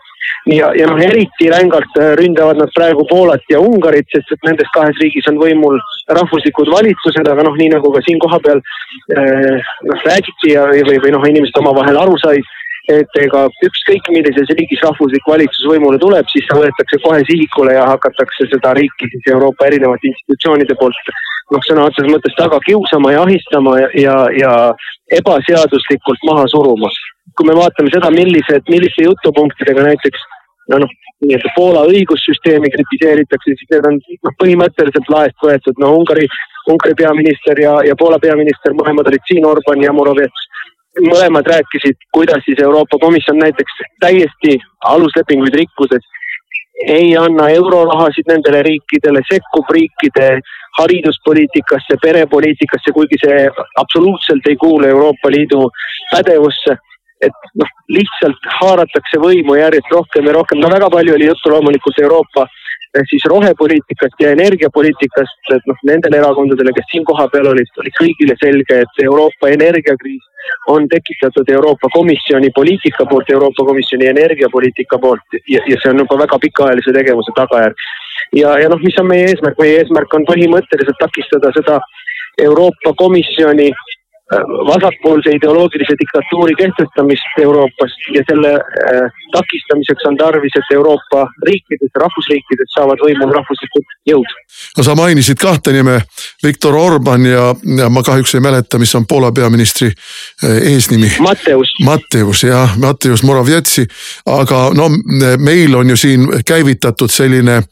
ja, 0.49 0.69
ja 0.77 0.87
noh, 0.89 0.99
eriti 1.03 1.49
rängalt 1.51 1.97
äh, 1.99 2.13
ründavad 2.19 2.59
nad 2.61 2.71
praegu 2.75 3.05
Poolat 3.09 3.43
ja 3.51 3.61
Ungarit, 3.61 4.07
sest 4.13 4.31
et 4.33 4.47
nendes 4.47 4.69
kahes 4.75 4.97
riigis 5.01 5.27
on 5.31 5.39
võimul 5.41 5.79
rahvuslikud 6.09 6.71
valitsused, 6.73 7.27
aga 7.27 7.45
noh, 7.45 7.57
nii 7.59 7.73
nagu 7.75 7.91
ka 7.93 8.03
siin 8.05 8.21
kohapeal 8.23 8.61
äh, 8.61 9.73
noh 9.89 10.07
räägiti 10.07 10.55
ja, 10.55 10.65
või, 10.69 11.01
või 11.03 11.13
noh, 11.15 11.27
inimesed 11.33 11.61
omavahel 11.61 12.01
aru 12.01 12.17
said 12.23 12.55
et 12.89 13.19
ega 13.21 13.45
ükskõik 13.65 14.07
millises 14.13 14.49
riigis 14.57 14.81
rahvuslik 14.85 15.27
valitsus 15.29 15.67
võimule 15.69 15.99
tuleb, 16.01 16.25
siis 16.31 16.45
see 16.47 16.57
võetakse 16.57 16.99
kohe 17.03 17.19
sihikule 17.27 17.75
ja 17.75 17.85
hakatakse 17.91 18.47
seda 18.49 18.73
riiki 18.77 19.09
siis 19.11 19.29
Euroopa 19.33 19.67
erinevate 19.69 20.09
institutsioonide 20.09 20.77
poolt 20.79 21.13
noh, 21.53 21.61
sõna 21.67 21.85
otseses 21.89 22.09
mõttes 22.11 22.35
taga 22.37 22.59
kiusama 22.65 23.13
ja 23.13 23.21
ahistama 23.25 23.77
ja, 23.81 23.91
ja, 24.05 24.17
ja 24.41 24.51
ebaseaduslikult 25.19 26.27
maha 26.31 26.47
suruma. 26.53 26.89
kui 27.37 27.47
me 27.47 27.55
vaatame 27.55 27.91
seda, 27.93 28.09
millised, 28.11 28.65
milliste 28.73 29.05
jutupunktidega 29.05 29.85
näiteks 29.85 30.25
no 30.73 30.81
noh, 30.83 30.91
nii-öelda 31.23 31.51
Poola 31.55 31.85
õigussüsteemi 31.91 32.71
kritiseeritakse, 32.73 33.55
siis 33.55 33.71
need 33.73 33.87
on 33.89 33.99
noh, 33.99 34.35
põhimõtteliselt 34.41 35.11
laest 35.13 35.45
võetud, 35.45 35.79
no 35.81 35.93
Ungari, 35.99 36.27
Ungari 36.71 36.95
peaminister 36.99 37.59
ja, 37.63 37.77
ja 37.87 37.95
Poola 37.99 38.19
peaminister 38.23 38.75
mõlemad 38.77 39.09
olid 39.11 39.25
siin, 39.29 39.47
Orban 39.49 39.83
ja 39.83 39.95
Morovets 39.95 40.48
mõlemad 41.05 41.47
rääkisid, 41.47 41.97
kuidas 42.13 42.43
siis 42.45 42.59
Euroopa 42.63 42.99
Komisjon 43.01 43.37
näiteks 43.39 43.81
täiesti 43.99 44.57
aluslepinguid 44.93 45.55
rikkudes 45.61 46.05
ei 46.87 47.17
anna 47.17 47.49
eurorahasid 47.49 48.29
nendele 48.31 48.61
riikidele, 48.63 49.21
sekkub 49.27 49.71
riikide 49.75 50.27
hariduspoliitikasse, 50.79 51.97
perepoliitikasse, 52.01 52.93
kuigi 52.95 53.19
see 53.23 53.39
absoluutselt 53.83 54.47
ei 54.47 54.55
kuulu 54.55 54.87
Euroopa 54.87 55.31
Liidu 55.31 55.65
pädevusse. 56.11 56.77
et 57.19 57.35
noh, 57.59 57.71
lihtsalt 57.91 58.45
haaratakse 58.61 59.19
võimu 59.19 59.57
järjest 59.57 59.89
rohkem 59.91 60.29
ja 60.29 60.33
rohkem, 60.37 60.61
no 60.63 60.69
väga 60.71 60.87
palju 60.89 61.17
oli 61.17 61.25
juttu 61.27 61.51
loomulikult 61.51 61.97
Euroopa 61.99 62.45
eh, 62.45 62.68
siis 63.09 63.25
rohepoliitikast 63.29 64.23
ja 64.23 64.31
energiapoliitikast, 64.31 65.51
et 65.53 65.67
noh, 65.69 65.77
nendele 65.85 66.17
erakondadele, 66.17 66.73
kes 66.73 66.87
siin 66.91 67.05
kohapeal 67.05 67.51
olid, 67.51 67.69
oli 67.81 67.93
kõigile 67.99 68.35
selge, 68.41 68.81
et 68.85 69.03
Euroopa 69.03 69.51
energiakriis 69.53 70.25
on 70.73 70.87
tekitatud 70.89 71.49
Euroopa 71.53 71.89
Komisjoni 71.93 72.49
poliitika 72.55 73.05
poolt, 73.05 73.29
Euroopa 73.29 73.65
Komisjoni 73.65 74.09
energiapoliitika 74.09 74.99
poolt. 74.99 75.39
Ja, 75.47 75.61
ja 75.69 75.77
see 75.81 75.91
on 75.93 76.01
juba 76.03 76.17
väga 76.23 76.39
pikaajalise 76.45 76.93
tegevuse 76.95 77.35
tagajärg. 77.37 77.85
Ja, 78.35 78.57
ja 78.61 78.69
noh, 78.69 78.81
mis 78.83 78.97
on 79.01 79.09
meie 79.09 79.29
eesmärk, 79.29 79.57
meie 79.61 79.79
eesmärk 79.83 80.13
on 80.13 80.25
põhimõtteliselt 80.29 80.99
takistada 81.01 81.53
seda 81.55 81.79
Euroopa 82.41 82.93
Komisjoni 82.97 83.71
vasakpoolse 84.73 85.29
ideoloogilise 85.35 85.93
diktatuuri 85.99 86.55
kehtestamist 86.55 87.39
Euroopas 87.41 87.91
ja 88.13 88.23
selle 88.29 88.51
äh, 88.53 89.11
takistamiseks 89.31 90.05
on 90.05 90.17
tarvis, 90.17 90.53
et 90.55 90.75
Euroopa 90.75 91.27
riikides, 91.47 91.91
rahvusriikides 92.03 92.69
saavad 92.77 93.01
võimul 93.05 93.33
rahvuslikud 93.33 93.95
jõud. 94.11 94.29
no 94.77 94.83
sa 94.85 94.95
mainisid 94.95 95.41
kahte 95.41 95.73
nime, 95.73 96.01
Viktor 96.43 96.77
Orban 96.77 97.25
ja, 97.25 97.47
ja 97.77 97.89
ma 97.89 98.03
kahjuks 98.05 98.35
ei 98.35 98.45
mäleta, 98.45 98.77
mis 98.77 98.93
on 98.95 99.07
Poola 99.09 99.31
peaministri 99.31 99.89
äh, 99.89 100.57
eesnimi. 100.73 101.09
Matteus. 101.25 101.73
Matteus 101.85 102.43
jah, 102.43 102.77
Matteus 102.77 103.25
Moravetsi, 103.25 103.87
aga 104.25 104.61
no 104.77 104.91
meil 105.41 105.75
on 105.75 105.89
ju 105.89 105.97
siin 105.97 106.29
käivitatud 106.45 107.09
selline 107.09 107.63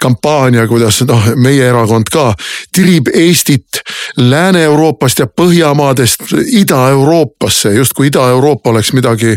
kampaania, 0.00 0.66
kuidas 0.68 1.00
noh, 1.08 1.32
meie 1.40 1.64
erakond 1.68 2.12
ka 2.12 2.32
tirib 2.74 3.08
Eestit 3.14 3.80
Lääne-Euroopast 4.20 5.22
ja 5.22 5.26
Põhja 5.26 5.61
Põhjamaadest 5.62 6.32
Ida-Euroopasse, 6.58 7.70
justkui 7.76 8.08
Ida-Euroopa 8.10 8.70
oleks 8.72 8.90
midagi 8.98 9.36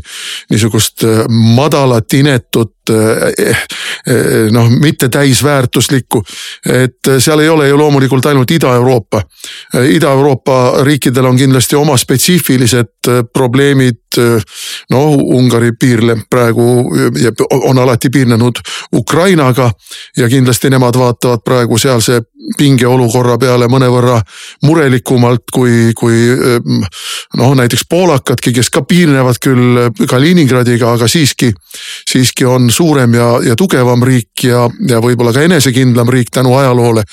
niisugust 0.50 1.04
äh, 1.06 1.20
madalat, 1.30 2.14
inetut, 2.18 2.72
noh, 4.52 4.70
mitte 4.82 5.10
täisväärtuslikku. 5.10 6.24
et 6.70 7.10
seal 7.20 7.40
ei 7.40 7.50
ole 7.50 7.68
ju 7.68 7.78
loomulikult 7.78 8.26
ainult 8.26 8.52
Ida-Euroopa. 8.52 9.22
Ida-Euroopa 9.90 10.84
riikidel 10.84 11.26
on 11.26 11.38
kindlasti 11.38 11.76
oma 11.76 11.98
spetsiifilised 11.98 13.12
probleemid. 13.34 14.02
noh, 14.90 15.18
Ungari 15.36 15.72
piirleb 15.80 16.20
praegu 16.30 16.92
ja 17.20 17.32
on 17.52 17.78
alati 17.78 18.10
piirnenud 18.10 18.62
Ukrainaga 18.94 19.72
ja 20.18 20.30
kindlasti 20.30 20.70
nemad 20.70 20.96
vaatavad 20.98 21.44
praegu 21.44 21.78
sealse 21.78 22.22
pingeolukorra 22.58 23.38
peale 23.42 23.68
mõnevõrra 23.72 24.20
murelikumalt 24.66 25.50
kui, 25.54 25.92
kui 25.98 26.20
noh, 27.40 27.56
näiteks 27.58 27.86
poolakadki, 27.90 28.54
kes 28.56 28.70
ka 28.74 28.86
piirnevad 28.88 29.40
küll 29.42 29.82
Kaliningradiga, 30.10 30.94
aga 30.96 31.10
siiski, 31.10 31.52
siiski 32.10 32.46
on 32.46 32.70
suurem 32.76 33.14
ja, 33.16 33.28
ja 33.44 33.56
tugevam 33.56 34.04
riik 34.06 34.46
ja, 34.48 34.66
ja 34.90 35.00
võib-olla 35.04 35.34
ka 35.36 35.46
enesekindlam 35.46 36.10
riik 36.12 36.32
tänu 36.34 36.56
ajaloole. 36.58 37.04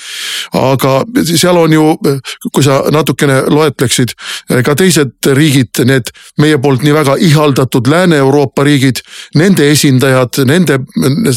aga 0.59 0.95
seal 1.25 1.57
on 1.57 1.73
ju, 1.73 1.85
kui 2.53 2.65
sa 2.65 2.83
natukene 2.93 3.41
loetleksid, 3.53 4.15
ka 4.65 4.75
teised 4.79 5.31
riigid, 5.39 5.83
need 5.89 6.11
meie 6.43 6.59
poolt 6.63 6.83
nii 6.83 6.95
väga 6.95 7.17
ihaldatud 7.29 7.89
Lääne-Euroopa 7.89 8.65
riigid, 8.67 9.03
nende 9.39 9.71
esindajad, 9.71 10.43
nende, 10.49 10.81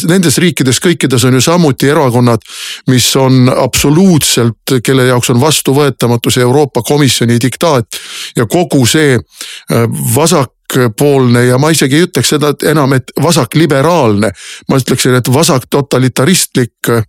nendes 0.09 0.39
riikides 0.41 0.81
kõikides 0.83 1.27
on 1.27 1.37
ju 1.37 1.43
samuti 1.45 1.89
erakonnad, 1.93 2.43
mis 2.91 3.07
on 3.19 3.49
absoluutselt 3.49 4.77
kelle 4.83 5.07
jaoks 5.09 5.31
on 5.33 5.41
vastuvõetamatu 5.41 6.33
see 6.33 6.45
Euroopa 6.45 6.83
Komisjoni 6.85 7.39
diktaat 7.41 8.01
ja 8.35 8.45
kogu 8.49 8.85
see 8.89 9.15
äh, 9.15 9.85
vasak 10.15 10.51
vasakpoolne 10.73 11.45
ja 11.45 11.57
ma 11.57 11.69
isegi 11.69 11.95
ei 11.95 12.05
ütleks 12.07 12.29
seda 12.29 12.49
et 12.53 12.63
enam, 12.63 12.93
et 12.93 13.11
vasakliberaalne. 13.23 14.31
ma 14.69 14.77
ütleksin, 14.77 15.15
et 15.15 15.33
vasaktotalitaristlik 15.33 16.89
äh, 16.89 17.03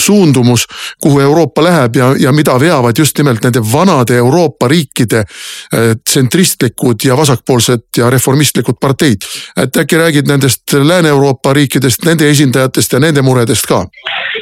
suundumus, 0.00 0.66
kuhu 1.02 1.20
Euroopa 1.20 1.62
läheb 1.64 1.96
ja, 1.96 2.14
ja 2.18 2.32
mida 2.32 2.60
veavad 2.60 2.98
just 2.98 3.18
nimelt 3.18 3.42
nende 3.42 3.60
vanade 3.72 4.16
Euroopa 4.16 4.68
riikide 4.68 5.18
äh, 5.18 5.96
tsentristlikud 6.04 7.04
ja 7.04 7.16
vasakpoolsed 7.16 7.80
ja 7.96 8.10
reformistlikud 8.10 8.76
parteid. 8.80 9.16
et 9.56 9.76
äkki 9.76 9.96
räägid 9.96 10.28
nendest 10.28 10.72
Lääne-Euroopa 10.72 11.52
riikidest, 11.52 12.04
nende 12.04 12.30
esindajatest 12.30 12.92
ja 12.92 13.00
nende 13.00 13.22
muredest 13.22 13.66
ka? 13.66 13.86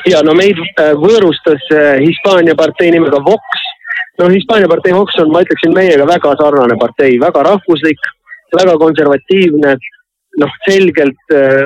ja 0.07 0.23
no 0.23 0.35
meid 0.35 0.59
äh, 0.81 0.93
võõrustas 0.99 1.71
Hispaania 2.01 2.55
partei 2.55 2.91
nimega 2.91 3.21
Vox. 3.25 3.63
no 4.19 4.29
Hispaania 4.29 4.69
partei 4.69 4.93
Vox 4.95 5.15
on, 5.19 5.33
ma 5.33 5.41
ütleksin, 5.45 5.75
meiega 5.75 6.07
väga 6.07 6.37
sarnane 6.41 6.77
partei, 6.81 7.21
väga 7.21 7.43
rahvuslik, 7.43 8.01
väga 8.57 8.77
konservatiivne, 8.81 9.75
noh, 10.43 10.55
selgelt 10.67 11.35
äh, 11.35 11.65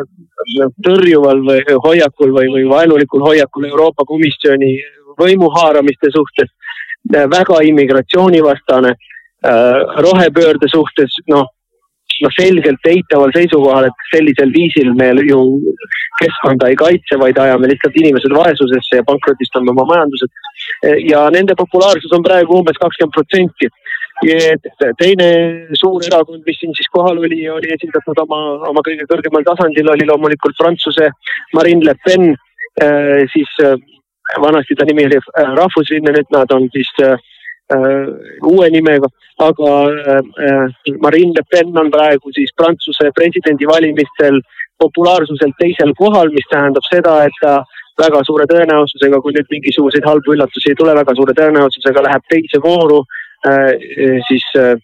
tõrjuval 0.84 1.43
või 1.47 1.76
hoiakul 1.84 2.32
või, 2.36 2.49
või 2.55 2.64
vaenulikul 2.70 3.24
hoiakul 3.24 3.68
Euroopa 3.70 4.07
Komisjoni 4.09 4.76
võimu 5.18 5.51
haaramiste 5.57 6.12
suhtes, 6.14 6.51
väga 7.11 7.62
immigratsioonivastane, 7.66 8.93
rohepöörde 10.05 10.68
suhtes, 10.70 11.14
noh 11.30 11.47
noh, 12.22 12.34
selgelt 12.34 12.89
eitaval 12.89 13.32
seisukohal, 13.34 13.89
et 13.89 14.07
sellisel 14.12 14.53
viisil 14.55 14.93
me 14.99 15.11
ju 15.26 15.41
keskkonda 16.18 16.70
ei 16.70 16.78
kaitse, 16.78 17.18
vaid 17.20 17.39
ajame 17.39 17.70
lihtsalt 17.70 17.99
inimesed 18.01 18.34
vaesusesse 18.34 19.01
ja 19.01 19.07
pankrotistame 19.07 19.72
oma 19.74 19.86
majandused. 19.93 20.32
ja 21.11 21.28
nende 21.34 21.55
populaarsus 21.59 22.12
on 22.14 22.22
praegu 22.22 22.59
umbes 22.59 22.78
kakskümmend 22.82 23.14
protsenti. 23.14 23.70
Teine 24.99 25.29
suur 25.79 26.03
erakond, 26.07 26.43
mis 26.47 26.59
siin 26.61 26.75
siis 26.77 26.91
kohal 26.93 27.21
oli, 27.23 27.41
oli 27.51 27.73
esindatud 27.75 28.19
oma, 28.25 28.41
oma 28.71 28.83
kõige 28.87 29.07
kõrgemal 29.11 29.47
tasandil, 29.47 29.91
oli 29.95 30.09
loomulikult 30.09 30.59
Prantsuse 30.59 31.11
Marine 31.55 31.87
Le 31.87 31.95
Pen, 32.05 32.33
siis 33.33 33.53
vanasti 34.43 34.75
ta 34.75 34.87
nimi 34.89 35.07
oli 35.07 35.21
Rahvusrinne, 35.61 36.14
nüüd 36.14 36.35
nad 36.35 36.53
on 36.57 36.66
siis 36.75 36.91
uue 38.43 38.71
nimega. 38.71 39.09
Aga 39.39 39.73
äh, 39.87 40.97
Marine 41.01 41.33
Le 41.37 41.45
Pen 41.51 41.77
on 41.79 41.91
praegu 41.91 42.33
siis 42.35 42.51
Prantsuse 42.57 43.11
presidendivalimistel 43.14 44.41
populaarsuselt 44.79 45.55
teisel 45.59 45.93
kohal, 45.99 46.33
mis 46.35 46.49
tähendab 46.51 46.87
seda, 46.91 47.21
et 47.27 47.39
ta 47.43 47.61
väga 47.99 48.23
suure 48.27 48.47
tõenäosusega, 48.51 49.21
kui 49.23 49.35
nüüd 49.35 49.49
mingisuguseid 49.51 50.07
halbu 50.07 50.35
üllatusi 50.35 50.73
ei 50.73 50.79
tule, 50.79 50.95
väga 50.95 51.14
suure 51.19 51.35
tõenäosusega 51.39 52.05
läheb 52.07 52.27
teise 52.31 52.62
vooru. 52.62 53.03
äh, 53.03 53.18
siis 54.28 54.45
äh, 54.59 54.74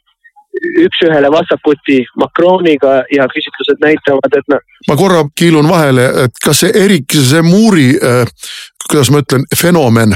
üks-ühele 0.85 1.31
vastakuti 1.33 2.05
Macroniga 2.21 3.03
ja 3.13 3.27
küsitlused 3.33 3.81
näitavad, 3.83 4.37
et. 4.39 4.59
ma 4.89 4.97
korra 4.97 5.25
kiilun 5.37 5.69
vahele, 5.69 6.07
et 6.25 6.43
kas 6.45 6.63
see 6.63 6.73
Erik 6.85 7.17
Zemmouri 7.31 7.95
äh, 7.99 8.25
kuidas 8.91 9.11
ma 9.11 9.23
ütlen, 9.25 9.45
fenomen. 9.57 10.13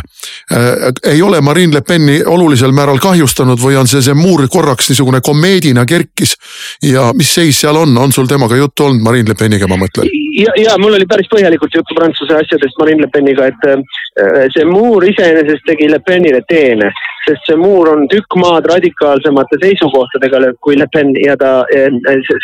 Äh, 0.52 1.12
ei 1.12 1.22
ole 1.22 1.40
Marine 1.40 1.74
Le 1.74 1.80
Peni 1.80 2.20
olulisel 2.26 2.72
määral 2.72 3.00
kahjustanud 3.02 3.60
või 3.62 3.78
on 3.80 3.88
see 3.88 4.02
Zemmour 4.04 4.44
korraks 4.52 4.90
niisugune 4.90 5.20
komeedina 5.24 5.86
kerkis? 5.88 6.36
Ja 6.82 7.10
mis 7.16 7.34
seis 7.34 7.60
seal 7.60 7.76
on, 7.76 7.96
on 7.98 8.12
sul 8.12 8.28
temaga 8.28 8.56
juttu 8.56 8.84
olnud, 8.88 9.02
Marine 9.02 9.32
Le 9.32 9.38
Peniga 9.38 9.68
ma 9.68 9.80
mõtlen? 9.80 10.10
ja, 10.38 10.52
ja 10.64 10.76
mul 10.78 10.94
oli 10.94 11.06
päris 11.08 11.28
põhjalikult 11.32 11.74
juttu 11.74 11.96
Prantsuse 11.96 12.36
asjadest 12.36 12.78
Marine 12.80 13.06
Le 13.06 13.10
Peniga, 13.12 13.48
et 13.48 13.66
äh, 13.68 14.44
Zemmour 14.54 15.04
iseenesest 15.08 15.64
tegi 15.66 15.88
Le 15.90 16.00
Penile 16.04 16.42
teene, 16.48 16.92
sest 17.26 17.50
Zemmour 17.50 17.92
on 17.94 18.06
tükk 18.12 18.38
maad 18.42 18.68
radikaalsemate 18.70 19.60
seisukohtadega 19.64 20.54
kui 20.64 20.78
Le 20.78 20.86
Pen 20.92 21.14
ja 21.24 21.36
ta 21.40 21.62
äh, 21.74 21.90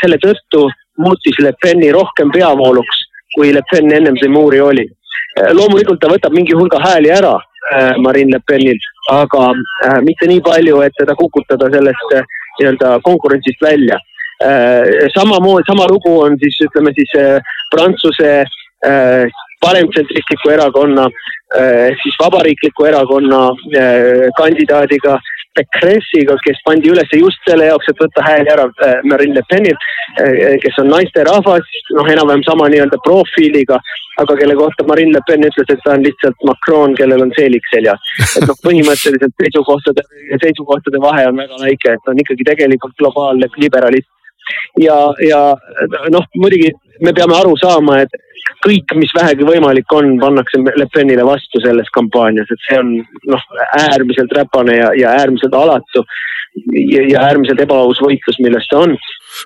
selle 0.02 0.18
tõttu 0.22 0.66
muutis 1.04 1.38
Le 1.42 1.54
Peni 1.62 1.92
rohkem 1.94 2.32
peavooluks, 2.34 3.06
kui 3.36 3.54
Le 3.54 3.62
Pen 3.70 3.92
ennem 3.92 4.18
Zemmouri 4.20 4.60
oli. 4.64 4.88
Äh, 4.88 5.03
loomulikult 5.54 6.00
ta 6.00 6.10
võtab 6.12 6.34
mingi 6.36 6.54
hulga 6.54 6.78
hääli 6.82 7.10
ära 7.10 7.34
äh, 7.34 7.94
Marine 8.02 8.36
Le 8.36 8.40
Penil, 8.46 8.78
aga 9.10 9.50
äh, 9.52 10.00
mitte 10.06 10.28
nii 10.30 10.42
palju, 10.44 10.80
et 10.86 10.94
teda 10.98 11.16
kukutada 11.18 11.70
sellest 11.72 12.16
nii-öelda 12.58 12.98
konkurentsist 13.02 13.62
välja. 13.62 13.98
samamoodi, 15.14 15.62
sama 15.66 15.86
lugu 15.88 16.10
on 16.20 16.34
siis 16.38 16.56
ütleme 16.66 16.90
siis 16.94 17.12
Prantsuse 17.70 18.32
paremtsentristliku 19.64 20.52
erakonna 20.58 21.08
ehk 21.54 22.00
siis 22.02 22.16
vabariikliku 22.20 22.86
erakonna 22.90 23.40
kandidaadiga 24.38 25.18
Bekressiga, 25.54 26.34
kes 26.42 26.58
pandi 26.66 26.90
üles 26.90 27.12
just 27.14 27.44
selle 27.46 27.68
jaoks, 27.68 27.86
et 27.90 28.00
võtta 28.02 28.22
hääli 28.26 28.50
ära 28.50 28.64
äh, 28.86 28.96
Marine 29.06 29.36
Le 29.38 29.42
Penilt, 29.50 29.84
äh, 30.18 30.56
kes 30.62 30.80
on 30.82 30.88
naisterahvas, 30.90 31.68
noh, 31.94 32.10
enam-vähem 32.10 32.42
sama 32.46 32.66
nii-öelda 32.72 32.98
profiiliga, 33.04 33.78
aga 34.22 34.36
kelle 34.40 34.56
kohta 34.58 34.86
Marine 34.88 35.14
Le 35.14 35.22
Pen 35.28 35.46
ütles, 35.46 35.70
et 35.70 35.84
ta 35.86 35.94
on 35.94 36.02
lihtsalt 36.02 36.42
Macron, 36.48 36.96
kellel 36.98 37.22
on 37.22 37.30
seelik 37.38 37.70
seljas. 37.70 38.10
et 38.24 38.48
noh, 38.50 38.58
põhimõtteliselt 38.66 39.38
seisukohtade, 39.44 40.06
seisukohtade 40.42 41.02
vahe 41.06 41.28
on 41.30 41.38
väga 41.44 41.62
väike, 41.62 41.94
et 41.94 42.10
on 42.10 42.24
ikkagi 42.24 42.50
tegelikult 42.50 42.98
globaalne 42.98 43.50
liberalism. 43.54 44.10
ja, 44.82 44.98
ja 45.22 45.40
noh, 46.12 46.26
muidugi 46.34 46.74
me 47.00 47.14
peame 47.14 47.38
aru 47.38 47.54
saama, 47.62 48.02
et 48.02 48.18
kõik, 48.64 48.94
mis 48.98 49.12
vähegi 49.16 49.46
võimalik 49.46 49.92
on, 49.92 50.14
pannakse 50.22 50.60
Le 50.78 50.86
Penile 50.92 51.26
vastu 51.26 51.60
selles 51.62 51.90
kampaanias, 51.96 52.50
et 52.50 52.68
see 52.68 52.78
on 52.80 52.94
noh, 53.30 53.44
äärmiselt 53.80 54.32
räpane 54.36 54.78
ja, 54.78 54.92
ja 54.98 55.16
äärmiselt 55.20 55.54
alatu 55.58 56.04
ja, 56.72 57.02
ja 57.10 57.26
äärmiselt 57.28 57.60
ebaaus 57.64 58.00
võitlus, 58.02 58.40
milles 58.42 58.66
ta 58.70 58.82
on 58.86 58.96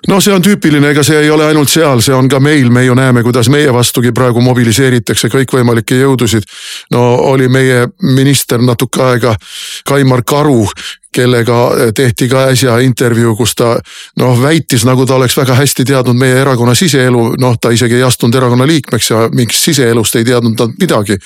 no 0.07 0.19
see 0.21 0.33
on 0.33 0.43
tüüpiline, 0.45 0.91
ega 0.93 1.03
see 1.05 1.19
ei 1.23 1.31
ole 1.33 1.49
ainult 1.49 1.71
seal, 1.71 2.03
see 2.03 2.15
on 2.15 2.29
ka 2.29 2.39
meil, 2.43 2.69
me 2.73 2.85
ju 2.85 2.95
näeme, 2.97 3.23
kuidas 3.23 3.49
meie 3.49 3.73
vastugi 3.73 4.13
praegu 4.15 4.41
mobiliseeritakse 4.45 5.29
kõikvõimalikke 5.33 5.99
jõudusid. 6.01 6.47
no 6.91 7.03
oli 7.31 7.49
meie 7.49 7.87
minister 8.15 8.61
natuke 8.61 9.03
aega, 9.03 9.35
Kaimar 9.87 10.23
Karu, 10.23 10.67
kellega 11.15 11.71
tehti 11.95 12.27
ka 12.29 12.43
äsja 12.53 12.77
intervjuu, 12.85 13.35
kus 13.35 13.55
ta 13.57 13.71
noh, 14.21 14.41
väitis, 14.41 14.85
nagu 14.85 15.05
ta 15.09 15.15
oleks 15.17 15.37
väga 15.37 15.55
hästi 15.57 15.85
teadnud 15.89 16.17
meie 16.17 16.37
erakonna 16.41 16.75
siseelu, 16.77 17.23
noh, 17.41 17.55
ta 17.61 17.73
isegi 17.73 17.97
ei 17.97 18.03
astunud 18.05 18.35
erakonna 18.37 18.67
liikmeks 18.69 19.09
ja 19.09 19.23
mingist 19.33 19.65
siseelust 19.71 20.19
ei 20.19 20.27
teadnud 20.27 20.57
ta 20.57 20.69
midagi. 20.79 21.17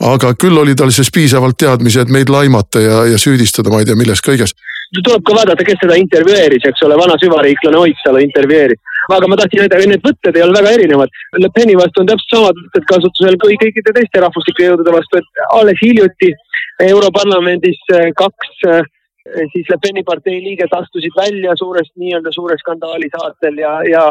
aga 0.00 0.34
küll 0.34 0.58
oli 0.58 0.74
tal 0.74 0.90
siis 0.90 1.10
piisavalt 1.14 1.56
teadmisi, 1.56 2.00
et 2.00 2.10
meid 2.10 2.28
laimata 2.28 2.80
ja, 2.80 3.04
ja 3.06 3.18
süüdistada, 3.18 3.70
ma 3.70 3.78
ei 3.78 3.86
tea, 3.86 3.96
milles 3.96 4.22
kõiges 4.26 4.54
tuleb 4.96 5.24
ka 5.26 5.36
vaadata, 5.36 5.64
kes 5.66 5.80
teda 5.82 5.96
intervjueeris, 6.00 6.66
eks 6.68 6.84
ole, 6.86 6.96
vana 7.00 7.16
süvariiklane 7.20 7.80
Oidsalu 7.82 8.22
intervjueeris. 8.24 8.80
aga 9.16 9.28
ma 9.28 9.36
tahtsin 9.40 9.62
öelda, 9.64 9.80
need 9.88 10.04
võtted 10.04 10.36
ei 10.36 10.44
ole 10.44 10.58
väga 10.58 10.74
erinevad. 10.76 11.14
Le 11.40 11.48
Peni 11.54 11.76
vastu 11.76 12.02
on 12.02 12.10
täpselt 12.10 12.34
samad 12.34 12.60
võtted 12.60 12.86
kasutusel 12.90 13.38
kui 13.40 13.56
kõikide 13.62 13.94
teiste 13.96 14.20
rahvuslike 14.24 14.68
jõudude 14.68 14.92
vastu, 14.92 15.20
et 15.20 15.42
alles 15.56 15.80
hiljuti 15.80 16.32
Europarlamendis 16.88 17.80
eh, 17.96 18.10
kaks 18.16 18.66
eh, 18.68 18.82
siis 19.54 19.70
Le 19.72 19.78
Peni 19.84 20.04
partei 20.04 20.40
liiget 20.44 20.72
astusid 20.76 21.16
välja 21.16 21.56
suurest, 21.56 21.92
nii-öelda 21.96 22.32
suure 22.34 22.58
skandaali 22.60 23.08
saatel 23.14 23.60
ja, 23.64 23.74
ja 23.88 24.04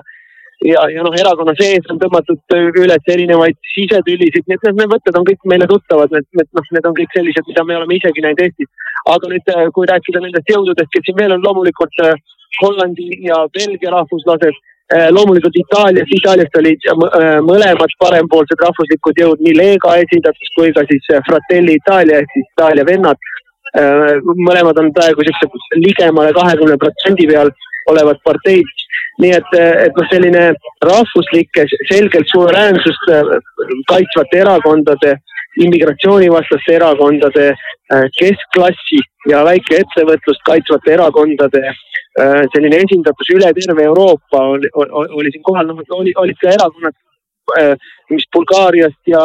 ja, 0.65 0.85
ja 0.89 1.03
noh, 1.05 1.15
erakonna 1.17 1.53
sees 1.57 1.85
on 1.91 1.99
tõmmatud 2.01 2.55
üles 2.81 3.11
erinevaid 3.13 3.57
sisetülisid, 3.73 4.47
nii 4.47 4.57
et 4.57 4.69
need 4.69 4.93
mõtted 4.93 5.17
on 5.19 5.27
kõik 5.27 5.43
meile 5.49 5.67
tuttavad, 5.69 6.13
need, 6.13 6.25
need 6.37 6.49
noh, 6.57 6.71
need 6.73 6.87
on 6.89 6.95
kõik 6.97 7.13
sellised, 7.17 7.45
mida 7.49 7.65
me 7.65 7.77
oleme 7.77 7.97
isegi 7.99 8.23
näinud 8.25 8.41
Eestis. 8.45 8.71
aga 9.07 9.29
nüüd, 9.31 9.51
äh, 9.53 9.67
kui 9.75 9.87
rääkida 9.87 10.23
nendest 10.23 10.49
jõududest, 10.51 10.89
kes 10.93 11.05
siin 11.05 11.19
veel 11.19 11.35
on, 11.35 11.43
loomulikult 11.45 12.01
äh, 12.03 12.17
Hollandi 12.61 13.21
ja 13.27 13.43
Belgia 13.53 13.93
rahvuslased 13.93 14.55
äh, 14.55 15.07
loomulikult 15.13 15.59
Itaalias, 15.61 16.09
Itaaliast 16.17 16.57
olid 16.57 16.89
mõlemad 17.45 17.93
parempoolsed 18.01 18.65
rahvuslikud 18.65 19.21
jõud, 19.21 19.43
nii 19.45 19.55
Lega 19.59 19.93
esindatus 20.01 20.53
kui 20.57 20.73
ka 20.73 20.85
siis 20.89 21.11
Fratelli 21.29 21.77
Itaalia 21.77 22.23
ehk 22.23 22.33
siis 22.33 22.49
Itaalia 22.53 22.87
vennad. 22.87 23.33
mõlemad 24.47 24.77
on 24.81 24.87
praegu 24.95 25.21
siukse 25.27 25.79
ligemale 25.83 26.31
kahekümne 26.33 26.77
protsendi 26.81 27.27
peal 27.27 27.51
olevad 27.91 28.17
parteid 28.23 28.76
nii 29.21 29.31
et, 29.37 29.55
et 29.87 29.97
noh, 29.97 30.09
selline 30.11 30.43
rahvuslike, 30.85 31.65
selgelt 31.89 32.29
suveräänsust 32.33 33.09
äh, 33.13 33.33
kaitsvate 33.91 34.43
erakondade, 34.43 35.15
immigratsioonivastaste 35.65 36.77
erakondade, 36.77 37.49
äh, 37.93 38.05
keskklassi 38.19 39.01
ja 39.31 39.43
väikeettevõtlust 39.47 40.45
kaitsvate 40.47 40.97
erakondade 40.99 41.65
selline 42.49 42.79
esindatus 42.81 43.27
üle 43.29 43.51
terve 43.53 43.83
Euroopa 43.85 44.39
oli, 44.55 44.69
oli, 44.73 45.09
oli 45.19 45.29
siin 45.29 45.43
kohal, 45.45 45.67
noh 45.69 45.97
oli, 45.99 46.15
olid 46.17 46.39
ka 46.41 46.49
erakonnad, 46.49 46.95
mis 48.09 48.25
Bulgaariast 48.33 49.11
ja, 49.11 49.21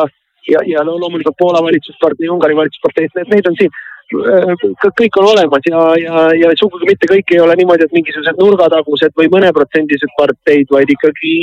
ja, 0.50 0.60
ja 0.68 0.84
loomulikult 0.84 1.38
Poola 1.38 1.62
valitsuspartei, 1.64 2.28
Ungari 2.28 2.58
valitsusparteid, 2.58 3.16
need 3.32 3.48
on 3.48 3.56
siin 3.56 3.72
kõik 4.12 5.18
on 5.20 5.28
olemas 5.32 5.66
ja, 5.68 5.80
ja, 6.00 6.22
ja 6.36 6.52
sugugi 6.60 6.88
mitte 6.90 7.08
kõik 7.10 7.32
ei 7.34 7.40
ole 7.40 7.56
niimoodi, 7.58 7.86
et 7.86 7.96
mingisugused 7.96 8.38
nurgatagused 8.40 9.14
või 9.18 9.30
mõneprotsendised 9.32 10.14
parteid, 10.18 10.68
vaid 10.72 10.92
ikkagi 10.92 11.34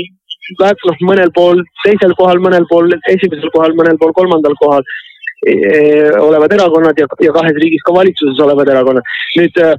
noh, 0.59 1.03
mõnel 1.05 1.31
pool 1.35 1.61
teisel 1.83 2.15
kohal, 2.17 2.41
mõnel 2.43 2.65
pool 2.69 2.89
esimesel 3.11 3.51
kohal, 3.53 3.75
mõnel 3.77 3.99
pool 4.01 4.13
kolmandal 4.17 4.55
kohal 4.61 4.83
e, 5.45 5.53
e 5.53 5.83
olevad 6.17 6.53
erakonnad 6.57 6.97
ja, 6.99 7.07
ja 7.25 7.35
kahes 7.35 7.59
riigis 7.61 7.85
ka 7.85 7.93
valitsuses 7.95 8.41
olevad 8.45 8.69
erakonnad. 8.69 9.13
nüüd 9.37 9.61
äh, 9.63 9.75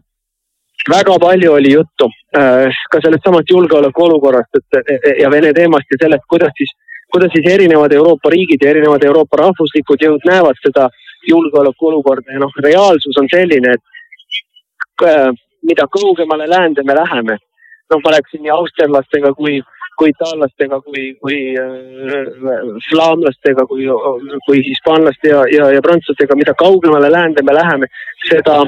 väga 0.90 1.18
palju 1.22 1.52
oli 1.56 1.74
juttu 1.74 2.10
äh, 2.36 2.70
ka 2.90 3.02
sellest 3.02 3.26
samast 3.26 3.50
julgeolekuolukorrast, 3.50 4.62
et 4.62 5.20
ja 5.20 5.30
Vene 5.30 5.52
teemast 5.54 5.90
ja 5.90 6.06
sellest, 6.06 6.26
kuidas 6.30 6.54
siis, 6.56 6.72
kuidas 7.10 7.34
siis 7.34 7.46
erinevad 7.52 7.92
Euroopa 7.92 8.30
riigid 8.30 8.62
ja 8.62 8.70
erinevad 8.70 9.04
Euroopa 9.04 9.42
rahvuslikud 9.44 10.06
jõud 10.06 10.26
näevad 10.30 10.58
seda 10.64 10.86
äh, 10.86 11.06
julgeolekuolukorda 11.28 12.32
ja 12.32 12.40
noh, 12.42 12.52
reaalsus 12.64 13.18
on 13.20 13.28
selline, 13.32 13.74
et 13.76 15.06
äh, 15.08 15.28
mida 15.62 15.86
kaugemale 15.92 16.48
läände 16.48 16.82
me 16.82 16.94
läheme, 16.94 17.36
noh, 17.90 18.00
ma 18.04 18.14
rääkisin 18.16 18.42
nii 18.44 18.54
austerlastega 18.54 19.32
kui, 19.34 19.60
kui 19.98 20.12
itaallastega, 20.14 20.80
kui, 20.86 21.06
kui 21.22 21.40
äh, 21.60 22.68
flaamlastega, 22.88 23.66
kui, 23.70 23.88
kui 24.46 24.62
hispaanlaste 24.68 25.34
ja, 25.34 25.42
ja, 25.56 25.72
ja 25.76 25.82
prantslastega, 25.84 26.38
mida 26.38 26.54
kaugemale 26.54 27.12
läände 27.12 27.44
me 27.44 27.56
läheme, 27.56 27.90
seda 28.28 28.62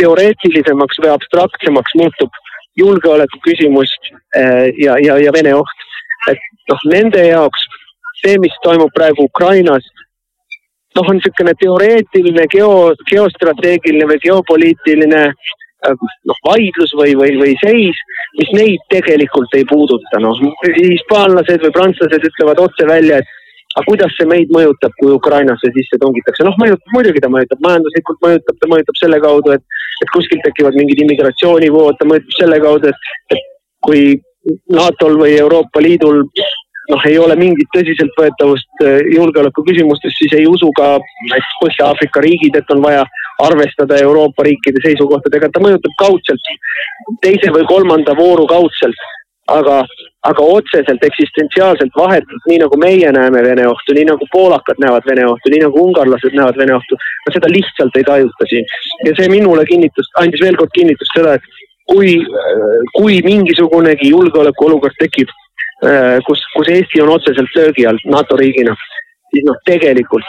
teoreetilisemaks 0.00 0.98
või 1.02 1.12
abstraktsemaks 1.14 1.94
muutub 2.00 2.42
julgeoleku 2.76 3.38
küsimus 3.44 3.92
äh, 4.36 4.70
ja, 4.82 4.98
ja, 4.98 5.18
ja 5.22 5.32
Vene 5.32 5.54
oht. 5.54 5.88
et 6.30 6.40
noh, 6.70 6.80
nende 6.90 7.22
jaoks 7.28 7.66
see, 8.22 8.38
mis 8.40 8.54
toimub 8.64 8.92
praegu 8.96 9.28
Ukrainas 9.28 9.86
noh, 10.94 11.08
on 11.10 11.18
niisugune 11.18 11.54
teoreetiline 11.60 12.48
geo, 12.52 12.94
geostrateegiline 13.10 14.08
või 14.10 14.20
geopoliitiline 14.24 15.22
äh, 15.28 15.94
noh, 16.30 16.42
vaidlus 16.48 16.94
või, 16.98 17.14
või, 17.18 17.36
või 17.40 17.54
seis, 17.62 18.02
mis 18.40 18.52
neid 18.56 18.84
tegelikult 18.92 19.54
ei 19.58 19.66
puuduta, 19.70 20.20
noh. 20.22 20.38
hispaanlased 20.78 21.64
või 21.66 21.74
prantslased 21.78 22.28
ütlevad 22.30 22.62
otse 22.66 22.86
välja, 22.90 23.22
et 23.22 23.40
aga 23.74 23.86
kuidas 23.88 24.12
see 24.14 24.26
meid 24.30 24.52
mõjutab, 24.54 24.92
kui 25.00 25.10
Ukrainasse 25.14 25.70
sisse 25.74 25.98
tungitakse, 26.02 26.46
noh 26.46 26.54
mõjutab, 26.60 26.92
muidugi 26.94 27.22
ta 27.22 27.30
mõjutab, 27.32 27.62
majanduslikult 27.64 28.20
mõjutab, 28.22 28.60
ta 28.60 28.70
mõjutab 28.70 29.00
selle 29.00 29.18
kaudu, 29.24 29.56
et, 29.56 29.80
et 30.04 30.12
kuskilt 30.14 30.46
tekivad 30.46 30.78
mingid 30.78 31.02
immigratsioonivood, 31.02 31.98
ta 31.98 32.06
mõjutab 32.06 32.38
selle 32.38 32.60
kaudu, 32.62 32.92
et, 32.94 33.10
et 33.34 33.50
kui 33.84 34.04
NATO-l 34.70 35.18
või 35.18 35.34
Euroopa 35.40 35.82
Liidul 35.82 36.22
noh, 36.92 37.02
ei 37.08 37.18
ole 37.18 37.36
mingit 37.40 37.70
tõsiseltvõetavust 37.76 38.84
äh, 38.84 39.00
julgeoleku 39.14 39.64
küsimustes, 39.66 40.16
siis 40.18 40.34
ei 40.36 40.46
usu 40.50 40.70
ka 40.78 40.96
näiteks 41.30 41.58
Põhja-Aafrika 41.62 42.22
riigid, 42.24 42.56
et 42.58 42.72
on 42.74 42.82
vaja 42.84 43.04
arvestada 43.42 43.98
Euroopa 44.02 44.46
riikide 44.46 44.82
seisukohtadega, 44.84 45.50
ta 45.50 45.62
mõjutab 45.64 45.94
kaudselt, 46.00 46.54
teise 47.24 47.52
või 47.54 47.66
kolmanda 47.70 48.14
vooru 48.18 48.46
kaudselt, 48.50 49.00
aga, 49.50 49.80
aga 50.28 50.46
otseselt 50.56 51.02
eksistentsiaalselt 51.04 51.96
vahetult, 51.98 52.46
nii 52.48 52.60
nagu 52.62 52.78
meie 52.80 53.10
näeme 53.12 53.42
Vene 53.44 53.66
ohtu, 53.68 53.96
nii 53.96 54.06
nagu 54.12 54.28
poolakad 54.32 54.80
näevad 54.80 55.08
Vene 55.08 55.26
ohtu, 55.28 55.52
nii 55.52 55.64
nagu 55.66 55.82
ungarlased 55.88 56.36
näevad 56.36 56.60
Vene 56.60 56.76
ohtu, 56.78 57.00
no 57.26 57.34
seda 57.34 57.50
lihtsalt 57.52 57.96
ei 58.00 58.08
tajuta 58.08 58.48
siin. 58.48 58.64
ja 59.04 59.12
see 59.18 59.28
minule 59.32 59.66
kinnitust, 59.68 60.12
andis 60.20 60.44
veel 60.44 60.56
kord 60.60 60.72
kinnitust 60.76 61.16
seda, 61.16 61.36
et 61.36 61.64
kui, 61.90 62.16
kui 62.96 63.20
mingisugunegi 63.26 64.14
julgeolekuolukord 64.14 64.96
tekib 65.00 65.32
kus, 66.26 66.42
kus 66.56 66.70
Eesti 66.72 67.02
on 67.02 67.14
otseselt 67.16 67.56
löögi 67.56 67.86
all 67.86 67.98
NATO 68.08 68.36
riigina, 68.40 68.76
siis 69.32 69.44
noh, 69.48 69.58
tegelikult 69.68 70.28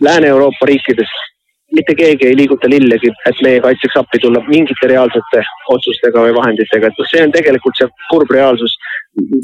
Lääne-Euroopa 0.00 0.66
riikides 0.70 1.10
mitte 1.72 1.94
keegi 1.94 2.26
ei 2.26 2.36
liiguta 2.36 2.68
lillegi, 2.70 3.10
et 3.28 3.40
meie 3.44 3.60
kaitseks 3.60 3.96
appi 4.00 4.20
tulla 4.22 4.40
mingite 4.46 4.88
reaalsete 4.88 5.42
otsustega 5.74 6.22
või 6.24 6.32
vahenditega, 6.36 6.88
et 6.88 7.00
noh, 7.00 7.08
see 7.10 7.24
on 7.24 7.34
tegelikult 7.34 7.76
see 7.76 7.88
kurb 8.08 8.32
reaalsus, 8.32 8.76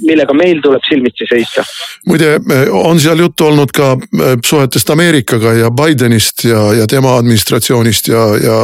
millega 0.07 0.37
meil 0.37 0.63
tuleb 0.65 0.85
silmitsi 0.89 1.29
seista. 1.29 1.65
muide, 2.09 2.39
on 2.81 3.01
seal 3.01 3.21
juttu 3.21 3.49
olnud 3.51 3.75
ka 3.77 3.93
äh, 3.93 4.35
suhetest 4.47 4.91
Ameerikaga 4.95 5.53
ja 5.59 5.71
Bidenist 5.71 6.47
ja, 6.49 6.65
ja 6.81 6.87
tema 6.89 7.17
administratsioonist 7.21 8.09
ja, 8.09 8.25
ja 8.41 8.59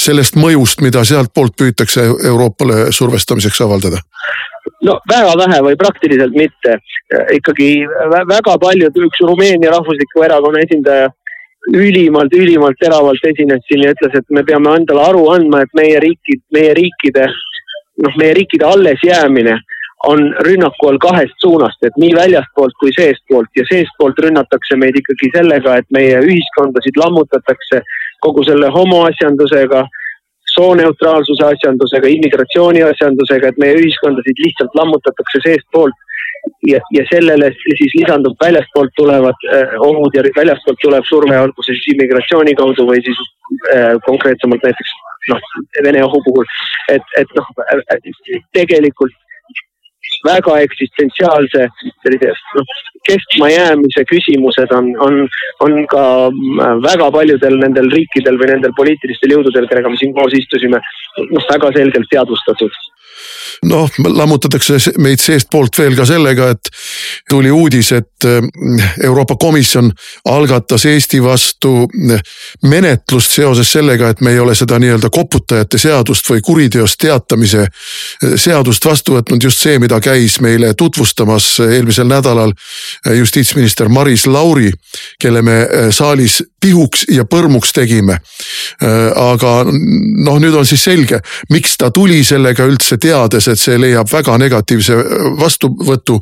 sellest 0.00 0.38
mõjust, 0.40 0.82
mida 0.82 1.04
sealtpoolt 1.04 1.56
püütakse 1.62 2.08
Euroopale 2.32 2.90
survestamiseks 2.96 3.60
avaldada? 3.66 4.02
No 4.86 4.98
väga 5.10 5.36
vähe 5.44 5.60
või 5.68 5.78
praktiliselt 5.80 6.36
mitte. 6.36 6.78
ikkagi 7.36 7.70
väga 8.28 8.58
paljud, 8.62 8.96
üks 9.06 9.22
Rumeenia 9.26 9.72
rahvusliku 9.74 10.22
erakonna 10.24 10.62
esindaja 10.62 11.08
ülimalt, 11.74 12.34
ülimalt 12.34 12.78
teravalt 12.80 13.24
esines 13.26 13.64
siin 13.68 13.84
ja 13.84 13.94
ütles, 13.94 14.14
et 14.14 14.30
me 14.30 14.44
peame 14.46 14.76
endale 14.78 15.02
aru 15.08 15.26
andma, 15.34 15.64
et 15.64 15.74
meie 15.74 15.98
riikid, 16.00 16.42
meie 16.54 16.72
riikide, 16.74 17.26
noh, 18.04 18.16
meie 18.16 18.34
riikide 18.38 18.64
allesjäämine 18.64 19.58
on 20.08 20.22
rünnaku 20.46 20.88
all 20.88 20.98
kahest 20.98 21.34
suunast, 21.44 21.82
et 21.84 21.96
nii 22.00 22.14
väljastpoolt 22.16 22.76
kui 22.80 22.92
seestpoolt 22.96 23.50
ja 23.56 23.66
seestpoolt 23.68 24.22
rünnatakse 24.24 24.78
meid 24.80 24.96
ikkagi 24.96 25.28
sellega, 25.34 25.76
et 25.76 25.88
meie 25.92 26.22
ühiskondasid 26.24 26.96
lammutatakse 26.96 27.82
kogu 28.24 28.44
selle 28.48 28.70
homoasjandusega, 28.72 29.84
sooneutraalsuse 30.60 31.46
asjandusega, 31.54 32.12
immigratsiooni 32.16 32.84
asjandusega, 32.84 33.50
et 33.50 33.60
meie 33.62 33.80
ühiskondasid 33.80 34.44
lihtsalt 34.44 34.78
lammutatakse 34.80 35.42
seestpoolt 35.46 36.06
ja, 36.72 36.80
ja 36.96 37.04
sellele 37.12 37.50
siis 37.78 37.94
lisandub 37.98 38.36
väljastpoolt 38.44 38.92
tulevad 38.96 39.46
äh, 39.52 39.74
ohud 39.88 40.16
ja 40.16 40.24
väljastpoolt 40.36 40.82
tuleb 40.84 41.06
surve, 41.08 41.38
olgu 41.46 41.66
see 41.66 41.78
siis 41.78 41.94
immigratsiooni 41.94 42.54
kaudu 42.60 42.86
või 42.90 43.00
siis 43.06 43.22
äh, 43.74 43.96
konkreetsemalt 44.08 44.68
näiteks 44.68 44.94
noh, 45.32 45.48
Vene 45.84 46.04
ohu 46.04 46.22
puhul. 46.26 46.46
et, 46.92 47.16
et 47.20 47.34
noh, 47.38 47.50
tegelikult 48.56 49.16
väga 50.26 50.58
eksistentsiaalse 50.66 51.66
sellise 52.04 52.32
noh, 52.56 52.74
kestmajäämise 53.08 54.04
küsimused 54.10 54.74
on, 54.76 54.92
on, 55.06 55.20
on 55.64 55.76
ka 55.90 56.04
väga 56.84 57.10
paljudel 57.14 57.58
nendel 57.62 57.90
riikidel 57.94 58.38
või 58.40 58.52
nendel 58.52 58.74
poliitilistel 58.76 59.36
jõududel, 59.36 59.68
kellega 59.70 59.92
me 59.92 60.00
siin 60.00 60.14
koos 60.16 60.36
istusime, 60.36 60.82
noh 61.30 61.50
väga 61.52 61.72
selgelt 61.78 62.10
teadvustatud 62.12 62.80
noh, 63.68 63.90
lammutatakse 64.06 64.78
meid 64.98 65.20
seestpoolt 65.20 65.78
veel 65.78 65.96
ka 65.98 66.06
sellega, 66.08 66.50
et 66.54 66.70
tuli 67.30 67.50
uudis, 67.50 67.92
et 67.92 68.26
eh, 68.28 68.46
Euroopa 69.04 69.36
Komisjon 69.40 69.90
algatas 70.30 70.86
Eesti 70.88 71.22
vastu 71.22 71.74
eh, 71.84 72.22
menetlust 72.62 73.36
seoses 73.36 73.72
sellega, 73.72 74.10
et 74.10 74.20
me 74.20 74.34
ei 74.34 74.40
ole 74.40 74.54
seda 74.54 74.78
nii-öelda 74.80 75.10
koputajate 75.12 75.78
seadust 75.78 76.30
või 76.30 76.44
kuriteost 76.44 77.00
teatamise 77.00 77.66
eh, 77.66 78.36
seadust 78.36 78.84
vastu 78.84 79.18
võtnud. 79.18 79.42
just 79.42 79.60
see, 79.60 79.78
mida 79.78 80.00
käis 80.00 80.40
meile 80.40 80.74
tutvustamas 80.74 81.58
eelmisel 81.60 82.08
nädalal 82.08 82.52
justiitsminister 83.16 83.88
Maris 83.88 84.26
Lauri, 84.26 84.70
kelle 85.20 85.42
me 85.42 85.66
saalis 85.90 86.42
pihuks 86.60 87.06
ja 87.08 87.24
põrmuks 87.24 87.72
tegime. 87.72 88.18
aga 89.16 89.50
noh, 90.24 90.38
nüüd 90.40 90.54
on 90.56 90.66
siis 90.66 90.82
selge, 90.84 91.20
miks 91.50 91.76
ta 91.80 91.90
tuli 91.94 92.20
sellega 92.24 92.64
üldse 92.68 92.98
teades, 93.00 93.48
et 93.48 93.60
see 93.60 93.78
leiab 93.80 94.08
väga 94.12 94.36
negatiivse 94.40 94.96
äh, 94.96 95.28
vastuvõtu. 95.40 96.18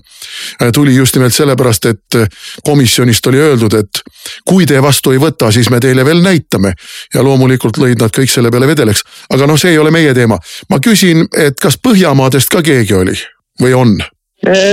Äh, 0.63 0.73
tuli 0.75 0.95
just 0.97 1.17
nimelt 1.17 1.35
sellepärast, 1.35 1.89
et 1.91 2.19
äh, 2.19 2.29
komisjonist 2.65 3.27
oli 3.31 3.43
öeldud, 3.43 3.79
et 3.79 4.03
kui 4.49 4.67
te 4.67 4.83
vastu 4.83 5.15
ei 5.15 5.23
võta, 5.23 5.53
siis 5.55 5.71
me 5.71 5.81
teile 5.81 6.05
veel 6.05 6.23
näitame. 6.25 6.75
ja 7.15 7.23
loomulikult 7.23 7.79
lõid 7.79 8.01
nad 8.01 8.13
kõik 8.15 8.31
selle 8.31 8.51
peale 8.51 8.67
vedeleks, 8.67 9.03
aga 9.31 9.47
noh, 9.47 9.59
see 9.59 9.73
ei 9.73 9.79
ole 9.79 9.91
meie 9.91 10.15
teema. 10.15 10.39
ma 10.71 10.79
küsin, 10.85 11.27
et 11.37 11.59
kas 11.61 11.79
Põhjamaadest 11.79 12.51
ka 12.53 12.63
keegi 12.63 12.95
oli 12.95 13.17
või 13.63 13.75
on? 13.75 13.99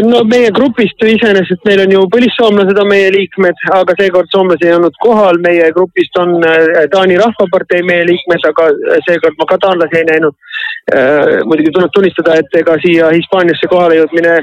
No 0.06 0.20
meie 0.30 0.52
grupist 0.54 1.02
iseenesest 1.02 1.64
meil 1.66 1.82
on 1.86 1.94
ju 1.96 2.02
põlissoomlased 2.14 2.78
on 2.82 2.90
meie 2.90 3.08
liikmed, 3.16 3.64
aga 3.74 3.96
seekord 3.98 4.30
soomlasi 4.30 4.68
ei 4.70 4.76
olnud 4.76 4.94
kohal, 5.02 5.40
meie 5.42 5.72
grupist 5.74 6.20
on 6.22 6.36
Taani 6.92 7.18
Rahvapartei 7.18 7.82
meie 7.88 8.06
liikmed, 8.06 8.46
aga 8.52 8.70
seekord 9.08 9.40
ma 9.40 9.50
ka 9.50 9.58
taanlasi 9.66 10.02
ei 10.02 10.08
näinud. 10.12 10.38
Äh, 10.94 11.42
muidugi 11.50 11.74
tuleb 11.74 11.90
tunnistada, 11.96 12.38
et 12.38 12.60
ega 12.62 12.78
siia 12.84 13.10
Hispaaniasse 13.16 13.70
kohale 13.72 13.98
jõudmine 13.98 14.38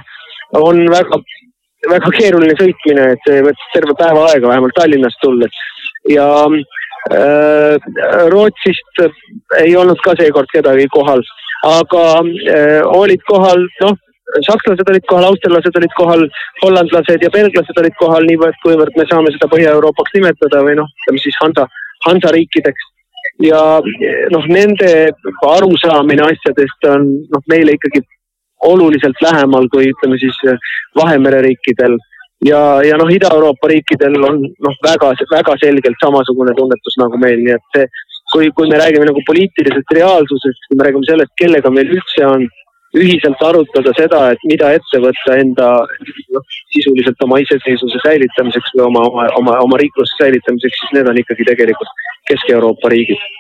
on 0.59 0.83
väga, 0.91 1.21
väga 1.87 2.11
keeruline 2.19 2.59
sõitmine, 2.59 3.13
et 3.15 3.29
see 3.29 3.45
võttis 3.47 3.73
terve 3.77 3.95
päeva 3.99 4.27
aega 4.33 4.51
vähemalt 4.51 4.75
Tallinnast 4.75 5.23
tulles 5.23 5.63
ja 6.11 6.27
äh, 7.15 7.77
Rootsist 8.35 9.05
ei 9.63 9.77
olnud 9.79 10.03
ka 10.03 10.17
seekord 10.19 10.51
kedagi 10.53 10.89
kohal, 10.91 11.23
aga 11.69 12.07
äh, 12.27 12.81
olid 12.91 13.23
kohal 13.31 13.63
noh 13.85 14.01
sakslased 14.47 14.89
olid 14.91 15.05
kohal, 15.11 15.27
austerlased 15.31 15.77
olid 15.81 15.93
kohal, 15.99 16.25
hollandlased 16.63 17.25
ja 17.25 17.31
belglased 17.35 17.83
olid 17.83 17.97
kohal, 18.01 18.27
niivõrd, 18.29 18.57
kuivõrd 18.65 18.97
me 18.97 19.07
saame 19.11 19.33
seda 19.35 19.51
Põhja-Euroopaks 19.53 20.17
nimetada 20.17 20.63
või 20.67 20.79
noh, 20.79 20.89
ütleme 21.03 21.23
siis 21.23 21.37
Hansa, 21.43 21.67
Hansa 22.07 22.33
riikideks. 22.35 22.89
Ja 23.43 23.61
noh, 24.35 24.49
nende 24.51 24.93
arusaamine 25.49 26.25
asjadest 26.27 26.89
on 26.91 27.07
noh, 27.33 27.45
meile 27.51 27.77
ikkagi 27.79 28.03
oluliselt 28.69 29.19
lähemal 29.23 29.69
kui 29.73 29.91
ütleme 29.91 30.19
siis 30.23 30.39
Vahemere 30.99 31.43
riikidel. 31.47 31.99
Ja, 32.47 32.83
ja 32.83 32.97
noh, 32.99 33.11
Ida-Euroopa 33.11 33.71
riikidel 33.71 34.19
on 34.27 34.41
noh, 34.43 34.79
väga, 34.83 35.13
väga 35.31 35.55
selgelt 35.63 36.01
samasugune 36.03 36.55
tunnetus 36.59 36.99
nagu 36.99 37.21
meil, 37.23 37.39
nii 37.45 37.55
et 37.55 37.77
see, 37.77 37.87
kui, 38.33 38.49
kui 38.57 38.71
me 38.71 38.81
räägime 38.81 39.07
nagu 39.07 39.23
poliitilisest 39.29 39.95
reaalsusest, 39.95 40.67
kui 40.67 40.79
me 40.79 40.89
räägime 40.89 41.07
sellest, 41.07 41.35
kellega 41.39 41.71
meil 41.71 41.93
üldse 41.95 42.27
on 42.27 42.49
ühiselt 42.99 43.41
arutada 43.45 43.93
seda, 43.97 44.23
et 44.35 44.43
mida 44.49 44.73
ette 44.77 45.01
võtta 45.01 45.37
enda 45.41 45.69
noh, 46.37 46.57
sisuliselt 46.75 47.25
oma 47.25 47.39
iseseisvuse 47.43 48.01
säilitamiseks 48.05 48.75
või 48.77 48.85
oma, 48.89 49.05
oma, 49.09 49.29
oma, 49.41 49.55
oma 49.67 49.79
riikluse 49.81 50.19
säilitamiseks, 50.21 50.81
siis 50.83 50.97
need 50.99 51.09
on 51.09 51.21
ikkagi 51.23 51.47
tegelikult 51.49 52.03
Kesk-Euroopa 52.31 52.93
riigid. 52.93 53.31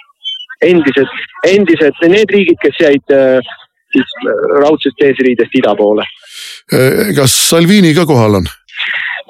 endised, 0.63 1.11
endised 1.49 2.03
need 2.07 2.31
riigid, 2.31 2.59
kes 2.63 2.81
jäid 2.81 3.15
äh, 3.15 3.53
siis 3.93 4.17
äh, 4.25 4.43
raudsest 4.63 5.01
eesriidest 5.05 5.57
ida 5.59 5.75
poole. 5.77 6.07
Äh, 6.73 7.13
kas 7.17 7.35
Salvini 7.51 7.95
ka 7.95 8.07
kohal 8.09 8.41
on? 8.41 8.51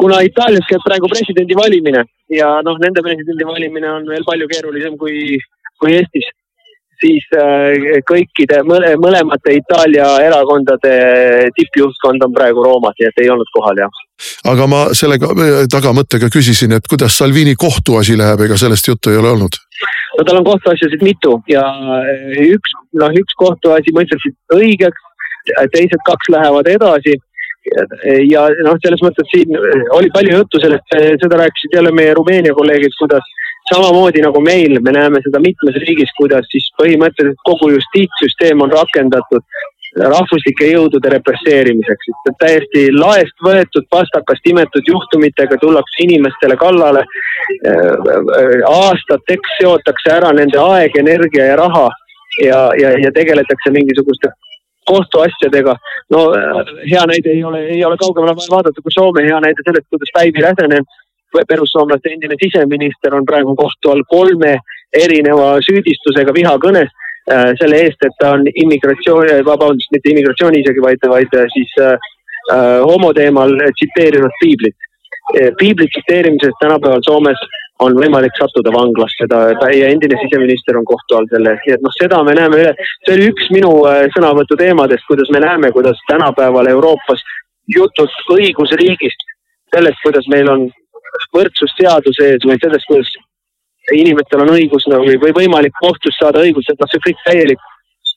kuna 0.02 0.18
Itaalias 0.26 0.66
käib 0.66 0.82
praegu 0.86 1.08
presidendi 1.10 1.54
valimine 1.54 2.04
ja 2.32 2.48
noh, 2.66 2.78
nende 2.82 3.02
presidendi 3.04 3.46
valimine 3.46 3.90
on 3.90 4.06
veel 4.08 4.24
palju 4.26 4.48
keerulisem 4.50 4.96
kui, 4.98 5.36
kui 5.78 5.94
Eestis 5.98 6.30
siis 7.02 7.26
äh, 7.36 7.98
kõikide 8.08 8.62
mõlemate 8.66 9.56
Itaalia 9.58 10.08
erakondade 10.26 10.92
tippjuhtkond 11.56 12.26
on 12.26 12.34
praegu 12.36 12.64
Roomas, 12.64 12.96
nii 12.98 13.10
et 13.10 13.22
ei 13.24 13.30
olnud 13.32 13.50
kohal 13.56 13.82
jah. 13.82 14.02
aga 14.52 14.68
ma 14.70 14.84
selle 14.98 15.18
tagamõttega 15.72 16.30
küsisin, 16.32 16.76
et 16.76 16.88
kuidas 16.90 17.18
Salvini 17.18 17.56
kohtuasi 17.58 18.18
läheb, 18.20 18.46
ega 18.46 18.58
sellest 18.60 18.88
juttu 18.92 19.12
ei 19.12 19.20
ole 19.22 19.34
olnud? 19.34 19.58
no 20.18 20.28
tal 20.28 20.40
on 20.42 20.48
kohtuasjasid 20.52 21.02
mitu 21.02 21.36
ja 21.50 21.66
äh, 21.98 22.38
üks, 22.54 22.78
noh 23.02 23.20
üks 23.22 23.38
kohtuasi 23.44 23.94
mõisteti 23.96 24.34
õigeks, 24.54 25.10
teised 25.74 26.02
kaks 26.06 26.30
lähevad 26.30 26.68
edasi 26.70 27.18
ja 28.30 28.42
noh, 28.66 28.78
selles 28.82 29.02
mõttes 29.04 29.28
siin 29.30 29.54
oli 29.94 30.10
palju 30.14 30.40
juttu 30.40 30.60
sellest, 30.62 30.94
seda 31.22 31.38
rääkisid 31.38 31.76
jälle 31.78 31.92
meie 31.94 32.14
Rumeenia 32.18 32.54
kolleegid, 32.58 32.94
kuidas 32.98 33.26
samamoodi 33.70 34.22
nagu 34.24 34.40
meil, 34.44 34.78
me 34.82 34.94
näeme 34.94 35.20
seda 35.24 35.40
mitmes 35.42 35.76
riigis, 35.84 36.10
kuidas 36.18 36.48
siis 36.50 36.66
põhimõtteliselt 36.80 37.44
kogu 37.46 37.70
justiitssüsteem 37.74 38.64
on 38.64 38.72
rakendatud 38.72 39.44
rahvuslike 40.00 40.70
jõudude 40.70 41.10
represseerimiseks, 41.12 42.12
et 42.30 42.36
täiesti 42.40 42.84
laest 42.96 43.42
võetud, 43.44 43.84
pastakast 43.92 44.46
imetud 44.48 44.86
juhtumitega 44.88 45.58
tullakse 45.60 46.06
inimestele 46.06 46.56
kallale. 46.56 47.04
aastateks 48.68 49.58
seotakse 49.60 50.14
ära 50.14 50.32
nende 50.32 50.58
aeg, 50.58 50.96
energia 50.96 51.50
ja 51.50 51.56
raha 51.56 51.90
ja, 52.40 52.70
ja, 52.80 52.94
ja 53.04 53.12
tegeletakse 53.12 53.70
mingisuguste 53.70 54.32
kohtuasjadega. 54.88 55.76
no 56.10 56.20
hea 56.90 57.04
näide 57.06 57.30
ei 57.30 57.44
ole, 57.44 57.60
ei 57.76 57.84
ole 57.84 57.96
kaugemale 57.96 58.34
vaja 58.36 58.56
vaadata 58.56 58.82
kui 58.82 58.94
Soome 58.94 59.24
hea 59.28 59.40
näide 59.40 59.62
sellest, 59.66 59.86
kuidas 59.90 60.14
Päivi 60.14 60.42
Räsänen 60.42 60.88
perussuomlaste 61.48 62.12
endine 62.12 62.36
siseminister 62.40 63.14
on 63.14 63.26
praegu 63.28 63.54
kohtu 63.56 63.92
all 63.92 64.04
kolme 64.08 64.56
erineva 64.92 65.56
süüdistusega 65.66 66.34
vihakõnes 66.36 66.90
äh, 67.32 67.50
selle 67.60 67.80
eest, 67.86 68.00
et 68.06 68.16
ta 68.20 68.34
on 68.36 68.46
immigratsiooni, 68.52 69.40
vabandust, 69.46 69.90
mitte 69.94 70.12
immigratsiooni 70.12 70.62
isegi, 70.62 70.84
vaid, 70.84 71.08
vaid 71.14 71.38
äh, 71.38 71.48
siis 71.54 71.74
äh, 71.80 71.96
äh, 72.52 72.78
homo 72.84 73.12
teemal 73.16 73.56
tsiteerinud 73.78 74.40
piiblit. 74.40 74.88
piibli 75.58 75.86
tsiteerimisest 75.88 76.58
tänapäeval 76.60 77.02
Soomes 77.06 77.38
on 77.80 77.94
võimalik 77.96 78.34
sattuda 78.36 78.72
vanglasse, 78.74 79.26
ta, 79.30 79.38
ta 79.60 79.68
ja 79.72 79.86
endine 79.88 80.18
siseminister 80.20 80.76
on 80.76 80.84
kohtu 80.84 81.16
all 81.16 81.28
selle 81.30 81.54
eest, 81.54 81.62
nii 81.66 81.74
et 81.76 81.84
noh, 81.86 81.94
seda 81.94 82.18
me 82.26 82.34
näeme 82.36 82.58
üle. 82.58 82.72
see 83.06 83.14
oli 83.14 83.28
üks 83.30 83.48
minu 83.54 83.70
sõnavõtu 84.16 84.58
teemadest, 84.58 85.06
kuidas 85.08 85.30
me 85.34 85.40
näeme, 85.46 85.70
kuidas 85.72 86.02
tänapäeval 86.10 86.68
Euroopas 86.74 87.22
jutud 87.76 88.10
õigusriigist, 88.34 89.24
sellest, 89.74 90.02
kuidas 90.04 90.28
meil 90.34 90.50
on 90.50 90.66
võrdsust 91.36 91.78
seaduse 91.80 92.28
ees 92.32 92.46
või 92.48 92.58
sellest, 92.62 92.88
kuidas 92.88 93.12
inimestel 93.92 94.44
on 94.44 94.52
õigus 94.54 94.86
nagu 94.90 95.06
või, 95.08 95.18
või 95.20 95.34
võimalik 95.42 95.74
kohtust 95.80 96.20
saada 96.20 96.42
õigus, 96.44 96.68
et 96.70 96.78
noh, 96.80 96.90
see 96.90 97.02
kõik 97.06 97.24
täielik, 97.26 97.64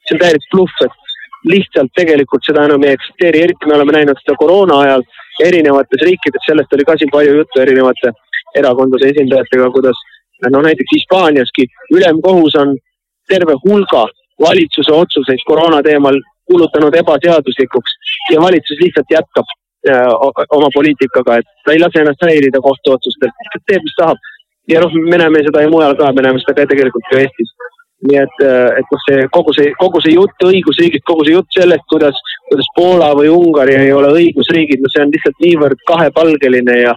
see 0.06 0.16
on 0.16 0.22
täielik 0.22 0.50
bluff, 0.54 0.84
et 0.86 1.02
lihtsalt 1.50 1.92
tegelikult 1.98 2.46
seda 2.46 2.66
enam 2.66 2.84
ei 2.86 2.96
eksisteeri, 2.98 3.42
eriti 3.46 3.70
me 3.70 3.78
oleme 3.78 3.98
näinud 3.98 4.22
seda 4.22 4.38
koroona 4.42 4.80
ajal 4.86 5.06
erinevates 5.46 6.06
riikides, 6.08 6.46
sellest 6.46 6.74
oli 6.74 6.86
ka 6.88 6.98
siin 6.98 7.12
palju 7.14 7.40
juttu 7.40 7.62
erinevate 7.62 8.14
erakondade 8.62 9.10
esindajatega, 9.12 9.72
kuidas 9.74 10.00
no 10.52 10.62
näiteks 10.62 10.96
Hispaaniaski 10.96 11.68
ülemkohus 11.98 12.56
on 12.62 12.78
terve 13.30 13.58
hulga 13.66 14.06
valitsuse 14.42 14.94
otsuseid 14.94 15.44
koroona 15.48 15.82
teemal 15.84 16.18
kuulutanud 16.50 16.96
ebaseaduslikuks 17.02 17.94
ja 18.34 18.42
valitsus 18.42 18.82
lihtsalt 18.82 19.14
jätkab 19.18 19.54
oma 19.92 20.70
poliitikaga, 20.74 21.40
et 21.40 21.50
ta 21.66 21.74
ei 21.74 21.82
lase 21.82 22.02
ennast 22.02 22.26
häirida 22.26 22.62
kohtuotsustelt, 22.64 23.46
teeb, 23.70 23.84
mis 23.84 23.98
tahab. 24.00 24.32
ja 24.72 24.82
noh, 24.82 24.94
me 25.12 25.18
näeme 25.22 25.44
seda 25.46 25.62
ju 25.62 25.72
mujal 25.74 25.96
ka, 26.00 26.12
me 26.14 26.26
näeme 26.26 26.42
seda 26.42 26.56
ka 26.58 26.68
tegelikult 26.74 27.12
ju 27.12 27.22
Eestis. 27.22 27.56
nii 28.06 28.18
et, 28.22 28.42
et 28.80 28.92
noh, 28.92 29.02
see 29.08 29.28
kogu 29.34 29.54
see, 29.56 29.72
kogu 29.80 30.02
see 30.04 30.14
jutt 30.14 30.44
õigusriigist, 30.46 31.06
kogu 31.08 31.26
see 31.26 31.34
jutt 31.34 31.58
sellest, 31.58 31.86
kuidas, 31.90 32.18
kuidas 32.50 32.68
Poola 32.76 33.14
või 33.18 33.32
Ungari 33.34 33.78
ei 33.80 33.94
ole 33.96 34.12
õigusriigid, 34.20 34.84
no 34.84 34.92
see 34.94 35.06
on 35.06 35.14
lihtsalt 35.14 35.42
niivõrd 35.42 35.86
kahepalgeline 35.90 36.80
ja 36.84 36.94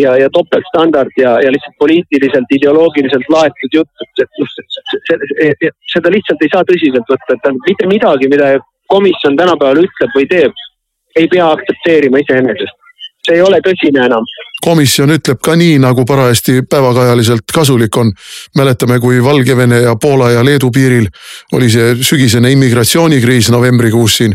ja, 0.00 0.14
ja 0.16 0.28
topeltstandard 0.32 1.12
ja, 1.20 1.36
ja 1.44 1.50
lihtsalt 1.52 1.76
poliitiliselt, 1.78 2.50
ideoloogiliselt 2.56 3.28
laetud 3.30 3.78
jutt, 3.78 4.04
et 4.22 4.40
noh, 4.40 4.54
seda 5.92 6.12
lihtsalt 6.14 6.42
ei 6.42 6.52
saa 6.52 6.66
tõsiselt 6.68 7.10
võtta, 7.10 7.36
et 7.36 7.60
mitte 7.68 7.88
midagi, 7.90 8.30
mida 8.32 8.54
komisjon 8.92 9.36
tänapäeval 9.36 9.84
ütleb 9.84 10.16
või 10.16 10.28
teeb, 10.30 10.63
ei 11.16 11.28
pea 11.28 11.50
aktsepteerima 11.50 12.22
iseenesest. 12.24 12.80
see 13.24 13.36
ei 13.38 13.42
ole 13.42 13.60
tõsine 13.64 14.04
enam 14.04 14.24
komisjon 14.64 15.12
ütleb 15.12 15.40
ka 15.44 15.54
nii, 15.58 15.76
nagu 15.82 16.04
parajasti 16.08 16.62
päevakajaliselt 16.70 17.52
kasulik 17.52 17.96
on. 18.00 18.12
mäletame, 18.56 18.98
kui 19.00 19.22
Valgevene 19.24 19.80
ja 19.84 19.94
Poola 20.00 20.30
ja 20.30 20.44
Leedu 20.44 20.70
piiril 20.70 21.06
oli 21.52 21.68
see 21.70 21.94
sügisene 22.00 22.50
immigratsioonikriis 22.54 23.50
novembrikuus 23.52 24.16
siin. 24.16 24.34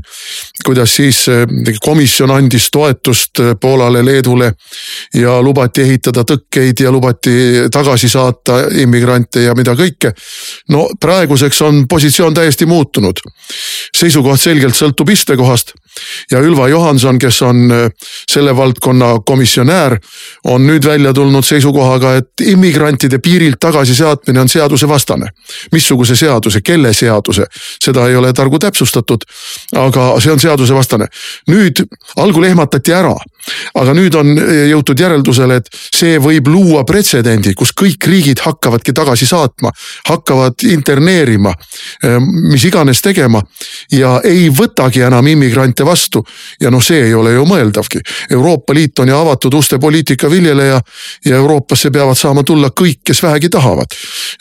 kuidas 0.66 0.96
siis 0.96 1.28
eh, 1.28 1.46
komisjon 1.82 2.32
andis 2.32 2.70
toetust 2.72 3.40
eh, 3.40 3.56
Poolale, 3.62 4.06
Leedule 4.06 4.52
ja 5.14 5.42
lubati 5.42 5.82
ehitada 5.82 6.24
tõkkeid 6.24 6.84
ja 6.84 6.92
lubati 6.92 7.36
tagasi 7.72 8.10
saata 8.10 8.62
immigrante 8.82 9.48
ja 9.48 9.56
mida 9.56 9.74
kõike. 9.74 10.14
no 10.70 10.88
praeguseks 11.00 11.62
on 11.62 11.88
positsioon 11.88 12.34
täiesti 12.34 12.66
muutunud. 12.66 13.18
seisukoht 13.98 14.40
selgelt 14.40 14.76
sõltub 14.76 15.10
istekohast 15.10 15.74
ja 16.32 16.40
Ülva 16.40 16.68
Johanson, 16.70 17.20
kes 17.20 17.42
on 17.42 17.72
äh, 17.72 17.92
selle 18.32 18.56
valdkonna 18.58 19.20
komisjonäär, 19.26 19.98
on 20.44 20.68
nüüd 20.68 20.86
välja 20.86 21.14
tulnud 21.14 21.46
seisukohaga, 21.46 22.16
et 22.16 22.46
immigrantide 22.46 23.20
piirilt 23.20 23.60
tagasiseadmine 23.60 24.42
on 24.42 24.50
seadusevastane. 24.50 25.28
missuguse 25.72 26.16
seaduse, 26.16 26.62
kelle 26.62 26.94
seaduse, 26.94 27.46
seda 27.84 28.08
ei 28.08 28.16
ole 28.16 28.34
targu 28.34 28.60
täpsustatud. 28.60 29.26
aga 29.76 30.20
see 30.20 30.32
on 30.32 30.40
seadusevastane. 30.40 31.08
nüüd 31.48 31.84
algul 32.16 32.44
ehmatati 32.44 32.94
ära 32.94 33.16
aga 33.80 33.94
nüüd 33.98 34.16
on 34.20 34.34
eh, 34.38 34.68
jõutud 34.72 35.00
järeldusele, 35.00 35.60
et 35.60 35.70
see 35.96 36.18
võib 36.22 36.50
luua 36.52 36.84
pretsedendi, 36.88 37.54
kus 37.58 37.74
kõik 37.78 38.08
riigid 38.10 38.44
hakkavadki 38.44 38.94
tagasi 38.96 39.28
saatma, 39.30 39.72
hakkavad 40.10 40.66
interneerima, 40.70 41.54
eh, 42.04 42.18
mis 42.20 42.66
iganes 42.70 43.02
tegema 43.06 43.42
ja 43.96 44.18
ei 44.28 44.50
võtagi 44.54 45.06
enam 45.08 45.28
immigrante 45.28 45.86
vastu. 45.86 46.24
ja 46.60 46.70
noh, 46.70 46.82
see 46.84 47.06
ei 47.06 47.14
ole 47.14 47.34
ju 47.34 47.46
mõeldavgi. 47.46 48.02
Euroopa 48.32 48.74
Liit 48.74 49.00
on 49.00 49.08
ju 49.08 49.16
avatud 49.16 49.54
uste 49.54 49.80
poliitika 49.80 50.30
viljeleja 50.30 50.82
ja 51.26 51.36
Euroopasse 51.36 51.92
peavad 51.92 52.18
saama 52.18 52.44
tulla 52.44 52.70
kõik, 52.70 53.02
kes 53.06 53.24
vähegi 53.24 53.50
tahavad. 53.50 53.88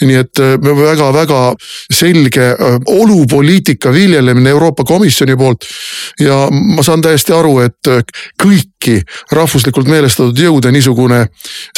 nii 0.01 0.17
et 0.17 0.39
väga-väga 0.39 1.41
eh, 1.51 1.69
selge 1.95 2.55
olupoliitika 2.87 3.93
viljelemine 3.93 4.51
Euroopa 4.51 4.85
Komisjoni 4.85 5.37
poolt 5.37 5.65
ja 6.21 6.49
ma 6.51 6.83
saan 6.83 7.03
täiesti 7.03 7.33
aru, 7.33 7.59
et 7.61 7.91
kõiki 8.43 8.98
rahvuslikult 9.33 9.89
meelestatud 9.89 10.39
jõude 10.39 10.73
niisugune 10.73 11.25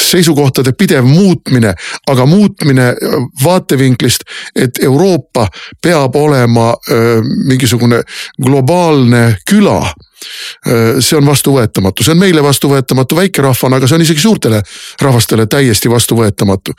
seisukohtade 0.01 0.73
pidev 0.77 1.05
muutmine, 1.07 1.73
aga 2.11 2.25
muutmine 2.25 2.91
vaatevinklist, 3.43 4.23
et 4.55 4.83
Euroopa 4.83 5.47
peab 5.81 6.15
olema 6.15 6.73
öö, 6.91 7.21
mingisugune 7.47 8.03
globaalne 8.41 9.37
küla 9.49 9.81
see 11.01 11.17
on 11.17 11.25
vastuvõetamatu, 11.25 12.05
see 12.05 12.13
on 12.13 12.21
meile 12.21 12.43
vastuvõetamatu 12.45 13.17
väikerahvana, 13.17 13.79
aga 13.79 13.89
see 13.89 13.97
on 13.97 14.05
isegi 14.05 14.21
suurtele 14.21 14.61
rahvastele 15.01 15.47
täiesti 15.49 15.89
vastuvõetamatu. 15.89 16.75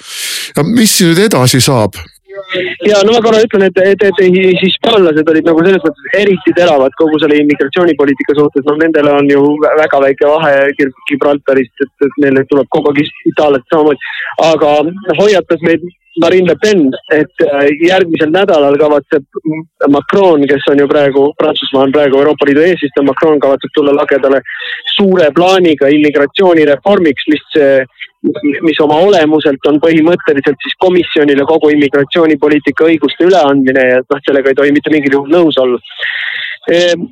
ja 0.56 0.64
mis 0.66 1.00
nüüd 1.02 1.18
edasi 1.26 1.60
saab? 1.60 1.98
Ja 2.88 3.00
no 3.06 3.14
ma 3.14 3.22
korra 3.24 3.42
ütlen, 3.44 3.66
et, 3.68 3.80
et, 3.92 4.04
et 4.08 4.20
hispaanlased 4.62 5.30
olid 5.32 5.48
nagu 5.48 5.64
selles 5.64 5.84
mõttes 5.86 6.18
eriti 6.20 6.54
teravad 6.58 6.94
kogu 7.00 7.20
selle 7.22 7.38
immigratsioonipoliitika 7.42 8.36
suhtes, 8.38 8.66
noh 8.68 8.78
nendele 8.80 9.14
on 9.20 9.30
ju 9.30 9.42
väga 9.64 10.02
väike 10.06 10.30
vahe 10.30 10.54
Gibraltarist, 11.10 11.74
et, 11.84 11.92
et 12.08 12.20
neile 12.24 12.44
tuleb 12.50 12.70
kogu 12.74 12.92
aeg 12.92 13.02
itaallased 13.32 13.68
samamoodi. 13.72 14.12
aga 14.52 14.76
hoiatas 15.20 15.66
meid 15.68 15.84
Marine 16.20 16.50
Le 16.50 16.56
Pen, 16.60 16.82
et 17.14 17.44
äh, 17.46 17.70
järgmisel 17.88 18.32
nädalal 18.34 18.76
kavatseb 18.80 19.24
Macron, 19.88 20.44
kes 20.48 20.66
on 20.68 20.82
ju 20.82 20.88
praegu, 20.90 21.24
Prantsusmaa 21.38 21.86
on 21.86 21.94
praegu 21.94 22.20
Euroopa 22.20 22.48
Liidu 22.48 22.64
eesistuja, 22.66 23.06
Macron 23.06 23.40
kavatseb 23.40 23.72
tulla 23.74 23.94
lagedale 23.96 24.42
suure 24.92 25.30
plaaniga 25.32 25.88
immigratsioonireformiks, 25.88 27.28
mis 27.32 27.60
mis 28.62 28.78
oma 28.84 29.00
olemuselt 29.02 29.64
on 29.66 29.80
põhimõtteliselt 29.82 30.60
siis 30.62 30.76
komisjonile 30.84 31.42
kogu 31.48 31.72
immigratsioonipoliitika 31.74 32.86
õiguste 32.86 33.26
üleandmine 33.26 33.86
ja 33.88 34.02
noh, 34.02 34.20
sellega 34.26 34.52
ei 34.52 34.58
tohi 34.60 34.74
mitte 34.76 34.92
mingil 34.94 35.16
juhul 35.16 35.32
nõus 35.32 35.58
olla. 35.58 35.80
Ehm, 36.70 37.08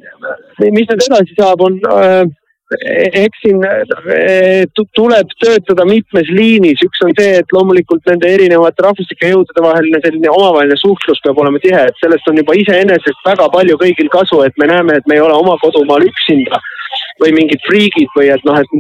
mis 0.71 0.87
nüüd 0.87 1.03
edasi 1.09 1.35
saab, 1.35 1.65
on 1.67 1.81
äh, 1.91 2.23
eks 2.71 3.41
siin 3.43 3.65
äh, 3.67 4.63
tuleb 4.95 5.33
töötada 5.43 5.87
mitmes 5.89 6.29
liinis, 6.31 6.83
üks 6.87 7.03
on 7.05 7.15
see, 7.19 7.41
et 7.41 7.55
loomulikult 7.55 8.05
nende 8.07 8.31
erinevate 8.31 8.85
rahvuslike 8.87 9.33
jõudude 9.33 9.65
vaheline 9.65 9.99
selline 10.05 10.31
omavaheline 10.31 10.79
suhtlus 10.79 11.23
peab 11.25 11.41
olema 11.43 11.59
tihe, 11.63 11.83
et 11.91 12.03
sellest 12.03 12.31
on 12.31 12.39
juba 12.39 12.55
iseenesest 12.61 13.27
väga 13.27 13.49
palju 13.55 13.79
kõigil 13.81 14.11
kasu, 14.15 14.43
et 14.47 14.55
me 14.63 14.71
näeme, 14.71 15.01
et 15.01 15.11
me 15.11 15.19
ei 15.19 15.25
ole 15.25 15.35
oma 15.35 15.57
kodumaal 15.63 16.07
üksinda 16.07 16.63
või 17.21 17.35
mingid 17.37 17.61
friigid 17.67 18.11
või 18.17 18.31
et 18.35 18.47
noh, 18.47 18.57
et 18.63 18.71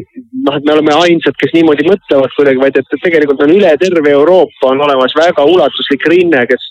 noh, 0.47 0.57
et 0.57 0.65
me 0.65 0.75
oleme 0.77 0.95
ainsad, 1.03 1.37
kes 1.41 1.53
niimoodi 1.55 1.87
mõtlevad 1.89 2.33
kuidagi, 2.37 2.63
vaid 2.63 2.79
et 2.79 2.97
tegelikult 3.03 3.43
on 3.45 3.53
üle 3.55 3.75
terve 3.83 4.15
Euroopa 4.15 4.71
on 4.71 4.83
olemas 4.87 5.15
väga 5.19 5.45
ulatuslik 5.45 6.07
rinne, 6.09 6.47
kes 6.49 6.71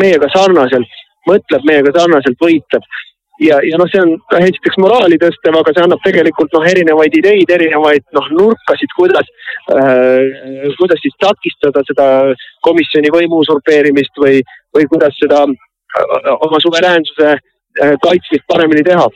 meiega 0.00 0.30
sarnaselt 0.32 1.00
mõtleb, 1.28 1.66
meiega 1.68 1.92
sarnaselt 1.98 2.38
võitleb. 2.40 2.86
Ja, 3.40 3.58
ja 3.64 3.78
noh, 3.80 3.88
see 3.90 4.02
on 4.02 4.14
esiteks 4.38 4.78
moraali 4.82 5.18
tõstev, 5.20 5.56
aga 5.58 5.74
see 5.74 5.84
annab 5.84 6.02
tegelikult 6.04 6.52
noh, 6.56 6.66
erinevaid 6.68 7.16
ideid, 7.18 7.50
erinevaid 7.56 8.04
noh, 8.16 8.28
nurkasid, 8.38 8.92
kuidas 8.98 9.28
äh,, 9.72 10.74
kuidas 10.80 11.00
siis 11.04 11.16
takistada 11.22 11.84
seda 11.88 12.06
komisjoni 12.66 13.12
võimu 13.14 13.42
usurpeerimist 13.44 14.20
või, 14.20 14.42
või 14.76 14.88
kuidas 14.92 15.16
seda 15.20 15.44
äh, 15.48 16.32
oma 16.38 16.60
suveräänsuse 16.64 17.30
äh, 17.32 17.94
kaitsmist 18.04 18.48
paremini 18.52 18.84
teha 18.86 19.08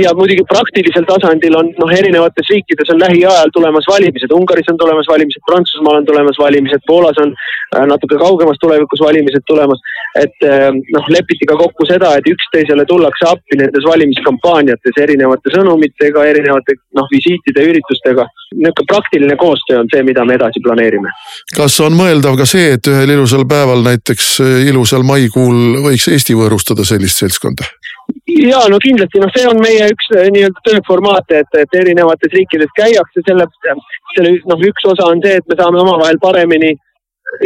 ja 0.00 0.12
muidugi 0.16 0.44
praktilisel 0.48 1.04
tasandil 1.08 1.56
on 1.58 1.70
noh, 1.80 1.90
erinevates 1.92 2.48
riikides 2.52 2.92
on 2.94 3.00
lähiajal 3.02 3.50
tulemas 3.54 3.86
valimised, 3.90 4.32
Ungaris 4.36 4.70
on 4.72 4.78
tulemas 4.80 5.08
valimised, 5.10 5.42
Prantsusmaal 5.48 6.00
on 6.00 6.06
tulemas 6.08 6.38
valimised, 6.38 6.84
Poolas 6.86 7.18
on 7.22 7.34
äh, 7.34 7.84
natuke 7.90 8.18
kaugemas 8.20 8.60
tulevikus 8.60 9.02
valimised 9.04 9.44
tulemas. 9.46 9.80
et 10.22 10.44
äh, 10.44 10.68
noh, 10.96 11.06
lepiti 11.08 11.48
ka 11.48 11.56
kokku 11.56 11.86
seda, 11.88 12.14
et 12.18 12.26
üksteisele 12.28 12.84
tullakse 12.88 13.28
appi 13.28 13.56
nendes 13.60 13.84
valimiskampaaniates 13.88 14.98
erinevate 15.00 15.52
sõnumitega, 15.54 16.24
erinevate 16.32 16.76
noh, 16.98 17.08
visiitide, 17.12 17.64
üritustega. 17.72 18.26
niisugune 18.52 18.88
praktiline 18.88 19.36
koostöö 19.40 19.80
on 19.80 19.88
see, 19.92 20.02
mida 20.04 20.24
me 20.28 20.36
edasi 20.36 20.60
planeerime. 20.64 21.12
kas 21.56 21.80
on 21.80 21.96
mõeldav 21.96 22.36
ka 22.40 22.48
see, 22.48 22.74
et 22.76 22.92
ühel 22.92 23.16
ilusal 23.16 23.46
päeval, 23.48 23.84
näiteks 23.88 24.34
ilusal 24.68 25.06
maikuul 25.08 25.80
võiks 25.88 26.08
Eesti 26.12 26.36
võõrustada 26.36 26.84
sellist 26.84 27.24
seltskonda? 27.24 27.64
Ja 28.40 28.62
no 28.70 28.78
kindlasti, 28.82 29.20
noh, 29.22 29.32
see 29.34 29.48
on 29.48 29.60
meie 29.62 29.88
üks 29.92 30.08
äh, 30.16 30.28
nii-öelda 30.34 30.64
tööformaat, 30.68 31.34
et, 31.34 31.58
et 31.58 31.76
erinevates 31.80 32.32
riikides 32.34 32.72
käiakse 32.78 33.24
selle, 33.26 33.46
selle 34.14 34.32
noh, 34.50 34.64
üks 34.70 34.88
osa 34.92 35.10
on 35.10 35.22
see, 35.24 35.38
et 35.40 35.50
me 35.50 35.58
saame 35.58 35.82
omavahel 35.82 36.20
paremini 36.22 36.72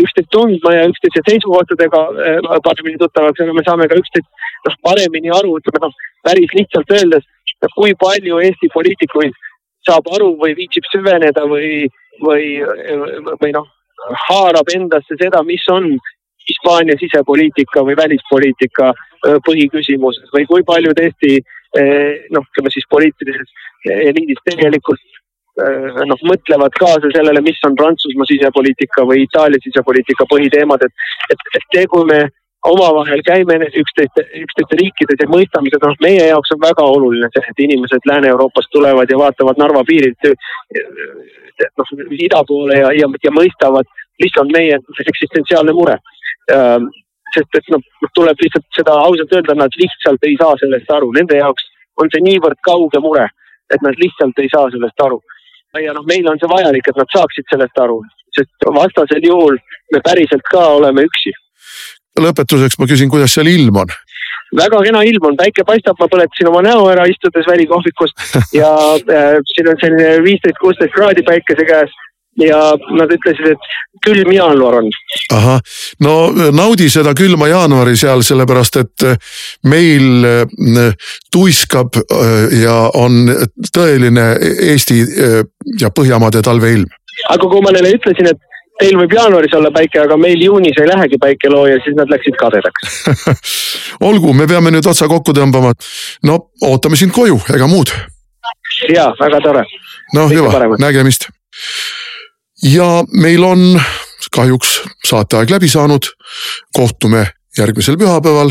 üksteist 0.02 0.30
tundma 0.34 0.72
ja 0.74 0.86
üksteise 0.90 1.22
seisukohtadega 1.28 2.02
äh, 2.10 2.58
paremini 2.64 2.98
tuttavaks, 3.02 3.42
aga 3.44 3.56
me 3.56 3.64
saame 3.66 3.88
ka 3.90 3.98
üksteist 4.00 4.28
noh, 4.66 4.78
paremini 4.88 5.32
aru, 5.34 5.58
ütleme 5.60 5.86
noh, 5.86 5.96
päris 6.26 6.54
lihtsalt 6.56 6.90
öeldes, 6.98 7.26
kui 7.76 7.94
palju 8.00 8.42
Eesti 8.44 8.68
poliitikuid 8.74 9.36
saab 9.86 10.08
aru 10.16 10.32
või 10.40 10.56
viitsib 10.58 10.86
süveneda 10.90 11.46
või, 11.48 11.86
või, 12.24 12.58
või 13.40 13.52
noh, 13.54 13.68
haarab 14.26 14.70
endasse 14.74 15.18
seda, 15.20 15.42
mis 15.46 15.64
on 15.72 15.94
Hispaania 16.46 16.96
sisepoliitika 17.00 17.82
või 17.86 17.96
välispoliitika 17.98 18.92
põhiküsimuses 19.46 20.30
või 20.34 20.46
kui 20.46 20.64
paljud 20.66 20.98
Eesti 21.02 21.38
noh, 22.32 22.44
ütleme 22.46 22.72
siis 22.72 22.86
poliitilises 22.90 23.50
eliidis 23.90 24.40
tegelikult 24.46 25.02
noh, 26.06 26.24
mõtlevad 26.28 26.74
kaasa 26.78 27.10
sellele, 27.14 27.40
mis 27.44 27.60
on 27.66 27.76
Prantsusmaa 27.76 28.28
sisepoliitika 28.28 29.06
või 29.08 29.24
Itaalia 29.24 29.60
sisepoliitika 29.64 30.26
põhiteemad, 30.30 30.84
et, 30.84 31.06
et, 31.32 31.46
et 31.56 31.68
see, 31.72 31.86
kui 31.92 32.04
me 32.08 32.26
omavahel 32.66 33.22
käime 33.26 33.58
üksteist, 33.66 34.20
üksteiste 34.42 34.78
riikides 34.80 35.22
ja 35.22 35.28
mõistame 35.30 35.70
seda, 35.72 35.90
noh, 35.92 36.00
meie 36.02 36.26
jaoks 36.28 36.52
on 36.54 36.60
väga 36.62 36.84
oluline 36.96 37.30
see, 37.32 37.44
et 37.52 37.62
inimesed 37.68 38.08
Lääne-Euroopast 38.10 38.72
tulevad 38.74 39.10
ja 39.10 39.20
vaatavad 39.20 39.60
Narva 39.60 39.84
piirilt 39.86 40.28
noh, 40.28 41.94
ida 42.18 42.42
poole 42.48 42.80
ja, 42.82 42.92
ja, 43.00 43.08
ja 43.24 43.32
mõistavad, 43.32 43.88
mis 44.22 44.36
on 44.42 44.52
meie 44.52 44.80
eksistentsiaalne 45.06 45.72
mure 45.76 45.98
sest 47.34 47.58
et 47.58 47.72
noh, 47.74 47.82
tuleb 48.16 48.42
lihtsalt 48.42 48.66
seda 48.76 48.94
ausalt 49.06 49.32
öelda, 49.34 49.56
nad 49.58 49.80
lihtsalt 49.80 50.28
ei 50.28 50.36
saa 50.40 50.54
sellest 50.60 50.92
aru, 50.98 51.10
nende 51.16 51.40
jaoks 51.40 51.66
on 52.00 52.12
see 52.12 52.22
niivõrd 52.24 52.60
kauge 52.66 53.00
mure, 53.02 53.26
et 53.72 53.82
nad 53.84 53.98
lihtsalt 54.00 54.38
ei 54.42 54.52
saa 54.52 54.70
sellest 54.74 55.06
aru. 55.06 55.20
ja 55.82 55.92
noh, 55.92 56.06
meil 56.08 56.24
on 56.30 56.38
see 56.40 56.48
vajalik, 56.48 56.86
et 56.88 56.96
nad 56.96 57.10
saaksid 57.12 57.44
sellest 57.52 57.82
aru, 57.82 57.98
sest 58.36 58.68
vastasel 58.78 59.24
juhul 59.28 59.58
me 59.92 60.00
päriselt 60.04 60.44
ka 60.52 60.62
oleme 60.78 61.04
üksi. 61.04 61.34
Lõpetuseks 62.16 62.78
ma 62.80 62.88
küsin, 62.88 63.12
kuidas 63.12 63.34
seal 63.36 63.50
ilm 63.52 63.82
on? 63.84 63.92
väga 64.56 64.78
kena 64.86 65.02
ilm 65.04 65.24
on, 65.28 65.36
päike 65.36 65.64
paistab, 65.68 65.98
ma 66.00 66.08
põletasin 66.08 66.48
oma 66.48 66.62
näo 66.64 66.86
ära, 66.88 67.04
istudes 67.10 67.44
välikohvikus 67.50 68.14
ja 68.54 68.70
äh, 68.94 69.38
siin 69.52 69.68
on 69.72 69.80
selline 69.82 70.22
viisteist, 70.24 70.60
kuusteist 70.62 70.94
kraadi 70.94 71.24
päikese 71.26 71.66
käes 71.68 71.96
ja 72.40 72.60
nad 72.98 73.12
ütlesid, 73.12 73.54
et 73.54 73.68
külm 74.06 74.32
jaanuar 74.32 74.80
on. 74.80 74.90
ahah, 75.34 75.60
no 76.04 76.14
naudi 76.54 76.88
seda 76.92 77.14
külma 77.16 77.48
jaanuari 77.50 77.96
seal, 77.98 78.22
sellepärast 78.26 78.80
et 78.82 79.06
meil 79.68 80.26
äh, 80.26 81.12
tuiskab 81.32 81.96
äh, 82.00 82.58
ja 82.62 82.76
on 82.94 83.24
tõeline 83.74 84.28
Eesti 84.72 85.00
äh, 85.02 85.38
ja 85.80 85.90
Põhjamaade 85.94 86.42
talveilm. 86.44 86.90
aga 87.32 87.48
kui 87.48 87.64
ma 87.64 87.72
neile 87.74 87.94
ütlesin, 87.96 88.30
et 88.32 88.42
teil 88.80 88.98
võib 89.00 89.14
jaanuaris 89.16 89.54
olla 89.56 89.70
päike, 89.72 90.02
aga 90.02 90.18
meil 90.20 90.42
juunis 90.44 90.76
ei 90.80 90.88
lähegi 90.90 91.18
päike 91.20 91.50
looja, 91.52 91.78
siis 91.84 91.96
nad 91.96 92.12
läksid 92.12 92.36
kadedaks 92.40 93.00
olgu, 94.08 94.34
me 94.36 94.48
peame 94.50 94.74
nüüd 94.74 94.86
otsa 94.86 95.08
kokku 95.08 95.34
tõmbama. 95.36 95.72
no 96.28 96.38
ootame 96.68 97.00
sind 97.00 97.14
koju, 97.16 97.40
ega 97.54 97.68
muud. 97.70 97.92
ja 98.92 99.08
väga 99.20 99.40
tore. 99.44 99.64
noh, 100.14 100.30
hüva, 100.30 100.76
nägemist. 100.82 101.30
Ja 102.62 103.04
meil 103.12 103.42
on 103.44 103.80
kahjuks 104.32 104.82
saateaeg 105.08 105.50
läbi 105.50 105.68
saanud. 105.68 106.02
kohtume 106.72 107.26
järgmisel 107.58 107.96
pühapäeval. 107.96 108.50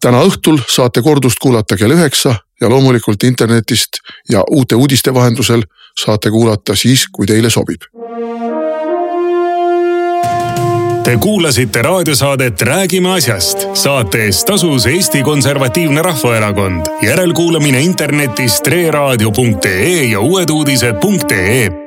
täna 0.00 0.22
õhtul 0.22 0.58
saate 0.68 1.02
kordust 1.02 1.38
kuulata 1.42 1.76
kell 1.76 1.90
üheksa 1.90 2.34
ja 2.60 2.68
loomulikult 2.68 3.22
internetist 3.22 4.00
ja 4.30 4.44
uute 4.50 4.74
uudiste 4.74 5.14
vahendusel 5.14 5.62
saate 6.04 6.30
kuulata 6.30 6.76
siis, 6.76 7.08
kui 7.12 7.26
teile 7.26 7.50
sobib 7.50 7.82
Te 11.06 11.16
kuulasite 11.16 11.82
raadiosaadet 11.82 12.62
Räägime 12.62 13.12
asjast. 13.12 13.58
saate 13.74 14.24
eest 14.24 14.46
tasus 14.46 14.86
Eesti 14.86 15.22
Konservatiivne 15.22 16.02
Rahvaerakond. 16.02 16.86
järelkuulamine 17.02 17.80
internetis 17.80 18.60
treeraadio.ee 18.60 20.04
ja 20.04 20.20
uueduudised.ee 20.20 21.85